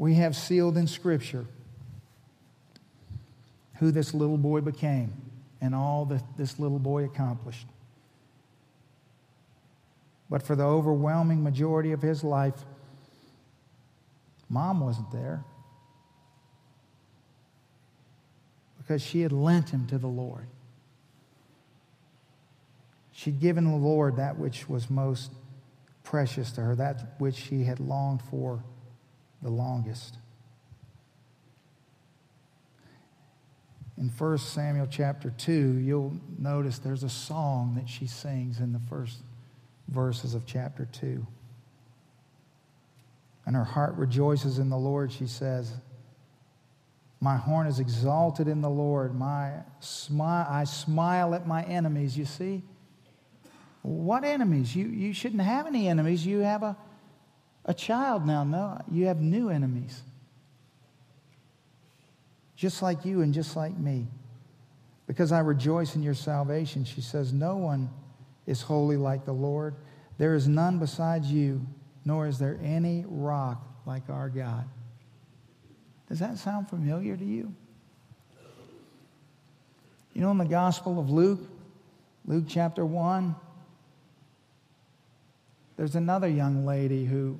we 0.00 0.14
have 0.14 0.34
sealed 0.34 0.78
in 0.78 0.86
Scripture 0.86 1.44
who 3.80 3.90
this 3.90 4.14
little 4.14 4.38
boy 4.38 4.62
became 4.62 5.12
and 5.60 5.74
all 5.74 6.06
that 6.06 6.22
this 6.38 6.58
little 6.58 6.78
boy 6.78 7.04
accomplished. 7.04 7.66
But 10.30 10.42
for 10.42 10.56
the 10.56 10.64
overwhelming 10.64 11.44
majority 11.44 11.92
of 11.92 12.00
his 12.00 12.24
life, 12.24 12.54
mom 14.48 14.80
wasn't 14.80 15.12
there 15.12 15.44
because 18.78 19.02
she 19.02 19.20
had 19.20 19.32
lent 19.32 19.68
him 19.68 19.86
to 19.88 19.98
the 19.98 20.08
Lord. 20.08 20.46
She'd 23.12 23.38
given 23.38 23.70
the 23.70 23.76
Lord 23.76 24.16
that 24.16 24.38
which 24.38 24.66
was 24.66 24.88
most 24.88 25.30
precious 26.04 26.52
to 26.52 26.62
her, 26.62 26.74
that 26.76 27.16
which 27.18 27.34
she 27.34 27.64
had 27.64 27.80
longed 27.80 28.22
for 28.30 28.64
the 29.42 29.50
longest. 29.50 30.16
In 33.98 34.08
1 34.08 34.38
Samuel 34.38 34.88
chapter 34.90 35.30
2, 35.30 35.78
you'll 35.78 36.16
notice 36.38 36.78
there's 36.78 37.02
a 37.02 37.08
song 37.08 37.74
that 37.74 37.88
she 37.88 38.06
sings 38.06 38.58
in 38.58 38.72
the 38.72 38.80
first 38.88 39.18
verses 39.88 40.34
of 40.34 40.46
chapter 40.46 40.88
2. 40.92 41.26
And 43.44 43.56
her 43.56 43.64
heart 43.64 43.94
rejoices 43.96 44.58
in 44.58 44.70
the 44.70 44.78
Lord, 44.78 45.12
she 45.12 45.26
says. 45.26 45.72
My 47.20 47.36
horn 47.36 47.66
is 47.66 47.78
exalted 47.78 48.48
in 48.48 48.62
the 48.62 48.70
Lord. 48.70 49.14
My 49.14 49.52
smile, 49.80 50.46
I 50.48 50.64
smile 50.64 51.34
at 51.34 51.46
my 51.46 51.62
enemies. 51.64 52.16
You 52.16 52.24
see? 52.24 52.62
What 53.82 54.24
enemies? 54.24 54.74
You, 54.74 54.86
you 54.86 55.12
shouldn't 55.12 55.42
have 55.42 55.66
any 55.66 55.88
enemies. 55.88 56.24
You 56.24 56.38
have 56.38 56.62
a, 56.62 56.76
a 57.64 57.74
child 57.74 58.26
now. 58.26 58.44
No, 58.44 58.80
you 58.90 59.06
have 59.06 59.20
new 59.20 59.48
enemies. 59.48 60.02
Just 62.56 62.82
like 62.82 63.04
you 63.04 63.22
and 63.22 63.32
just 63.32 63.56
like 63.56 63.76
me. 63.76 64.06
Because 65.06 65.32
I 65.32 65.40
rejoice 65.40 65.96
in 65.96 66.02
your 66.02 66.14
salvation, 66.14 66.84
she 66.84 67.00
says, 67.00 67.32
No 67.32 67.56
one 67.56 67.90
is 68.46 68.62
holy 68.62 68.96
like 68.96 69.24
the 69.24 69.32
Lord. 69.32 69.74
There 70.18 70.34
is 70.34 70.46
none 70.46 70.78
besides 70.78 71.32
you, 71.32 71.66
nor 72.04 72.26
is 72.26 72.38
there 72.38 72.58
any 72.62 73.04
rock 73.08 73.66
like 73.86 74.08
our 74.10 74.28
God. 74.28 74.68
Does 76.08 76.18
that 76.18 76.38
sound 76.38 76.68
familiar 76.68 77.16
to 77.16 77.24
you? 77.24 77.54
You 80.12 80.20
know, 80.20 80.30
in 80.32 80.38
the 80.38 80.44
Gospel 80.44 80.98
of 80.98 81.08
Luke, 81.08 81.40
Luke 82.26 82.44
chapter 82.48 82.84
1, 82.84 83.34
there's 85.80 85.96
another 85.96 86.28
young 86.28 86.66
lady 86.66 87.06
who 87.06 87.38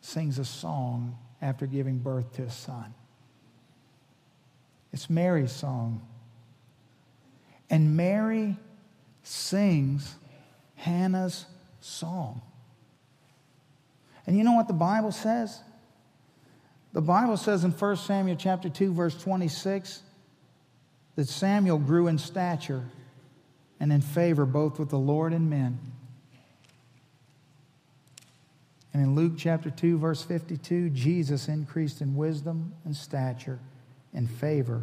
sings 0.00 0.38
a 0.38 0.44
song 0.46 1.18
after 1.42 1.66
giving 1.66 1.98
birth 1.98 2.32
to 2.32 2.44
a 2.44 2.50
son. 2.50 2.94
It's 4.90 5.10
Mary's 5.10 5.52
song. 5.52 6.00
And 7.68 7.94
Mary 7.94 8.56
sings 9.22 10.14
Hannah's 10.76 11.44
song. 11.82 12.40
And 14.26 14.38
you 14.38 14.42
know 14.42 14.54
what 14.54 14.66
the 14.66 14.72
Bible 14.72 15.12
says? 15.12 15.60
The 16.94 17.02
Bible 17.02 17.36
says 17.36 17.64
in 17.64 17.72
1 17.72 17.96
Samuel 17.96 18.38
chapter 18.38 18.70
2 18.70 18.94
verse 18.94 19.22
26 19.22 20.00
that 21.16 21.28
Samuel 21.28 21.76
grew 21.76 22.06
in 22.06 22.16
stature 22.16 22.88
and 23.78 23.92
in 23.92 24.00
favor 24.00 24.46
both 24.46 24.78
with 24.78 24.88
the 24.88 24.98
Lord 24.98 25.34
and 25.34 25.50
men. 25.50 25.78
And 28.92 29.02
in 29.02 29.14
Luke 29.14 29.32
chapter 29.36 29.70
2, 29.70 29.98
verse 29.98 30.22
52, 30.22 30.90
Jesus 30.90 31.48
increased 31.48 32.00
in 32.00 32.14
wisdom 32.14 32.74
and 32.84 32.94
stature 32.94 33.58
and 34.12 34.30
favor 34.30 34.82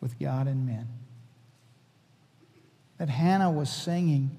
with 0.00 0.18
God 0.18 0.46
and 0.46 0.66
men. 0.66 0.88
That 2.98 3.08
Hannah 3.08 3.50
was 3.50 3.70
singing 3.70 4.36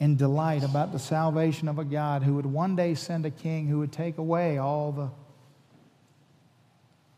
in 0.00 0.16
delight 0.16 0.62
about 0.62 0.92
the 0.92 0.98
salvation 0.98 1.66
of 1.66 1.78
a 1.78 1.84
God 1.84 2.22
who 2.22 2.34
would 2.34 2.46
one 2.46 2.76
day 2.76 2.94
send 2.94 3.24
a 3.26 3.30
king 3.30 3.66
who 3.66 3.78
would 3.78 3.92
take 3.92 4.18
away 4.18 4.58
all 4.58 4.92
the 4.92 5.10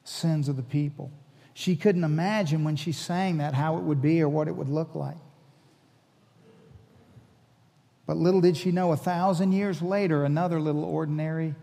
sins 0.05 0.49
of 0.49 0.57
the 0.57 0.63
people. 0.63 1.11
She 1.53 1.77
couldn't 1.77 2.05
imagine 2.05 2.65
when 2.65 2.77
she 2.77 2.93
sang 2.93 3.39
that 3.39 3.55
how 3.55 3.77
it 3.77 3.83
would 3.83 4.01
be 4.01 4.23
or 4.23 4.29
what 4.29 4.49
it 4.49 4.57
would 4.57 4.69
look 4.69 4.95
like. 4.95 5.17
But 8.11 8.17
little 8.17 8.41
did 8.41 8.57
she 8.57 8.73
know, 8.73 8.91
a 8.91 8.97
thousand 8.97 9.53
years 9.53 9.81
later, 9.81 10.25
another 10.25 10.61
little 10.61 10.83
ordinary 10.83 11.55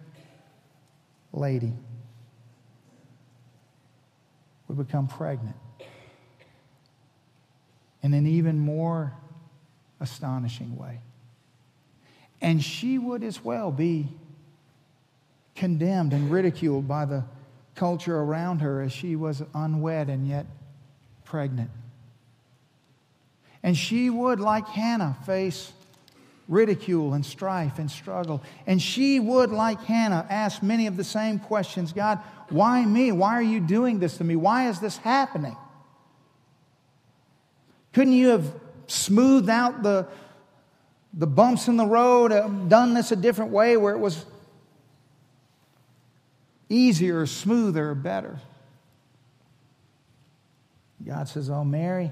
lady 1.34 1.74
would 4.70 4.78
become 4.78 5.10
pregnant. 5.10 5.58
In 8.02 8.14
an 8.14 8.26
even 8.26 8.58
more 8.60 9.12
astonishing 10.00 10.78
way. 10.78 11.02
And 12.42 12.64
she 12.64 12.98
would 12.98 13.26
as 13.26 13.44
well 13.44 13.70
be 13.70 14.08
condemned 15.54 16.14
and 16.14 16.32
ridiculed 16.32 16.88
by 16.88 17.04
the 17.04 17.26
culture 17.76 18.18
around 18.18 18.60
her 18.60 18.82
as 18.82 18.94
she 18.94 19.18
was 19.18 19.44
unwed 19.54 20.08
and 20.08 20.26
yet 20.26 20.46
pregnant. 21.26 21.72
And 23.62 23.76
she 23.76 24.10
would, 24.10 24.40
like 24.40 24.66
Hannah, 24.70 25.18
face 25.26 25.74
ridicule 26.48 27.14
and 27.14 27.26
strife 27.26 27.80
and 27.80 27.90
struggle. 27.92 28.42
And 28.66 28.82
she 28.82 29.20
would, 29.20 29.52
like 29.52 29.82
Hannah, 29.84 30.26
ask 30.30 30.64
many 30.64 30.88
of 30.88 30.98
the 30.98 31.04
same 31.04 31.40
questions 31.40 31.94
God, 31.94 32.20
why 32.50 32.86
me? 32.86 33.12
Why 33.12 33.34
are 33.34 33.42
you 33.42 33.60
doing 33.60 34.00
this 34.00 34.18
to 34.18 34.24
me? 34.24 34.36
Why 34.36 34.70
is 34.70 34.80
this 34.80 34.98
happening? 34.98 35.58
Couldn't 37.94 38.14
you 38.14 38.30
have 38.30 38.54
smoothed 38.88 39.50
out 39.50 39.84
the, 39.84 40.08
the 41.14 41.28
bumps 41.28 41.68
in 41.68 41.78
the 41.78 41.86
road, 41.86 42.32
uh, 42.32 42.48
done 42.48 42.94
this 42.94 43.12
a 43.12 43.16
different 43.16 43.52
way 43.52 43.76
where 43.76 43.94
it 43.94 44.00
was 44.00 44.26
easier, 46.70 47.26
smoother, 47.26 47.94
better. 47.96 48.40
God 51.06 51.28
says, 51.28 51.50
Oh, 51.50 51.64
Mary, 51.64 52.12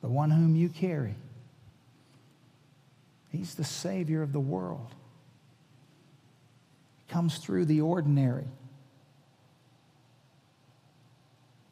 the 0.00 0.08
one 0.08 0.30
whom 0.30 0.56
you 0.56 0.68
carry, 0.68 1.14
he's 3.32 3.56
the 3.56 3.64
Savior 3.64 4.22
of 4.22 4.32
the 4.32 4.40
world. 4.40 4.94
He 6.98 7.12
comes 7.12 7.38
through 7.38 7.64
the 7.64 7.80
ordinary 7.80 8.46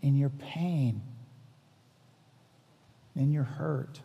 in 0.03 0.17
your 0.17 0.31
pain 0.31 1.03
in 3.17 3.31
your 3.31 3.45
hurt. 3.45 4.01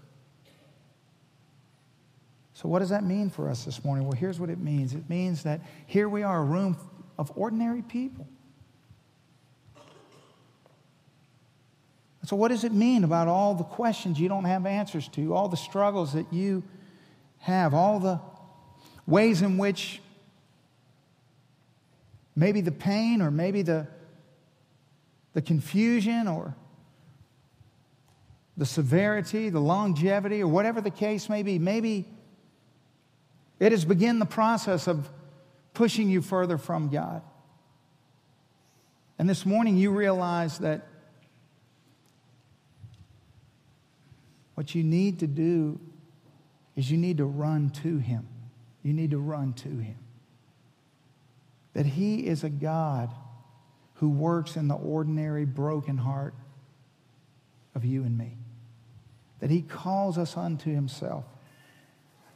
So, 2.53 2.69
what 2.69 2.79
does 2.79 2.89
that 2.89 3.03
mean 3.03 3.29
for 3.29 3.49
us 3.49 3.65
this 3.65 3.83
morning? 3.83 4.05
Well, 4.07 4.17
here's 4.17 4.39
what 4.39 4.49
it 4.49 4.59
means 4.59 4.93
it 4.93 5.09
means 5.09 5.43
that 5.43 5.61
here 5.87 6.07
we 6.07 6.23
are, 6.23 6.39
a 6.39 6.43
room 6.43 6.77
of 7.17 7.31
ordinary 7.35 7.81
people. 7.81 8.27
So, 12.23 12.35
what 12.35 12.49
does 12.49 12.63
it 12.63 12.71
mean 12.71 13.03
about 13.03 13.27
all 13.27 13.55
the 13.55 13.63
questions 13.63 14.19
you 14.19 14.29
don't 14.29 14.45
have 14.45 14.65
answers 14.65 15.07
to, 15.09 15.33
all 15.35 15.47
the 15.47 15.57
struggles 15.57 16.13
that 16.13 16.31
you 16.31 16.63
have, 17.45 17.75
all 17.75 17.99
the 17.99 18.19
ways 19.05 19.43
in 19.43 19.59
which 19.59 20.01
maybe 22.35 22.59
the 22.59 22.71
pain 22.71 23.21
or 23.21 23.29
maybe 23.29 23.61
the, 23.61 23.85
the 25.33 25.43
confusion 25.43 26.27
or 26.27 26.55
the 28.57 28.65
severity, 28.65 29.49
the 29.49 29.59
longevity, 29.59 30.41
or 30.41 30.47
whatever 30.47 30.81
the 30.81 30.89
case 30.89 31.29
may 31.29 31.43
be. 31.43 31.59
Maybe 31.59 32.07
it 33.59 33.71
has 33.71 33.85
begun 33.85 34.17
the 34.17 34.25
process 34.25 34.87
of 34.87 35.07
pushing 35.75 36.09
you 36.09 36.23
further 36.23 36.57
from 36.57 36.89
God. 36.89 37.21
And 39.19 39.29
this 39.29 39.45
morning 39.45 39.77
you 39.77 39.91
realize 39.91 40.57
that 40.59 40.87
what 44.55 44.73
you 44.73 44.83
need 44.83 45.19
to 45.19 45.27
do 45.27 45.79
is 46.75 46.89
you 46.89 46.97
need 46.97 47.17
to 47.17 47.25
run 47.25 47.69
to 47.69 47.97
Him. 47.97 48.27
You 48.83 48.93
need 48.93 49.11
to 49.11 49.19
run 49.19 49.53
to 49.53 49.69
Him. 49.69 49.97
That 51.73 51.85
He 51.85 52.27
is 52.27 52.43
a 52.43 52.49
God 52.49 53.11
who 53.95 54.09
works 54.09 54.55
in 54.55 54.67
the 54.67 54.75
ordinary, 54.75 55.45
broken 55.45 55.97
heart 55.97 56.33
of 57.73 57.85
you 57.85 58.03
and 58.03 58.17
me 58.17 58.37
that 59.45 59.51
he 59.51 59.61
calls 59.61 60.17
us 60.17 60.37
unto 60.37 60.73
himself. 60.73 61.25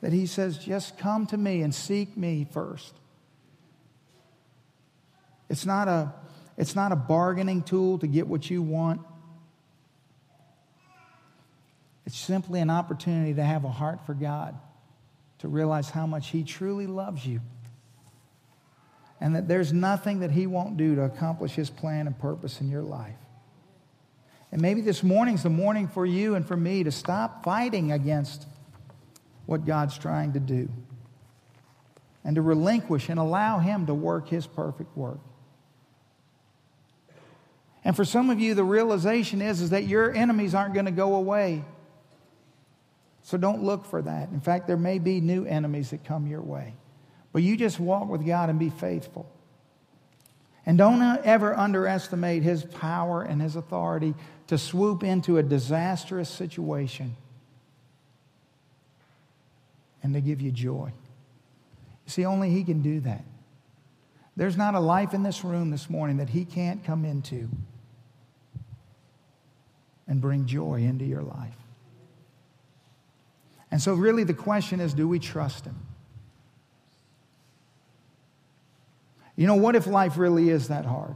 That 0.02 0.14
he 0.14 0.26
says, 0.26 0.58
just 0.58 0.98
come 0.98 1.26
to 1.28 1.38
me 1.38 1.62
and 1.62 1.74
seek 1.74 2.16
me 2.16 2.48
first. 2.52 2.94
It's 5.50 5.66
not 5.66 5.88
a, 5.88 6.14
it's 6.58 6.76
not 6.76 6.92
a 6.92 6.96
bargaining 6.96 7.64
tool 7.64 7.98
to 7.98 8.08
get 8.08 8.28
what 8.28 8.50
you 8.50 8.62
want. 8.62 9.02
It's 12.06 12.18
simply 12.18 12.60
an 12.60 12.70
opportunity 12.70 13.34
to 13.36 13.44
have 13.44 13.66
a 13.66 13.70
heart 13.70 14.06
for 14.06 14.14
God, 14.14 14.58
to 15.40 15.48
realize 15.48 15.90
how 15.90 16.08
much 16.08 16.30
He 16.30 16.44
truly 16.44 16.88
loves 16.88 17.26
you, 17.26 17.42
and 19.22 19.36
that 19.36 19.48
there's 19.48 19.72
nothing 19.74 20.20
that 20.20 20.32
He 20.32 20.48
won't 20.48 20.78
do 20.78 20.96
to 20.96 21.04
accomplish 21.04 21.54
His 21.54 21.70
plan 21.70 22.08
and 22.08 22.18
purpose 22.18 22.62
in 22.62 22.70
your 22.70 22.82
life. 22.82 23.16
And 24.52 24.62
maybe 24.62 24.82
this 24.82 25.04
morning's 25.04 25.44
the 25.44 25.50
morning 25.50 25.88
for 25.88 26.06
you 26.06 26.36
and 26.36 26.46
for 26.46 26.58
me 26.58 26.84
to 26.84 26.92
stop 26.92 27.44
fighting 27.44 27.92
against 27.92 28.48
what 29.46 29.66
God's 29.66 29.98
trying 29.98 30.34
to 30.34 30.40
do 30.40 30.70
and 32.24 32.36
to 32.36 32.42
relinquish 32.42 33.10
and 33.10 33.20
allow 33.20 33.60
Him 33.60 33.86
to 33.86 33.94
work 33.94 34.30
His 34.30 34.48
perfect 34.48 34.96
work. 34.98 35.20
And 37.84 37.96
for 37.96 38.06
some 38.06 38.30
of 38.30 38.40
you, 38.40 38.56
the 38.56 38.64
realization 38.64 39.42
is, 39.42 39.62
is 39.62 39.70
that 39.70 39.86
your 39.86 40.14
enemies 40.14 40.54
aren't 40.54 40.74
going 40.74 40.86
to 40.86 40.92
go 40.92 41.16
away. 41.16 41.64
So 43.24 43.38
don't 43.38 43.64
look 43.64 43.86
for 43.86 44.02
that. 44.02 44.30
In 44.30 44.40
fact, 44.40 44.68
there 44.68 44.78
may 44.78 45.00
be 45.00 45.22
new 45.22 45.46
enemies 45.46 45.92
that 45.92 46.04
come 46.04 46.28
your 46.28 46.42
way. 46.42 46.74
But 47.32 47.44
you 47.44 47.58
just 47.58 47.80
walk 47.80 48.10
with 48.10 48.26
God 48.26 48.50
and 48.50 48.58
be 48.58 48.70
faithful. 48.70 49.30
And 50.66 50.78
don't 50.78 51.02
ever 51.26 51.56
underestimate 51.56 52.44
his 52.44 52.64
power 52.64 53.22
and 53.22 53.42
his 53.42 53.56
authority 53.56 54.16
to 54.48 54.58
swoop 54.58 55.04
into 55.04 55.38
a 55.38 55.44
disastrous 55.44 56.30
situation 56.30 57.16
and 60.02 60.14
to 60.14 60.22
give 60.22 60.42
you 60.42 60.52
joy. 60.52 60.92
See, 62.08 62.26
only 62.26 62.50
He 62.50 62.64
can 62.64 62.82
do 62.82 63.02
that. 63.02 63.24
There's 64.36 64.58
not 64.58 64.74
a 64.74 64.80
life 64.80 65.14
in 65.14 65.22
this 65.22 65.44
room 65.44 65.70
this 65.70 65.90
morning 65.90 66.18
that 66.18 66.30
He 66.30 66.46
can't 66.46 66.84
come 66.84 67.06
into 67.06 67.50
and 70.08 70.20
bring 70.20 70.48
joy 70.48 70.82
into 70.82 71.06
your 71.06 71.22
life. 71.22 71.54
And 73.72 73.82
so, 73.82 73.94
really, 73.94 74.24
the 74.24 74.34
question 74.34 74.80
is 74.80 74.94
do 74.94 75.08
we 75.08 75.20
trust 75.20 75.66
Him? 75.66 75.76
You 79.36 79.48
know, 79.48 79.56
what 79.56 79.76
if 79.76 79.88
life 79.88 80.18
really 80.18 80.50
is 80.50 80.68
that 80.68 80.86
hard? 80.86 81.16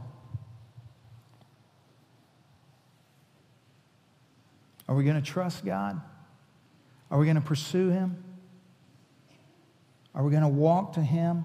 Are 4.88 4.94
we 4.94 5.04
going 5.04 5.16
to 5.16 5.22
trust 5.22 5.64
God? 5.64 6.00
Are 7.10 7.18
we 7.18 7.26
going 7.26 7.36
to 7.36 7.42
pursue 7.42 7.90
Him? 7.90 8.22
Are 10.14 10.22
we 10.22 10.30
going 10.30 10.42
to 10.42 10.48
walk 10.48 10.94
to 10.94 11.02
Him 11.02 11.44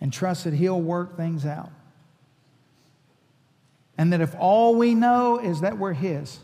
and 0.00 0.12
trust 0.12 0.44
that 0.44 0.54
He'll 0.54 0.80
work 0.80 1.16
things 1.16 1.46
out? 1.46 1.70
And 3.96 4.12
that 4.12 4.20
if 4.20 4.34
all 4.38 4.74
we 4.74 4.94
know 4.94 5.38
is 5.38 5.62
that 5.62 5.78
we're 5.78 5.94
His, 5.94 6.38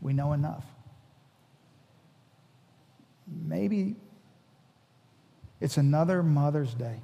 we 0.00 0.12
know 0.12 0.32
enough. 0.32 0.64
Maybe 3.42 3.96
it's 5.60 5.76
another 5.76 6.22
Mother's 6.22 6.74
Day. 6.74 7.00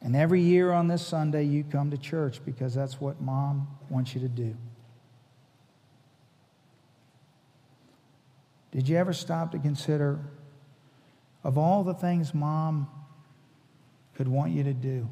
And 0.00 0.16
every 0.16 0.40
year 0.40 0.72
on 0.72 0.88
this 0.88 1.06
Sunday, 1.06 1.44
you 1.44 1.64
come 1.64 1.90
to 1.90 1.98
church 1.98 2.40
because 2.44 2.74
that's 2.74 3.00
what 3.00 3.20
mom 3.20 3.68
wants 3.90 4.14
you 4.14 4.20
to 4.20 4.28
do. 4.28 4.56
Did 8.70 8.88
you 8.88 8.96
ever 8.96 9.12
stop 9.12 9.52
to 9.52 9.58
consider 9.58 10.20
of 11.42 11.58
all 11.58 11.84
the 11.84 11.94
things 11.94 12.32
mom 12.32 12.88
could 14.14 14.28
want 14.28 14.52
you 14.52 14.62
to 14.64 14.74
do? 14.74 15.08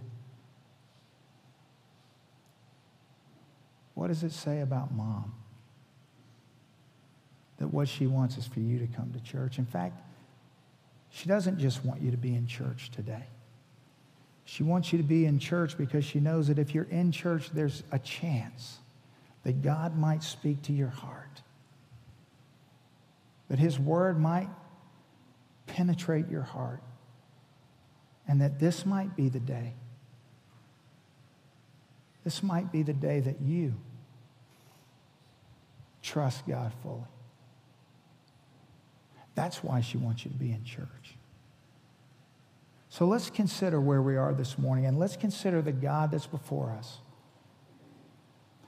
What 3.94 4.08
does 4.08 4.22
it 4.22 4.32
say 4.32 4.60
about 4.60 4.94
mom? 4.94 5.34
That 7.58 7.68
what 7.68 7.88
she 7.88 8.06
wants 8.06 8.36
is 8.36 8.46
for 8.46 8.60
you 8.60 8.78
to 8.78 8.86
come 8.86 9.12
to 9.12 9.20
church. 9.20 9.58
In 9.58 9.64
fact, 9.64 10.00
she 11.10 11.28
doesn't 11.28 11.58
just 11.58 11.84
want 11.84 12.02
you 12.02 12.10
to 12.10 12.16
be 12.16 12.34
in 12.34 12.46
church 12.46 12.90
today. 12.90 13.24
She 14.44 14.62
wants 14.62 14.92
you 14.92 14.98
to 14.98 15.04
be 15.04 15.26
in 15.26 15.38
church 15.38 15.76
because 15.76 16.04
she 16.04 16.20
knows 16.20 16.48
that 16.48 16.58
if 16.58 16.74
you're 16.74 16.84
in 16.90 17.10
church, 17.10 17.50
there's 17.52 17.82
a 17.90 17.98
chance 17.98 18.78
that 19.42 19.62
God 19.62 19.96
might 19.96 20.22
speak 20.22 20.62
to 20.62 20.72
your 20.72 20.88
heart, 20.88 21.42
that 23.48 23.58
His 23.58 23.78
word 23.78 24.20
might 24.20 24.48
penetrate 25.66 26.28
your 26.28 26.42
heart, 26.42 26.80
and 28.28 28.40
that 28.40 28.58
this 28.58 28.86
might 28.86 29.16
be 29.16 29.28
the 29.28 29.40
day. 29.40 29.74
This 32.22 32.42
might 32.42 32.70
be 32.70 32.82
the 32.82 32.92
day 32.92 33.20
that 33.20 33.40
you 33.40 33.74
trust 36.02 36.46
God 36.46 36.72
fully. 36.82 37.02
That's 39.36 39.62
why 39.62 39.82
she 39.82 39.98
wants 39.98 40.24
you 40.24 40.32
to 40.32 40.36
be 40.36 40.50
in 40.50 40.64
church. 40.64 41.14
So 42.88 43.04
let's 43.04 43.28
consider 43.30 43.80
where 43.80 44.00
we 44.00 44.16
are 44.16 44.32
this 44.32 44.58
morning 44.58 44.86
and 44.86 44.98
let's 44.98 45.16
consider 45.16 45.60
the 45.60 45.72
God 45.72 46.10
that's 46.10 46.26
before 46.26 46.70
us. 46.70 46.98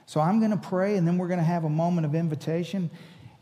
So 0.04 0.20
I'm 0.20 0.38
going 0.38 0.50
to 0.50 0.58
pray 0.58 0.96
and 0.96 1.08
then 1.08 1.16
we're 1.16 1.28
going 1.28 1.40
to 1.40 1.44
have 1.44 1.64
a 1.64 1.70
moment 1.70 2.04
of 2.04 2.14
invitation 2.14 2.90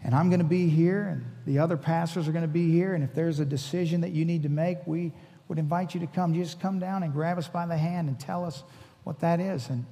and 0.04 0.14
I'm 0.14 0.30
going 0.30 0.40
to 0.40 0.46
be 0.46 0.68
here 0.68 1.08
and 1.08 1.24
the 1.44 1.58
other 1.58 1.76
pastors 1.76 2.28
are 2.28 2.32
going 2.32 2.42
to 2.42 2.48
be 2.48 2.70
here 2.70 2.94
and 2.94 3.02
if 3.02 3.14
there's 3.14 3.40
a 3.40 3.44
decision 3.44 4.00
that 4.02 4.12
you 4.12 4.24
need 4.24 4.44
to 4.44 4.48
make, 4.48 4.78
we 4.86 5.12
would 5.48 5.58
invite 5.58 5.94
you 5.94 6.00
to 6.00 6.06
come. 6.06 6.32
Just 6.32 6.60
come 6.60 6.78
down 6.78 7.02
and 7.02 7.12
grab 7.12 7.38
us 7.38 7.48
by 7.48 7.66
the 7.66 7.76
hand 7.76 8.08
and 8.08 8.18
tell 8.18 8.44
us 8.44 8.62
what 9.02 9.18
that 9.20 9.40
is. 9.40 9.68
And 9.68 9.84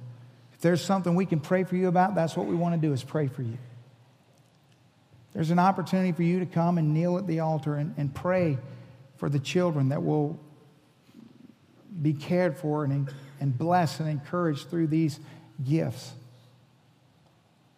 if 0.53 0.61
there's 0.61 0.81
something 0.81 1.15
we 1.15 1.25
can 1.25 1.41
pray 1.41 1.65
for 1.65 1.75
you 1.75 1.89
about, 1.89 2.15
that's 2.15 2.37
what 2.37 2.45
we 2.45 2.55
want 2.55 2.79
to 2.79 2.87
do 2.87 2.93
is 2.93 3.03
pray 3.03 3.27
for 3.27 3.41
you. 3.41 3.57
There's 5.35 5.51
an 5.51 5.59
opportunity 5.59 6.13
for 6.13 6.23
you 6.23 6.39
to 6.39 6.45
come 6.45 6.77
and 6.77 6.93
kneel 6.93 7.17
at 7.17 7.27
the 7.27 7.41
altar 7.41 7.75
and, 7.75 7.93
and 7.97 8.15
pray 8.15 8.57
for 9.17 9.27
the 9.27 9.37
children 9.37 9.89
that 9.89 10.01
will 10.01 10.39
be 12.01 12.13
cared 12.13 12.57
for 12.57 12.85
and, 12.85 13.11
and 13.41 13.55
blessed 13.55 13.99
and 13.99 14.09
encouraged 14.09 14.69
through 14.69 14.87
these 14.87 15.19
gifts. 15.61 16.13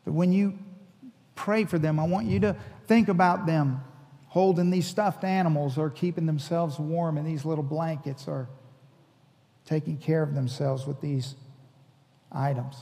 But 0.06 0.14
when 0.14 0.32
you 0.32 0.58
pray 1.34 1.66
for 1.66 1.80
them, 1.80 2.00
I 2.00 2.04
want 2.04 2.28
you 2.28 2.40
to 2.42 2.56
think 2.86 3.10
about 3.10 3.48
them 3.48 3.82
holding 4.28 4.70
these 4.70 4.86
stuffed 4.86 5.24
animals 5.24 5.80
or 5.80 5.90
keeping 5.90 6.28
themselves 6.28 6.78
warm 6.78 7.18
in 7.18 7.26
these 7.26 7.44
little 7.44 7.64
blankets 7.64 8.28
or 8.28 8.48
taking 9.66 9.98
care 9.98 10.22
of 10.22 10.36
themselves 10.36 10.86
with 10.86 11.02
these 11.02 11.34
items. 12.32 12.76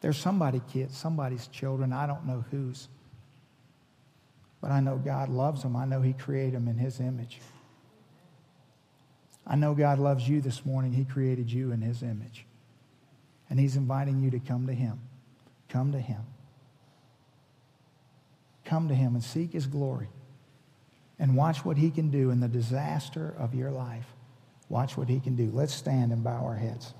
There's 0.00 0.18
somebody 0.18 0.60
kids, 0.72 0.96
somebody's 0.96 1.46
children, 1.46 1.92
I 1.92 2.08
don't 2.08 2.26
know 2.26 2.44
whose. 2.50 2.88
But 4.60 4.70
I 4.70 4.80
know 4.80 4.96
God 4.96 5.28
loves 5.28 5.62
them. 5.62 5.76
I 5.76 5.84
know 5.84 6.02
He 6.02 6.12
created 6.12 6.54
them 6.54 6.68
in 6.68 6.76
His 6.76 7.00
image. 7.00 7.40
I 9.46 9.56
know 9.56 9.74
God 9.74 9.98
loves 9.98 10.28
you 10.28 10.40
this 10.40 10.64
morning. 10.64 10.92
He 10.92 11.04
created 11.04 11.50
you 11.50 11.72
in 11.72 11.80
His 11.80 12.02
image. 12.02 12.44
And 13.48 13.58
He's 13.58 13.76
inviting 13.76 14.22
you 14.22 14.30
to 14.30 14.38
come 14.38 14.66
to 14.66 14.74
Him. 14.74 15.00
Come 15.68 15.92
to 15.92 16.00
Him. 16.00 16.22
Come 18.64 18.88
to 18.88 18.94
Him 18.94 19.14
and 19.14 19.24
seek 19.24 19.52
His 19.52 19.66
glory. 19.66 20.08
And 21.18 21.36
watch 21.36 21.64
what 21.64 21.76
He 21.76 21.90
can 21.90 22.10
do 22.10 22.30
in 22.30 22.40
the 22.40 22.48
disaster 22.48 23.34
of 23.38 23.54
your 23.54 23.70
life. 23.70 24.06
Watch 24.68 24.96
what 24.96 25.08
He 25.08 25.20
can 25.20 25.36
do. 25.36 25.50
Let's 25.52 25.74
stand 25.74 26.12
and 26.12 26.22
bow 26.22 26.44
our 26.44 26.56
heads. 26.56 26.94